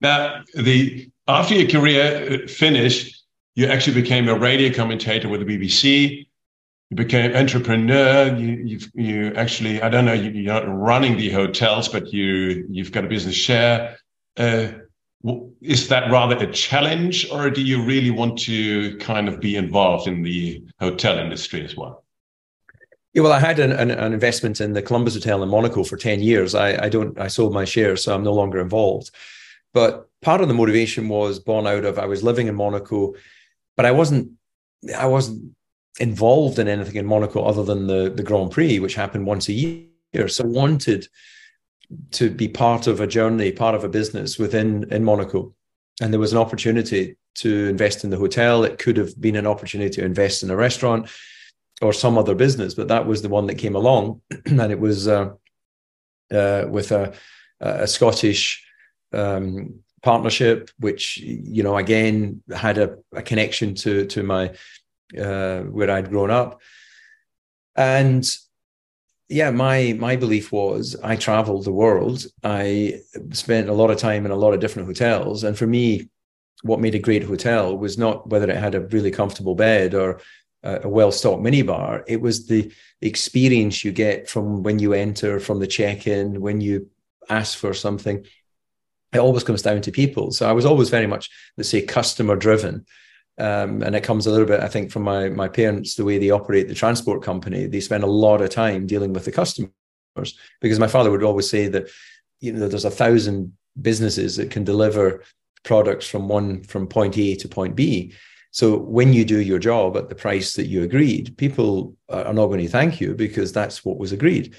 now 0.00 0.42
the 0.54 1.10
after 1.28 1.54
your 1.54 1.68
career 1.68 2.46
finished 2.48 3.24
you 3.54 3.66
actually 3.66 4.00
became 4.00 4.28
a 4.28 4.34
radio 4.34 4.74
commentator 4.74 5.28
with 5.28 5.46
the 5.46 5.58
bbc 5.58 6.26
you 6.90 6.96
became 6.96 7.34
entrepreneur 7.36 8.34
you 8.36 8.52
you 8.64 8.78
you 8.94 9.34
actually 9.34 9.80
i 9.82 9.88
don't 9.88 10.04
know 10.04 10.12
you, 10.12 10.30
you're 10.30 10.52
not 10.52 10.66
running 10.66 11.16
the 11.16 11.30
hotels 11.30 11.88
but 11.88 12.12
you 12.12 12.66
you've 12.70 12.92
got 12.92 13.04
a 13.04 13.08
business 13.08 13.34
share 13.34 13.96
uh, 14.36 14.68
is 15.60 15.88
that 15.88 16.10
rather 16.10 16.36
a 16.36 16.50
challenge, 16.50 17.30
or 17.30 17.50
do 17.50 17.62
you 17.62 17.82
really 17.82 18.10
want 18.10 18.38
to 18.40 18.96
kind 18.98 19.28
of 19.28 19.38
be 19.38 19.56
involved 19.56 20.08
in 20.08 20.22
the 20.22 20.64
hotel 20.80 21.18
industry 21.18 21.62
as 21.62 21.76
well? 21.76 22.04
Yeah, 23.12 23.22
well, 23.22 23.32
I 23.32 23.40
had 23.40 23.58
an, 23.58 23.72
an, 23.72 23.90
an, 23.90 24.12
investment 24.12 24.60
in 24.60 24.72
the 24.72 24.82
Columbus 24.82 25.14
Hotel 25.14 25.42
in 25.42 25.48
Monaco 25.48 25.82
for 25.82 25.96
10 25.96 26.20
years. 26.20 26.54
I, 26.54 26.84
I 26.84 26.88
don't, 26.88 27.18
I 27.20 27.26
sold 27.26 27.52
my 27.52 27.64
shares, 27.64 28.04
so 28.04 28.14
I'm 28.14 28.22
no 28.22 28.32
longer 28.32 28.60
involved. 28.60 29.10
But 29.72 30.08
part 30.22 30.40
of 30.40 30.48
the 30.48 30.54
motivation 30.54 31.08
was 31.08 31.38
born 31.38 31.66
out 31.66 31.84
of 31.84 31.98
I 31.98 32.06
was 32.06 32.22
living 32.22 32.46
in 32.46 32.54
Monaco, 32.54 33.14
but 33.76 33.86
I 33.86 33.92
wasn't, 33.92 34.32
I 34.96 35.06
wasn't 35.06 35.54
involved 35.98 36.58
in 36.58 36.68
anything 36.68 36.96
in 36.96 37.06
Monaco 37.06 37.44
other 37.44 37.64
than 37.64 37.86
the, 37.86 38.10
the 38.10 38.22
Grand 38.22 38.50
Prix, 38.50 38.78
which 38.78 38.94
happened 38.94 39.26
once 39.26 39.48
a 39.48 39.52
year. 39.52 40.28
So 40.28 40.44
I 40.44 40.48
wanted 40.48 41.06
to 42.12 42.30
be 42.30 42.48
part 42.48 42.86
of 42.86 43.00
a 43.00 43.06
journey, 43.06 43.52
part 43.52 43.74
of 43.74 43.84
a 43.84 43.88
business 43.88 44.38
within 44.38 44.86
in 44.90 45.04
Monaco. 45.04 45.54
And 46.00 46.12
there 46.12 46.20
was 46.20 46.32
an 46.32 46.38
opportunity 46.38 47.16
to 47.36 47.68
invest 47.68 48.04
in 48.04 48.10
the 48.10 48.16
hotel. 48.16 48.64
It 48.64 48.78
could 48.78 48.96
have 48.96 49.20
been 49.20 49.36
an 49.36 49.46
opportunity 49.46 49.90
to 49.96 50.04
invest 50.04 50.42
in 50.42 50.50
a 50.50 50.56
restaurant 50.56 51.10
or 51.82 51.92
some 51.92 52.18
other 52.18 52.34
business, 52.34 52.74
but 52.74 52.88
that 52.88 53.06
was 53.06 53.22
the 53.22 53.28
one 53.28 53.46
that 53.46 53.56
came 53.56 53.74
along, 53.74 54.20
and 54.46 54.72
it 54.72 54.78
was 54.78 55.08
uh, 55.08 55.30
uh, 56.30 56.64
with 56.68 56.92
a, 56.92 57.12
a 57.60 57.86
Scottish 57.86 58.66
um, 59.12 59.80
partnership, 60.02 60.70
which 60.78 61.18
you 61.18 61.62
know 61.62 61.76
again 61.76 62.42
had 62.54 62.78
a, 62.78 62.98
a 63.12 63.22
connection 63.22 63.74
to 63.76 64.06
to 64.06 64.22
my 64.22 64.54
uh, 65.18 65.60
where 65.62 65.90
I'd 65.90 66.10
grown 66.10 66.30
up, 66.30 66.60
and 67.76 68.24
yeah, 69.28 69.50
my 69.50 69.96
my 69.98 70.16
belief 70.16 70.50
was 70.52 70.96
I 71.02 71.16
traveled 71.16 71.64
the 71.64 71.72
world. 71.72 72.26
I 72.42 73.00
spent 73.32 73.68
a 73.68 73.74
lot 73.74 73.90
of 73.90 73.98
time 73.98 74.26
in 74.26 74.32
a 74.32 74.36
lot 74.36 74.54
of 74.54 74.60
different 74.60 74.88
hotels, 74.88 75.44
and 75.44 75.56
for 75.56 75.66
me, 75.66 76.08
what 76.62 76.80
made 76.80 76.94
a 76.94 76.98
great 76.98 77.22
hotel 77.22 77.76
was 77.76 77.96
not 77.96 78.28
whether 78.28 78.50
it 78.50 78.56
had 78.56 78.74
a 78.74 78.80
really 78.80 79.10
comfortable 79.10 79.54
bed 79.54 79.94
or 79.94 80.20
a, 80.62 80.80
a 80.82 80.88
well 80.88 81.12
stocked 81.12 81.42
minibar. 81.42 82.02
It 82.06 82.20
was 82.20 82.46
the 82.46 82.72
experience 83.00 83.84
you 83.84 83.92
get 83.92 84.28
from 84.28 84.62
when 84.62 84.78
you 84.78 84.92
enter, 84.92 85.40
from 85.40 85.60
the 85.60 85.66
check 85.66 86.06
in, 86.06 86.40
when 86.40 86.60
you 86.60 86.88
ask 87.28 87.56
for 87.56 87.72
something. 87.72 88.26
It 89.12 89.18
always 89.18 89.44
comes 89.44 89.62
down 89.62 89.80
to 89.82 89.90
people. 89.92 90.30
So 90.30 90.48
I 90.48 90.52
was 90.52 90.64
always 90.64 90.88
very 90.88 91.06
much, 91.06 91.30
let's 91.56 91.68
say, 91.68 91.82
customer 91.82 92.36
driven. 92.36 92.86
Um, 93.38 93.82
and 93.82 93.96
it 93.96 94.04
comes 94.04 94.26
a 94.26 94.30
little 94.30 94.46
bit, 94.46 94.60
I 94.60 94.68
think, 94.68 94.90
from 94.90 95.02
my 95.02 95.30
my 95.30 95.48
parents, 95.48 95.94
the 95.94 96.04
way 96.04 96.18
they 96.18 96.30
operate 96.30 96.68
the 96.68 96.74
transport 96.74 97.22
company. 97.22 97.66
They 97.66 97.80
spend 97.80 98.04
a 98.04 98.08
lot 98.08 98.42
of 98.42 98.50
time 98.50 98.86
dealing 98.86 99.12
with 99.12 99.24
the 99.24 99.32
customers 99.32 99.72
because 100.60 100.78
my 100.78 100.88
father 100.88 101.10
would 101.10 101.22
always 101.22 101.48
say 101.48 101.68
that 101.68 101.88
you 102.40 102.52
know 102.52 102.68
there's 102.68 102.84
a 102.84 102.90
thousand 102.90 103.56
businesses 103.80 104.36
that 104.36 104.50
can 104.50 104.64
deliver 104.64 105.24
products 105.64 106.06
from 106.06 106.28
one 106.28 106.62
from 106.64 106.86
point 106.86 107.16
A 107.16 107.34
to 107.36 107.48
point 107.48 107.76
B. 107.76 108.12
So 108.52 108.76
when 108.76 109.12
you 109.12 109.24
do 109.24 109.40
your 109.40 109.60
job 109.60 109.96
at 109.96 110.08
the 110.08 110.14
price 110.14 110.54
that 110.54 110.66
you 110.66 110.82
agreed, 110.82 111.36
people 111.36 111.96
are 112.08 112.34
not 112.34 112.46
going 112.46 112.60
to 112.60 112.68
thank 112.68 113.00
you 113.00 113.14
because 113.14 113.52
that's 113.52 113.84
what 113.84 113.98
was 113.98 114.12
agreed. 114.12 114.56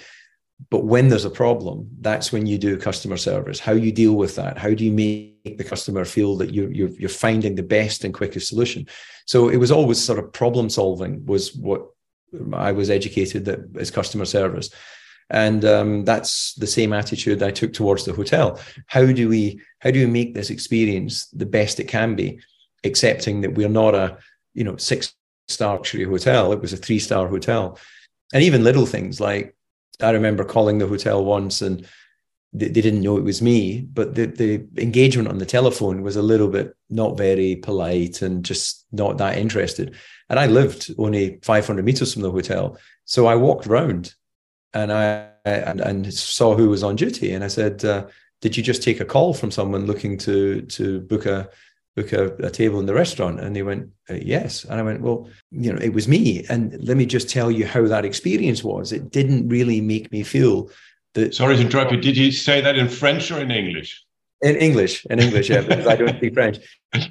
But 0.69 0.85
when 0.85 1.09
there's 1.09 1.25
a 1.25 1.29
problem, 1.29 1.89
that's 1.99 2.31
when 2.31 2.45
you 2.45 2.57
do 2.57 2.77
customer 2.77 3.17
service. 3.17 3.59
How 3.59 3.73
you 3.73 3.91
deal 3.91 4.13
with 4.13 4.35
that? 4.35 4.57
How 4.57 4.73
do 4.73 4.85
you 4.85 4.91
make 4.91 5.57
the 5.57 5.63
customer 5.63 6.05
feel 6.05 6.37
that 6.37 6.53
you're 6.53 6.71
you're, 6.71 6.89
you're 6.89 7.09
finding 7.09 7.55
the 7.55 7.63
best 7.63 8.03
and 8.03 8.13
quickest 8.13 8.47
solution? 8.47 8.87
So 9.25 9.49
it 9.49 9.57
was 9.57 9.71
always 9.71 10.03
sort 10.03 10.19
of 10.19 10.31
problem 10.33 10.69
solving 10.69 11.25
was 11.25 11.55
what 11.55 11.87
I 12.53 12.71
was 12.71 12.89
educated 12.89 13.45
that 13.45 13.59
as 13.79 13.91
customer 13.91 14.25
service. 14.25 14.69
And 15.29 15.63
um, 15.63 16.03
that's 16.03 16.53
the 16.55 16.67
same 16.67 16.91
attitude 16.91 17.41
I 17.41 17.51
took 17.51 17.71
towards 17.73 18.03
the 18.03 18.13
hotel. 18.13 18.59
How 18.87 19.05
do 19.05 19.29
we 19.29 19.61
how 19.79 19.91
do 19.91 19.99
we 19.99 20.11
make 20.11 20.33
this 20.33 20.49
experience 20.49 21.27
the 21.27 21.45
best 21.45 21.79
it 21.79 21.87
can 21.87 22.15
be, 22.15 22.39
accepting 22.83 23.41
that 23.41 23.55
we're 23.55 23.69
not 23.69 23.95
a 23.95 24.17
you 24.53 24.63
know 24.63 24.77
six 24.77 25.15
star 25.47 25.75
luxury 25.75 26.03
hotel. 26.03 26.51
It 26.51 26.61
was 26.61 26.73
a 26.73 26.77
three 26.77 26.99
star 26.99 27.27
hotel, 27.27 27.77
and 28.33 28.43
even 28.43 28.63
little 28.63 28.85
things 28.85 29.19
like 29.19 29.55
I 30.01 30.11
remember 30.11 30.43
calling 30.43 30.77
the 30.77 30.87
hotel 30.87 31.23
once 31.23 31.61
and 31.61 31.87
they, 32.53 32.67
they, 32.67 32.81
didn't 32.81 33.01
know 33.01 33.17
it 33.17 33.23
was 33.23 33.41
me, 33.41 33.81
but 33.81 34.15
the, 34.15 34.25
the 34.25 34.67
engagement 34.77 35.29
on 35.29 35.37
the 35.37 35.45
telephone 35.45 36.01
was 36.01 36.15
a 36.15 36.21
little 36.21 36.49
bit 36.49 36.75
not 36.89 37.17
very 37.17 37.55
polite 37.55 38.21
and 38.21 38.43
just 38.43 38.85
not 38.91 39.17
that 39.17 39.37
interested. 39.37 39.95
And 40.29 40.39
I 40.39 40.47
lived 40.47 40.93
only 40.97 41.39
500 41.43 41.85
meters 41.85 42.13
from 42.13 42.23
the 42.23 42.31
hotel. 42.31 42.77
So 43.05 43.27
I 43.27 43.35
walked 43.35 43.67
around 43.67 44.13
and 44.73 44.91
I 44.91 45.27
and, 45.45 45.81
and 45.81 46.13
saw 46.13 46.55
who 46.55 46.69
was 46.69 46.83
on 46.83 46.95
duty. 46.95 47.33
And 47.33 47.43
I 47.43 47.47
said, 47.47 47.83
uh, 47.83 48.07
did 48.41 48.57
you 48.57 48.63
just 48.63 48.83
take 48.83 48.99
a 48.99 49.05
call 49.05 49.33
from 49.33 49.51
someone 49.51 49.85
looking 49.85 50.17
to 50.19 50.61
to 50.63 51.01
book 51.01 51.25
a 51.25 51.49
book 51.95 52.13
a, 52.13 52.27
a 52.45 52.49
table 52.49 52.79
in 52.79 52.85
the 52.85 52.93
restaurant? 52.93 53.39
And 53.39 53.55
they 53.55 53.63
went, 53.63 53.89
uh, 54.09 54.15
yes. 54.15 54.63
And 54.65 54.79
I 54.79 54.83
went, 54.83 55.01
well, 55.01 55.29
you 55.51 55.71
know, 55.71 55.79
it 55.79 55.93
was 55.93 56.07
me. 56.07 56.45
And 56.49 56.77
let 56.83 56.97
me 56.97 57.05
just 57.05 57.29
tell 57.29 57.51
you 57.51 57.65
how 57.65 57.85
that 57.87 58.05
experience 58.05 58.63
was. 58.63 58.91
It 58.91 59.11
didn't 59.11 59.49
really 59.49 59.81
make 59.81 60.11
me 60.11 60.23
feel 60.23 60.69
that. 61.13 61.35
Sorry 61.35 61.55
to 61.55 61.61
interrupt 61.61 61.91
you. 61.91 62.01
Did 62.01 62.17
you 62.17 62.31
say 62.31 62.61
that 62.61 62.77
in 62.77 62.89
French 62.89 63.31
or 63.31 63.39
in 63.39 63.51
English? 63.51 64.03
In 64.41 64.55
English, 64.55 65.05
in 65.05 65.19
English, 65.19 65.49
yeah, 65.49 65.61
because 65.61 65.85
I 65.85 65.95
don't 65.95 66.17
speak 66.17 66.33
French. 66.33 66.57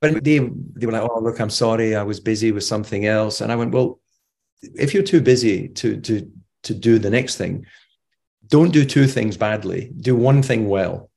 But 0.00 0.22
they 0.22 0.38
they 0.38 0.86
were 0.86 0.92
like, 0.92 1.08
"Oh, 1.10 1.20
look, 1.20 1.40
I'm 1.40 1.50
sorry, 1.50 1.96
I 1.96 2.04
was 2.04 2.20
busy 2.20 2.52
with 2.52 2.62
something 2.62 3.06
else," 3.06 3.40
and 3.40 3.50
I 3.50 3.56
went, 3.56 3.72
"Well, 3.72 3.98
if 4.62 4.94
you're 4.94 5.02
too 5.02 5.20
busy 5.20 5.68
to 5.70 6.00
to 6.00 6.30
to 6.62 6.74
do 6.74 6.98
the 6.98 7.10
next 7.10 7.36
thing, 7.36 7.66
don't 8.46 8.72
do 8.72 8.84
two 8.84 9.06
things 9.06 9.36
badly. 9.36 9.90
Do 10.00 10.16
one 10.16 10.42
thing 10.42 10.68
well. 10.68 11.10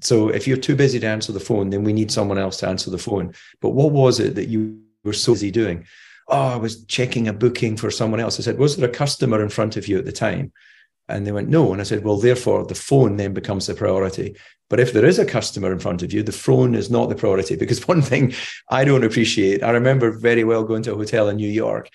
So 0.00 0.28
if 0.28 0.46
you're 0.46 0.56
too 0.56 0.76
busy 0.76 1.00
to 1.00 1.06
answer 1.06 1.32
the 1.32 1.40
phone, 1.40 1.70
then 1.70 1.84
we 1.84 1.92
need 1.92 2.10
someone 2.10 2.38
else 2.38 2.58
to 2.58 2.68
answer 2.68 2.90
the 2.90 2.98
phone. 2.98 3.34
But 3.60 3.70
what 3.70 3.92
was 3.92 4.20
it 4.20 4.34
that 4.36 4.48
you 4.48 4.80
were 5.04 5.12
so 5.12 5.32
busy 5.32 5.50
doing? 5.50 5.86
Oh, 6.28 6.48
I 6.48 6.56
was 6.56 6.84
checking 6.84 7.26
a 7.26 7.32
booking 7.32 7.76
for 7.76 7.90
someone 7.90 8.20
else. 8.20 8.38
I 8.38 8.42
said, 8.42 8.58
Was 8.58 8.76
there 8.76 8.88
a 8.88 8.92
customer 8.92 9.42
in 9.42 9.48
front 9.48 9.76
of 9.76 9.88
you 9.88 9.98
at 9.98 10.04
the 10.04 10.12
time? 10.12 10.52
And 11.08 11.26
they 11.26 11.32
went, 11.32 11.48
No. 11.48 11.72
And 11.72 11.80
I 11.80 11.84
said, 11.84 12.04
Well, 12.04 12.18
therefore, 12.18 12.64
the 12.64 12.74
phone 12.74 13.16
then 13.16 13.32
becomes 13.32 13.66
the 13.66 13.74
priority. 13.74 14.36
But 14.70 14.80
if 14.80 14.92
there 14.92 15.06
is 15.06 15.18
a 15.18 15.24
customer 15.24 15.72
in 15.72 15.78
front 15.78 16.02
of 16.02 16.12
you, 16.12 16.22
the 16.22 16.32
phone 16.32 16.74
is 16.74 16.90
not 16.90 17.08
the 17.08 17.14
priority. 17.14 17.56
Because 17.68 17.88
one 17.88 18.02
thing 18.02 18.34
I 18.70 18.84
don't 18.84 19.04
appreciate, 19.04 19.62
I 19.62 19.70
remember 19.70 20.10
very 20.10 20.44
well 20.44 20.64
going 20.64 20.82
to 20.84 20.92
a 20.92 20.96
hotel 20.96 21.28
in 21.28 21.36
New 21.36 21.50
York, 21.50 21.88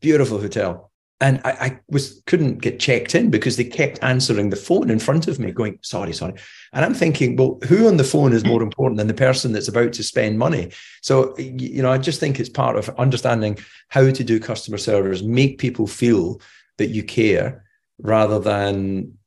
beautiful 0.00 0.40
hotel 0.40 0.90
and 1.20 1.40
I, 1.44 1.50
I, 1.50 1.80
was 1.88 2.22
couldn't 2.26 2.58
get 2.58 2.78
checked 2.78 3.14
in 3.14 3.28
because 3.30 3.56
they 3.56 3.64
kept 3.64 3.98
answering 4.02 4.50
the 4.50 4.56
phone 4.56 4.88
in 4.88 5.00
front 5.00 5.26
of 5.26 5.38
me, 5.38 5.50
going, 5.50 5.78
"Sorry, 5.82 6.12
sorry." 6.12 6.34
And 6.72 6.84
I'm 6.84 6.94
thinking, 6.94 7.34
well, 7.36 7.58
who 7.66 7.88
on 7.88 7.96
the 7.96 8.04
phone 8.04 8.32
is 8.32 8.42
hmm. 8.42 8.48
more 8.48 8.62
important 8.62 8.98
than 8.98 9.08
the 9.08 9.14
person 9.14 9.52
that's 9.52 9.68
about 9.68 9.92
to 9.94 10.04
spend 10.04 10.38
money? 10.38 10.70
So, 11.02 11.36
you 11.38 11.82
know, 11.82 11.90
I 11.90 11.98
just 11.98 12.20
think 12.20 12.38
it's 12.38 12.48
part 12.48 12.76
of 12.76 12.88
understanding 12.98 13.58
how 13.88 14.10
to 14.10 14.24
do 14.24 14.38
customer 14.38 14.78
service, 14.78 15.22
make 15.22 15.58
people 15.58 15.86
feel 15.86 16.40
that 16.76 16.90
you 16.90 17.02
care 17.02 17.64
rather 17.98 18.38
than 18.38 19.18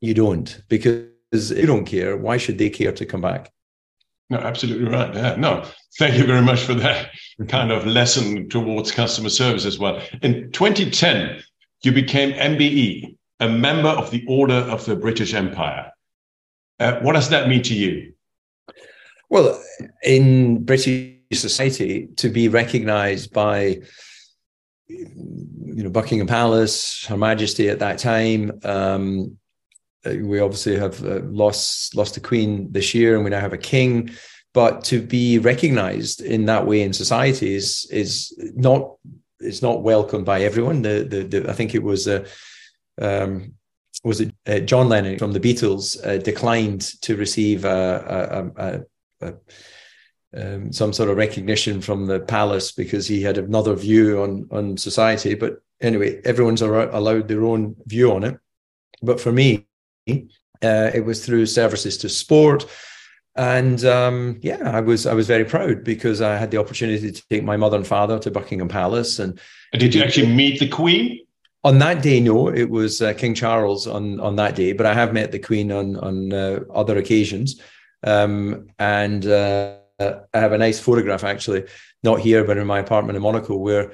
you 0.00 0.14
don't. 0.14 0.62
Because 0.68 1.06
you 1.32 1.66
don't 1.66 1.84
care, 1.84 2.16
why 2.16 2.38
should 2.38 2.58
they 2.58 2.70
care 2.70 2.92
to 2.92 3.04
come 3.04 3.20
back? 3.20 3.52
No, 4.28 4.38
absolutely 4.38 4.88
right. 4.88 5.14
Yeah, 5.14 5.36
no, 5.36 5.64
thank 5.98 6.16
you 6.16 6.26
very 6.26 6.42
much 6.42 6.60
for 6.60 6.74
that 6.74 7.10
kind 7.48 7.70
of 7.70 7.86
lesson 7.86 8.48
towards 8.48 8.90
customer 8.90 9.28
service 9.28 9.64
as 9.64 9.78
well. 9.78 10.02
In 10.22 10.50
2010, 10.50 11.42
you 11.82 11.92
became 11.92 12.32
MBE, 12.32 13.16
a 13.40 13.48
member 13.48 13.88
of 13.88 14.10
the 14.10 14.24
Order 14.26 14.54
of 14.54 14.84
the 14.84 14.96
British 14.96 15.32
Empire. 15.32 15.92
Uh, 16.80 16.98
what 17.00 17.12
does 17.12 17.28
that 17.28 17.48
mean 17.48 17.62
to 17.62 17.74
you? 17.74 18.12
Well, 19.30 19.62
in 20.02 20.64
British 20.64 21.14
society, 21.32 22.08
to 22.16 22.28
be 22.28 22.48
recognized 22.48 23.32
by 23.32 23.80
you 24.88 25.82
know 25.82 25.90
Buckingham 25.90 26.26
Palace, 26.26 27.04
Her 27.06 27.16
Majesty 27.16 27.68
at 27.68 27.80
that 27.80 27.98
time, 27.98 28.60
um, 28.64 29.36
we 30.22 30.40
obviously 30.40 30.76
have 30.76 31.04
uh, 31.04 31.20
lost 31.24 31.94
lost 31.94 32.16
a 32.16 32.20
queen 32.20 32.70
this 32.72 32.94
year, 32.94 33.14
and 33.14 33.24
we 33.24 33.30
now 33.30 33.40
have 33.40 33.52
a 33.52 33.58
king. 33.58 34.10
But 34.52 34.84
to 34.84 35.02
be 35.02 35.38
recognised 35.38 36.22
in 36.22 36.46
that 36.46 36.66
way 36.66 36.82
in 36.82 36.92
society 36.92 37.54
is 37.54 37.86
is 37.90 38.34
not 38.56 38.96
is 39.40 39.62
not 39.62 39.82
welcomed 39.82 40.24
by 40.24 40.42
everyone. 40.42 40.82
The 40.82 41.06
the, 41.08 41.22
the 41.24 41.50
I 41.50 41.52
think 41.52 41.74
it 41.74 41.82
was 41.82 42.08
uh, 42.08 42.26
um, 43.00 43.54
was 44.04 44.20
it 44.20 44.34
uh, 44.46 44.60
John 44.60 44.88
Lennon 44.88 45.18
from 45.18 45.32
the 45.32 45.40
Beatles 45.40 46.04
uh, 46.06 46.18
declined 46.18 46.82
to 47.02 47.16
receive 47.16 47.64
a, 47.64 48.50
a, 48.56 49.26
a, 49.26 49.34
um, 50.36 50.72
some 50.72 50.92
sort 50.92 51.10
of 51.10 51.16
recognition 51.16 51.80
from 51.80 52.06
the 52.06 52.20
palace 52.20 52.72
because 52.72 53.06
he 53.06 53.22
had 53.22 53.38
another 53.38 53.74
view 53.74 54.22
on 54.22 54.48
on 54.50 54.76
society. 54.76 55.34
But 55.34 55.58
anyway, 55.80 56.20
everyone's 56.24 56.62
allowed 56.62 57.28
their 57.28 57.44
own 57.44 57.76
view 57.86 58.12
on 58.12 58.24
it. 58.24 58.38
But 59.02 59.20
for 59.20 59.32
me, 59.32 59.66
uh, 60.08 60.90
it 60.94 61.04
was 61.04 61.24
through 61.24 61.46
services 61.46 61.96
to 61.98 62.08
sport. 62.08 62.66
And 63.36 63.84
um, 63.84 64.38
yeah, 64.42 64.70
I 64.70 64.80
was 64.80 65.06
I 65.06 65.12
was 65.12 65.26
very 65.26 65.44
proud 65.44 65.84
because 65.84 66.22
I 66.22 66.36
had 66.36 66.50
the 66.50 66.56
opportunity 66.56 67.12
to 67.12 67.22
take 67.28 67.44
my 67.44 67.56
mother 67.56 67.76
and 67.76 67.86
father 67.86 68.18
to 68.20 68.30
Buckingham 68.30 68.68
Palace. 68.68 69.18
And 69.18 69.38
did 69.72 69.94
you 69.94 70.02
actually 70.02 70.32
meet 70.32 70.58
the 70.58 70.68
Queen? 70.68 71.20
On 71.62 71.78
that 71.80 72.02
day, 72.02 72.20
no, 72.20 72.48
it 72.48 72.70
was 72.70 73.02
uh, 73.02 73.12
King 73.12 73.34
Charles 73.34 73.86
on 73.86 74.20
on 74.20 74.36
that 74.36 74.54
day. 74.54 74.72
But 74.72 74.86
I 74.86 74.94
have 74.94 75.12
met 75.12 75.32
the 75.32 75.38
Queen 75.38 75.70
on 75.70 75.96
on 75.96 76.32
uh, 76.32 76.60
other 76.72 76.96
occasions, 76.96 77.60
um, 78.04 78.68
and 78.78 79.26
uh, 79.26 79.74
I 80.00 80.18
have 80.32 80.52
a 80.52 80.58
nice 80.58 80.80
photograph 80.80 81.22
actually, 81.22 81.64
not 82.02 82.20
here 82.20 82.42
but 82.42 82.56
in 82.56 82.66
my 82.66 82.78
apartment 82.78 83.16
in 83.16 83.22
Monaco, 83.22 83.56
where 83.56 83.92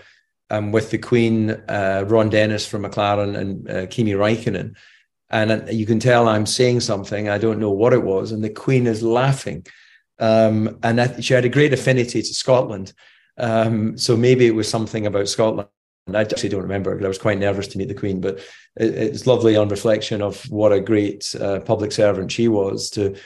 I'm 0.50 0.70
with 0.70 0.90
the 0.90 0.98
Queen, 0.98 1.50
uh, 1.50 2.04
Ron 2.06 2.28
Dennis 2.28 2.64
from 2.64 2.84
McLaren, 2.84 3.36
and 3.36 3.70
uh, 3.70 3.86
Kimi 3.86 4.12
Raikkonen 4.12 4.76
and 5.32 5.68
you 5.72 5.86
can 5.86 5.98
tell 5.98 6.28
I'm 6.28 6.46
saying 6.46 6.80
something. 6.80 7.28
I 7.28 7.38
don't 7.38 7.58
know 7.58 7.70
what 7.70 7.92
it 7.92 8.02
was, 8.02 8.32
and 8.32 8.44
the 8.44 8.50
Queen 8.50 8.86
is 8.86 9.02
laughing. 9.02 9.66
Um, 10.18 10.78
and 10.82 10.98
that, 10.98 11.24
she 11.24 11.34
had 11.34 11.44
a 11.44 11.48
great 11.48 11.72
affinity 11.72 12.22
to 12.22 12.34
Scotland, 12.34 12.92
um, 13.38 13.96
so 13.98 14.16
maybe 14.16 14.46
it 14.46 14.54
was 14.54 14.68
something 14.68 15.06
about 15.06 15.28
Scotland. 15.28 15.68
I 16.12 16.20
actually 16.20 16.48
don't 16.48 16.62
remember 16.62 16.92
because 16.92 17.04
I 17.04 17.08
was 17.08 17.18
quite 17.18 17.38
nervous 17.38 17.68
to 17.68 17.78
meet 17.78 17.88
the 17.88 17.94
Queen, 17.94 18.20
but 18.20 18.38
it, 18.76 18.94
it's 18.94 19.26
lovely 19.26 19.56
on 19.56 19.68
reflection 19.68 20.20
of 20.20 20.42
what 20.50 20.72
a 20.72 20.80
great 20.80 21.34
uh, 21.40 21.60
public 21.60 21.92
servant 21.92 22.30
she 22.30 22.48
was 22.48 22.90
to 22.90 23.16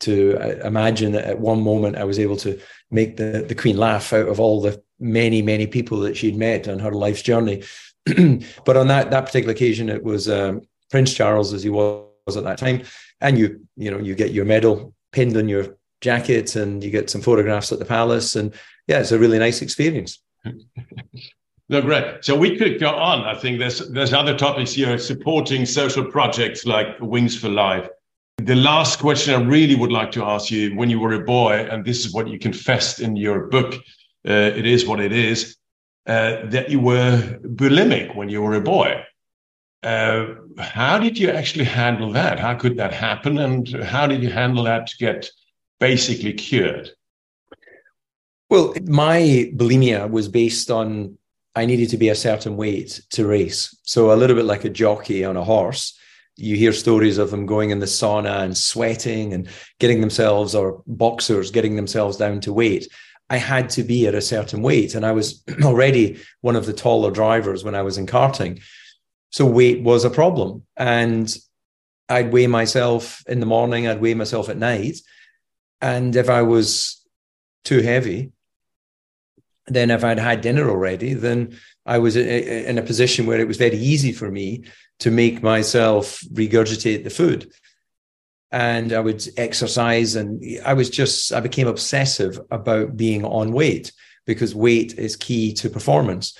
to 0.00 0.36
uh, 0.40 0.66
imagine 0.66 1.12
that 1.12 1.24
at 1.24 1.38
one 1.38 1.62
moment 1.62 1.96
I 1.96 2.04
was 2.04 2.18
able 2.18 2.36
to 2.38 2.58
make 2.90 3.16
the, 3.16 3.44
the 3.46 3.54
Queen 3.54 3.76
laugh 3.76 4.12
out 4.12 4.28
of 4.28 4.40
all 4.40 4.60
the 4.60 4.82
many, 4.98 5.42
many 5.42 5.66
people 5.66 6.00
that 6.00 6.16
she'd 6.16 6.36
met 6.36 6.68
on 6.68 6.80
her 6.80 6.92
life's 6.92 7.22
journey. 7.22 7.62
but 8.64 8.76
on 8.76 8.88
that 8.88 9.10
that 9.10 9.26
particular 9.26 9.52
occasion, 9.52 9.88
it 9.88 10.02
was 10.02 10.28
um, 10.28 10.62
Prince 10.92 11.12
Charles 11.12 11.52
as 11.52 11.64
he 11.64 11.70
was 11.70 12.36
at 12.36 12.44
that 12.44 12.58
time, 12.58 12.84
and 13.20 13.36
you 13.36 13.66
you 13.76 13.90
know 13.90 13.98
you 13.98 14.14
get 14.14 14.30
your 14.30 14.44
medal 14.44 14.94
pinned 15.10 15.36
on 15.36 15.48
your 15.48 15.76
jacket, 16.00 16.54
and 16.54 16.84
you 16.84 16.90
get 16.90 17.10
some 17.10 17.20
photographs 17.20 17.72
at 17.72 17.80
the 17.80 17.84
palace, 17.84 18.36
and 18.36 18.54
yeah, 18.86 19.00
it's 19.00 19.10
a 19.10 19.18
really 19.18 19.40
nice 19.40 19.60
experience. 19.62 20.22
No, 21.68 21.80
great. 21.80 22.22
So 22.22 22.36
we 22.36 22.58
could 22.58 22.78
go 22.78 22.90
on. 22.90 23.20
I 23.24 23.34
think 23.34 23.58
there's 23.58 23.88
there's 23.88 24.12
other 24.12 24.36
topics 24.36 24.74
here 24.74 24.98
supporting 24.98 25.64
social 25.64 26.04
projects 26.04 26.66
like 26.66 27.00
Wings 27.00 27.38
for 27.38 27.48
Life. 27.48 27.88
The 28.36 28.56
last 28.56 28.98
question 28.98 29.32
I 29.32 29.42
really 29.42 29.74
would 29.74 29.92
like 29.92 30.10
to 30.12 30.24
ask 30.24 30.50
you: 30.50 30.76
When 30.76 30.90
you 30.90 31.00
were 31.00 31.14
a 31.14 31.24
boy, 31.24 31.66
and 31.70 31.82
this 31.82 32.04
is 32.04 32.12
what 32.12 32.28
you 32.28 32.38
confessed 32.38 33.00
in 33.00 33.16
your 33.16 33.46
book, 33.46 33.72
uh, 34.28 34.52
it 34.60 34.66
is 34.66 34.84
what 34.84 35.00
it 35.00 35.12
is, 35.12 35.56
uh, 36.06 36.44
that 36.46 36.68
you 36.68 36.80
were 36.80 37.38
bulimic 37.42 38.14
when 38.16 38.28
you 38.28 38.42
were 38.42 38.54
a 38.54 38.60
boy. 38.60 39.02
Uh, 39.82 40.34
how 40.58 40.98
did 40.98 41.18
you 41.18 41.30
actually 41.30 41.64
handle 41.64 42.12
that? 42.12 42.38
How 42.38 42.54
could 42.54 42.76
that 42.76 42.92
happen? 42.92 43.38
And 43.38 43.68
how 43.82 44.06
did 44.06 44.22
you 44.22 44.30
handle 44.30 44.64
that 44.64 44.86
to 44.88 44.96
get 44.96 45.28
basically 45.80 46.32
cured? 46.34 46.90
Well, 48.48 48.74
my 48.84 49.50
bulimia 49.56 50.08
was 50.10 50.28
based 50.28 50.70
on 50.70 51.16
I 51.54 51.66
needed 51.66 51.90
to 51.90 51.98
be 51.98 52.08
a 52.08 52.14
certain 52.14 52.56
weight 52.56 53.00
to 53.10 53.26
race. 53.26 53.76
So 53.82 54.12
a 54.12 54.16
little 54.16 54.36
bit 54.36 54.46
like 54.46 54.64
a 54.64 54.70
jockey 54.70 55.24
on 55.24 55.36
a 55.36 55.44
horse. 55.44 55.98
You 56.36 56.56
hear 56.56 56.72
stories 56.72 57.18
of 57.18 57.30
them 57.30 57.44
going 57.44 57.70
in 57.70 57.78
the 57.78 57.86
sauna 57.86 58.42
and 58.42 58.56
sweating 58.56 59.34
and 59.34 59.48
getting 59.78 60.00
themselves, 60.00 60.54
or 60.54 60.82
boxers 60.86 61.50
getting 61.50 61.76
themselves 61.76 62.16
down 62.16 62.40
to 62.42 62.52
weight. 62.52 62.88
I 63.28 63.36
had 63.36 63.68
to 63.70 63.82
be 63.82 64.06
at 64.06 64.14
a 64.14 64.22
certain 64.22 64.62
weight. 64.62 64.94
And 64.94 65.04
I 65.04 65.12
was 65.12 65.42
already 65.62 66.18
one 66.40 66.56
of 66.56 66.64
the 66.64 66.72
taller 66.72 67.10
drivers 67.10 67.64
when 67.64 67.74
I 67.74 67.82
was 67.82 67.98
in 67.98 68.06
karting. 68.06 68.62
So 69.32 69.46
weight 69.46 69.82
was 69.82 70.04
a 70.04 70.10
problem. 70.10 70.64
And 70.76 71.34
I'd 72.08 72.32
weigh 72.32 72.46
myself 72.46 73.24
in 73.26 73.40
the 73.40 73.46
morning, 73.46 73.88
I'd 73.88 74.00
weigh 74.00 74.14
myself 74.14 74.48
at 74.48 74.58
night. 74.58 74.98
And 75.80 76.14
if 76.14 76.28
I 76.28 76.42
was 76.42 77.00
too 77.64 77.80
heavy, 77.80 78.32
then 79.66 79.90
if 79.90 80.04
I'd 80.04 80.18
had 80.18 80.42
dinner 80.42 80.68
already, 80.68 81.14
then 81.14 81.58
I 81.86 81.98
was 81.98 82.16
in 82.16 82.78
a 82.78 82.82
position 82.82 83.26
where 83.26 83.40
it 83.40 83.48
was 83.48 83.56
very 83.56 83.76
easy 83.76 84.12
for 84.12 84.30
me 84.30 84.64
to 85.00 85.10
make 85.10 85.42
myself 85.42 86.20
regurgitate 86.32 87.02
the 87.02 87.10
food. 87.10 87.52
And 88.50 88.92
I 88.92 89.00
would 89.00 89.26
exercise, 89.38 90.14
and 90.14 90.44
I 90.64 90.74
was 90.74 90.90
just, 90.90 91.32
I 91.32 91.40
became 91.40 91.68
obsessive 91.68 92.38
about 92.50 92.96
being 92.96 93.24
on 93.24 93.52
weight 93.52 93.92
because 94.26 94.54
weight 94.54 94.98
is 94.98 95.16
key 95.16 95.54
to 95.54 95.70
performance 95.70 96.36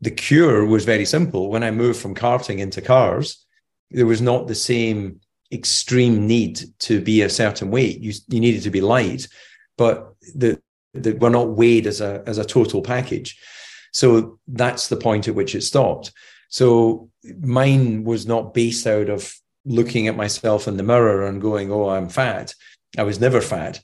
the 0.00 0.10
cure 0.10 0.64
was 0.64 0.84
very 0.84 1.04
simple. 1.04 1.50
When 1.50 1.62
I 1.62 1.70
moved 1.70 2.00
from 2.00 2.14
karting 2.14 2.58
into 2.58 2.80
cars, 2.80 3.44
there 3.90 4.06
was 4.06 4.20
not 4.20 4.46
the 4.46 4.54
same 4.54 5.20
extreme 5.50 6.26
need 6.26 6.60
to 6.80 7.00
be 7.00 7.22
a 7.22 7.30
certain 7.30 7.70
weight. 7.70 8.00
You 8.00 8.12
you 8.28 8.40
needed 8.40 8.62
to 8.62 8.70
be 8.70 8.80
light, 8.80 9.28
but 9.76 10.14
the, 10.34 10.60
the 10.94 11.12
we're 11.12 11.30
not 11.30 11.50
weighed 11.50 11.86
as 11.86 12.00
a 12.00 12.22
as 12.26 12.38
a 12.38 12.44
total 12.44 12.82
package. 12.82 13.38
So 13.92 14.38
that's 14.46 14.88
the 14.88 14.96
point 14.96 15.26
at 15.28 15.34
which 15.34 15.54
it 15.54 15.62
stopped. 15.62 16.12
So 16.50 17.10
mine 17.40 18.04
was 18.04 18.26
not 18.26 18.54
based 18.54 18.86
out 18.86 19.08
of 19.08 19.34
looking 19.64 20.06
at 20.08 20.16
myself 20.16 20.68
in 20.68 20.76
the 20.76 20.82
mirror 20.82 21.26
and 21.26 21.42
going, 21.42 21.72
"Oh, 21.72 21.88
I'm 21.88 22.08
fat." 22.08 22.54
I 22.96 23.02
was 23.02 23.20
never 23.20 23.40
fat 23.40 23.80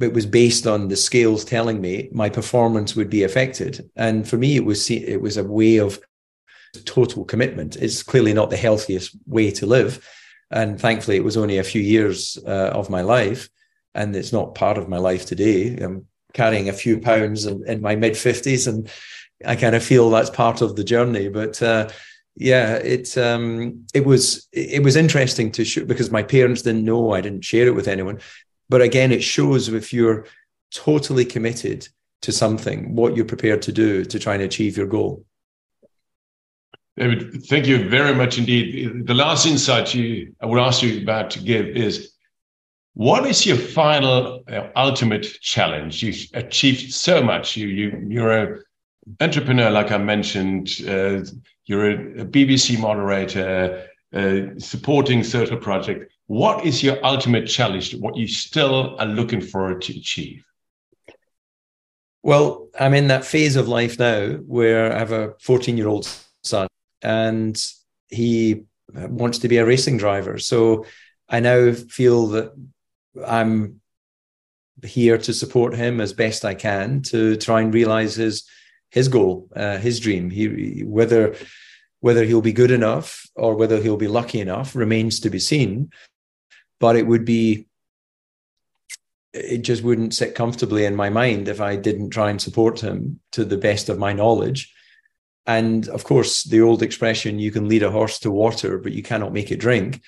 it 0.00 0.12
was 0.12 0.26
based 0.26 0.66
on 0.66 0.88
the 0.88 0.96
scales 0.96 1.44
telling 1.44 1.80
me 1.80 2.08
my 2.12 2.28
performance 2.28 2.94
would 2.94 3.10
be 3.10 3.24
affected. 3.24 3.90
And 3.96 4.28
for 4.28 4.36
me, 4.36 4.56
it 4.56 4.64
was 4.64 4.90
it 4.90 5.20
was 5.20 5.36
a 5.36 5.44
way 5.44 5.78
of 5.78 6.00
total 6.84 7.24
commitment. 7.24 7.76
It's 7.76 8.02
clearly 8.02 8.32
not 8.32 8.50
the 8.50 8.56
healthiest 8.56 9.16
way 9.26 9.50
to 9.52 9.66
live, 9.66 10.06
and 10.50 10.80
thankfully, 10.80 11.16
it 11.16 11.24
was 11.24 11.36
only 11.36 11.58
a 11.58 11.64
few 11.64 11.82
years 11.82 12.38
uh, 12.46 12.70
of 12.72 12.90
my 12.90 13.02
life, 13.02 13.48
and 13.94 14.14
it's 14.14 14.32
not 14.32 14.54
part 14.54 14.78
of 14.78 14.88
my 14.88 14.98
life 14.98 15.26
today. 15.26 15.76
I'm 15.76 16.06
carrying 16.32 16.68
a 16.68 16.72
few 16.72 17.00
pounds 17.00 17.46
in, 17.46 17.66
in 17.66 17.80
my 17.80 17.96
mid 17.96 18.16
fifties, 18.16 18.66
and 18.66 18.88
I 19.44 19.56
kind 19.56 19.74
of 19.74 19.82
feel 19.82 20.10
that's 20.10 20.30
part 20.30 20.62
of 20.62 20.76
the 20.76 20.84
journey. 20.84 21.28
But 21.28 21.60
uh, 21.62 21.88
yeah, 22.36 22.74
it 22.76 23.18
um, 23.18 23.86
it 23.92 24.06
was 24.06 24.48
it 24.52 24.82
was 24.82 24.96
interesting 24.96 25.50
to 25.52 25.64
shoot 25.64 25.88
because 25.88 26.10
my 26.10 26.22
parents 26.22 26.62
didn't 26.62 26.84
know. 26.84 27.12
I 27.12 27.20
didn't 27.20 27.44
share 27.44 27.66
it 27.66 27.74
with 27.74 27.88
anyone. 27.88 28.20
But 28.68 28.82
again, 28.82 29.12
it 29.12 29.22
shows 29.22 29.68
if 29.68 29.92
you're 29.92 30.26
totally 30.72 31.24
committed 31.24 31.88
to 32.22 32.32
something, 32.32 32.94
what 32.94 33.16
you're 33.16 33.24
prepared 33.24 33.62
to 33.62 33.72
do 33.72 34.04
to 34.04 34.18
try 34.18 34.34
and 34.34 34.42
achieve 34.42 34.76
your 34.76 34.86
goal. 34.86 35.24
David, 36.96 37.44
thank 37.44 37.66
you 37.66 37.88
very 37.88 38.14
much 38.14 38.38
indeed. 38.38 39.06
The 39.06 39.14
last 39.14 39.46
insight 39.46 39.94
you, 39.94 40.34
I 40.40 40.46
would 40.46 40.58
ask 40.58 40.82
you 40.82 41.00
about 41.02 41.30
to 41.30 41.38
give 41.38 41.66
is 41.66 42.12
what 42.94 43.24
is 43.26 43.46
your 43.46 43.56
final 43.56 44.42
uh, 44.50 44.68
ultimate 44.74 45.22
challenge? 45.40 46.02
You've 46.02 46.26
achieved 46.34 46.92
so 46.92 47.22
much. 47.22 47.56
You, 47.56 47.68
you, 47.68 48.04
you're 48.08 48.32
an 48.32 48.62
entrepreneur, 49.20 49.70
like 49.70 49.92
I 49.92 49.98
mentioned. 49.98 50.70
Uh, 50.80 51.20
you're 51.66 51.90
a, 51.90 52.22
a, 52.22 52.24
BBC 52.24 52.80
moderator, 52.80 53.86
uh, 54.12 54.58
supporting 54.58 55.22
social 55.22 55.58
project 55.58 56.12
what 56.28 56.64
is 56.66 56.82
your 56.82 57.04
ultimate 57.04 57.46
challenge 57.46 57.96
what 57.96 58.16
you 58.16 58.28
still 58.28 58.96
are 59.00 59.06
looking 59.06 59.40
for 59.40 59.74
to 59.74 59.92
achieve? 59.98 60.44
Well 62.22 62.68
i'm 62.78 62.94
in 62.94 63.08
that 63.08 63.24
phase 63.24 63.56
of 63.56 63.66
life 63.66 63.98
now 63.98 64.32
where 64.46 64.92
i 64.92 64.98
have 64.98 65.12
a 65.12 65.34
14 65.40 65.76
year 65.76 65.88
old 65.88 66.08
son 66.44 66.68
and 67.02 67.60
he 68.08 68.64
wants 68.94 69.38
to 69.38 69.48
be 69.48 69.58
a 69.58 69.66
racing 69.66 69.96
driver. 69.96 70.38
So 70.38 70.84
i 71.28 71.40
now 71.40 71.72
feel 71.72 72.28
that 72.28 72.52
i'm 73.26 73.80
here 74.84 75.18
to 75.18 75.32
support 75.32 75.74
him 75.74 76.00
as 76.00 76.12
best 76.12 76.44
i 76.44 76.54
can 76.54 77.02
to 77.02 77.36
try 77.36 77.62
and 77.62 77.74
realize 77.74 78.14
his 78.14 78.46
his 78.90 79.08
goal 79.08 79.48
uh, 79.56 79.78
his 79.78 79.98
dream. 79.98 80.28
He 80.30 80.84
whether 80.84 81.34
whether 82.00 82.24
he'll 82.24 82.42
be 82.42 82.52
good 82.52 82.70
enough 82.70 83.26
or 83.34 83.54
whether 83.56 83.80
he'll 83.80 83.96
be 83.96 84.08
lucky 84.08 84.40
enough 84.40 84.76
remains 84.76 85.20
to 85.20 85.30
be 85.30 85.38
seen 85.38 85.90
but 86.80 86.96
it 86.96 87.06
would 87.06 87.24
be 87.24 87.68
it 89.34 89.58
just 89.58 89.82
wouldn't 89.82 90.14
sit 90.14 90.34
comfortably 90.34 90.84
in 90.84 90.96
my 90.96 91.10
mind 91.10 91.48
if 91.48 91.60
I 91.60 91.76
didn't 91.76 92.10
try 92.10 92.30
and 92.30 92.40
support 92.40 92.80
him 92.80 93.20
to 93.32 93.44
the 93.44 93.58
best 93.58 93.88
of 93.88 93.98
my 93.98 94.12
knowledge. 94.12 94.72
And 95.46 95.88
of 95.88 96.04
course, 96.04 96.44
the 96.44 96.60
old 96.60 96.82
expression, 96.82 97.38
you 97.38 97.50
can 97.50 97.68
lead 97.68 97.82
a 97.82 97.90
horse 97.90 98.18
to 98.20 98.30
water, 98.30 98.78
but 98.78 98.92
you 98.92 99.02
cannot 99.02 99.32
make 99.32 99.50
it 99.50 99.60
drink. 99.60 100.02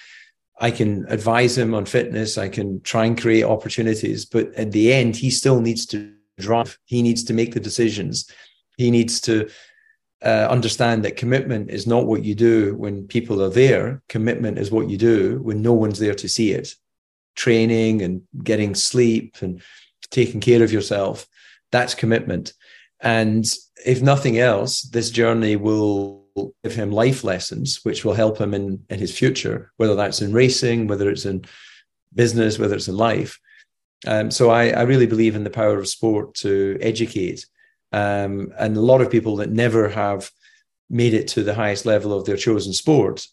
I 0.60 0.70
can 0.70 1.06
advise 1.08 1.56
him 1.56 1.74
on 1.74 1.86
fitness. 1.86 2.36
I 2.36 2.48
can 2.48 2.82
try 2.82 3.06
and 3.06 3.18
create 3.18 3.44
opportunities, 3.44 4.26
but 4.26 4.54
at 4.54 4.72
the 4.72 4.92
end, 4.92 5.16
he 5.16 5.30
still 5.30 5.60
needs 5.60 5.86
to 5.86 6.12
drive. 6.38 6.78
He 6.84 7.02
needs 7.02 7.24
to 7.24 7.34
make 7.34 7.54
the 7.54 7.60
decisions. 7.60 8.30
He 8.76 8.90
needs 8.90 9.20
to 9.22 9.48
uh, 10.24 10.48
understand 10.50 11.04
that 11.04 11.16
commitment 11.16 11.70
is 11.70 11.86
not 11.86 12.06
what 12.06 12.24
you 12.24 12.34
do 12.34 12.74
when 12.76 13.06
people 13.06 13.42
are 13.42 13.50
there. 13.50 14.02
Commitment 14.08 14.58
is 14.58 14.70
what 14.70 14.90
you 14.90 14.98
do 14.98 15.40
when 15.42 15.62
no 15.62 15.72
one's 15.72 15.98
there 15.98 16.14
to 16.14 16.28
see 16.28 16.52
it. 16.52 16.74
Training 17.36 18.02
and 18.02 18.22
getting 18.42 18.74
sleep 18.74 19.36
and 19.40 19.62
taking 20.10 20.40
care 20.40 20.62
of 20.62 20.72
yourself. 20.72 21.26
That's 21.72 21.94
commitment. 21.94 22.52
And 23.00 23.46
if 23.86 24.02
nothing 24.02 24.38
else, 24.38 24.82
this 24.82 25.10
journey 25.10 25.56
will 25.56 26.26
give 26.62 26.74
him 26.74 26.92
life 26.92 27.24
lessons, 27.24 27.80
which 27.82 28.04
will 28.04 28.14
help 28.14 28.38
him 28.38 28.52
in, 28.52 28.84
in 28.90 28.98
his 28.98 29.16
future, 29.16 29.72
whether 29.78 29.94
that's 29.94 30.20
in 30.20 30.32
racing, 30.32 30.86
whether 30.86 31.08
it's 31.08 31.24
in 31.24 31.44
business, 32.14 32.58
whether 32.58 32.74
it's 32.74 32.88
in 32.88 32.96
life. 32.96 33.38
Um, 34.06 34.30
so 34.30 34.50
I, 34.50 34.70
I 34.70 34.82
really 34.82 35.06
believe 35.06 35.34
in 35.34 35.44
the 35.44 35.50
power 35.50 35.78
of 35.78 35.88
sport 35.88 36.34
to 36.36 36.78
educate 36.80 37.46
um, 37.92 38.52
and 38.58 38.76
a 38.76 38.80
lot 38.80 39.00
of 39.00 39.10
people 39.10 39.36
that 39.36 39.50
never 39.50 39.88
have 39.88 40.30
made 40.88 41.14
it 41.14 41.28
to 41.28 41.42
the 41.42 41.54
highest 41.54 41.86
level 41.86 42.12
of 42.12 42.24
their 42.24 42.36
chosen 42.36 42.72
sport, 42.72 43.26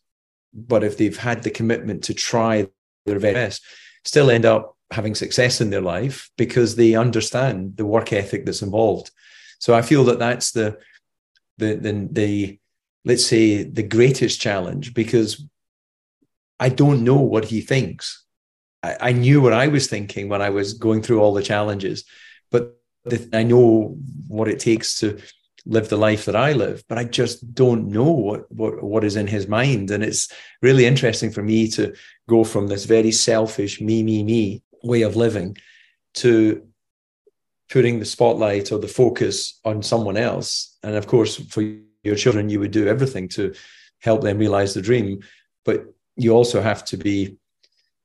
but 0.53 0.83
if 0.83 0.97
they've 0.97 1.17
had 1.17 1.43
the 1.43 1.49
commitment 1.49 2.03
to 2.05 2.13
try 2.13 2.67
their 3.05 3.19
very 3.19 3.33
best, 3.33 3.63
still 4.03 4.29
end 4.29 4.45
up 4.45 4.75
having 4.91 5.15
success 5.15 5.59
in 5.59 5.69
their 5.69 5.81
life 5.81 6.29
because 6.37 6.75
they 6.75 6.95
understand 6.95 7.75
the 7.77 7.85
work 7.85 8.13
ethic 8.13 8.45
that's 8.45 8.61
involved. 8.61 9.11
So 9.59 9.73
I 9.73 9.81
feel 9.81 10.03
that 10.05 10.19
that's 10.19 10.51
the 10.51 10.77
the 11.57 11.75
the, 11.75 12.07
the 12.11 12.59
let's 13.05 13.25
say 13.25 13.63
the 13.63 13.83
greatest 13.83 14.39
challenge 14.39 14.93
because 14.93 15.45
I 16.59 16.69
don't 16.69 17.03
know 17.03 17.19
what 17.19 17.45
he 17.45 17.61
thinks. 17.61 18.23
I, 18.83 18.97
I 18.99 19.11
knew 19.11 19.41
what 19.41 19.53
I 19.53 19.67
was 19.67 19.87
thinking 19.87 20.29
when 20.29 20.41
I 20.41 20.49
was 20.49 20.73
going 20.73 21.01
through 21.01 21.21
all 21.21 21.33
the 21.33 21.43
challenges, 21.43 22.05
but 22.51 22.76
I 23.33 23.43
know 23.43 23.97
what 24.27 24.47
it 24.47 24.59
takes 24.59 24.99
to 24.99 25.19
live 25.65 25.89
the 25.89 25.97
life 25.97 26.25
that 26.25 26.35
I 26.35 26.53
live, 26.53 26.83
but 26.87 26.97
I 26.97 27.03
just 27.03 27.53
don't 27.53 27.89
know 27.89 28.11
what 28.11 28.51
what 28.51 28.83
what 28.83 29.03
is 29.03 29.15
in 29.15 29.27
his 29.27 29.47
mind. 29.47 29.91
And 29.91 30.03
it's 30.03 30.31
really 30.61 30.85
interesting 30.85 31.31
for 31.31 31.43
me 31.43 31.67
to 31.71 31.93
go 32.29 32.43
from 32.43 32.67
this 32.67 32.85
very 32.85 33.11
selfish 33.11 33.81
me 33.81 34.03
me 34.03 34.23
me 34.23 34.63
way 34.83 35.01
of 35.01 35.15
living 35.15 35.57
to 36.15 36.63
putting 37.69 37.99
the 37.99 38.05
spotlight 38.05 38.71
or 38.71 38.79
the 38.79 38.87
focus 38.87 39.59
on 39.65 39.83
someone 39.83 40.17
else. 40.17 40.77
And 40.83 40.95
of 40.95 41.07
course, 41.07 41.35
for 41.35 41.63
your 42.03 42.15
children, 42.15 42.49
you 42.49 42.59
would 42.59 42.71
do 42.71 42.87
everything 42.87 43.27
to 43.29 43.53
help 43.99 44.21
them 44.21 44.37
realize 44.37 44.73
the 44.73 44.81
dream, 44.81 45.19
but 45.65 45.85
you 46.15 46.31
also 46.31 46.61
have 46.61 46.85
to 46.85 46.97
be 46.97 47.37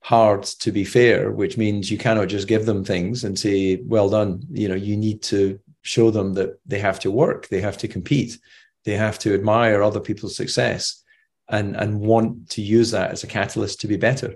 hard 0.03 0.43
to 0.43 0.71
be 0.71 0.83
fair, 0.83 1.31
which 1.31 1.57
means 1.57 1.89
you 1.89 1.97
cannot 1.97 2.27
just 2.27 2.47
give 2.47 2.65
them 2.65 2.83
things 2.83 3.23
and 3.23 3.39
say, 3.39 3.77
well 3.85 4.09
done. 4.09 4.43
You 4.51 4.67
know, 4.67 4.75
you 4.75 4.97
need 4.97 5.23
to 5.23 5.59
show 5.81 6.11
them 6.11 6.33
that 6.33 6.59
they 6.65 6.79
have 6.79 6.99
to 6.99 7.11
work, 7.11 7.47
they 7.47 7.61
have 7.61 7.77
to 7.79 7.87
compete, 7.87 8.37
they 8.83 8.95
have 8.95 9.17
to 9.19 9.33
admire 9.33 9.81
other 9.81 10.01
people's 10.01 10.35
success 10.35 11.01
and, 11.49 11.75
and 11.77 12.01
want 12.01 12.49
to 12.49 12.61
use 12.61 12.91
that 12.91 13.11
as 13.11 13.23
a 13.23 13.27
catalyst 13.27 13.79
to 13.81 13.87
be 13.87 13.95
better. 13.95 14.35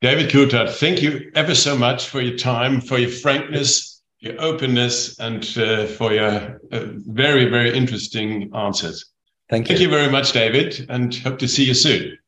David 0.00 0.30
Coulthard, 0.30 0.70
thank 0.70 1.00
you 1.00 1.30
ever 1.34 1.54
so 1.54 1.76
much 1.76 2.08
for 2.08 2.20
your 2.20 2.36
time, 2.36 2.80
for 2.80 2.98
your 2.98 3.10
frankness, 3.10 4.02
your 4.20 4.40
openness, 4.40 5.18
and 5.20 5.42
uh, 5.56 5.86
for 5.86 6.12
your 6.12 6.60
uh, 6.72 6.86
very, 7.06 7.44
very 7.46 7.76
interesting 7.76 8.50
answers. 8.54 9.06
Thank 9.50 9.68
you. 9.68 9.76
Thank 9.76 9.82
you 9.82 9.90
very 9.90 10.10
much, 10.10 10.32
David, 10.32 10.86
and 10.88 11.14
hope 11.14 11.38
to 11.38 11.48
see 11.48 11.64
you 11.64 11.74
soon. 11.74 12.18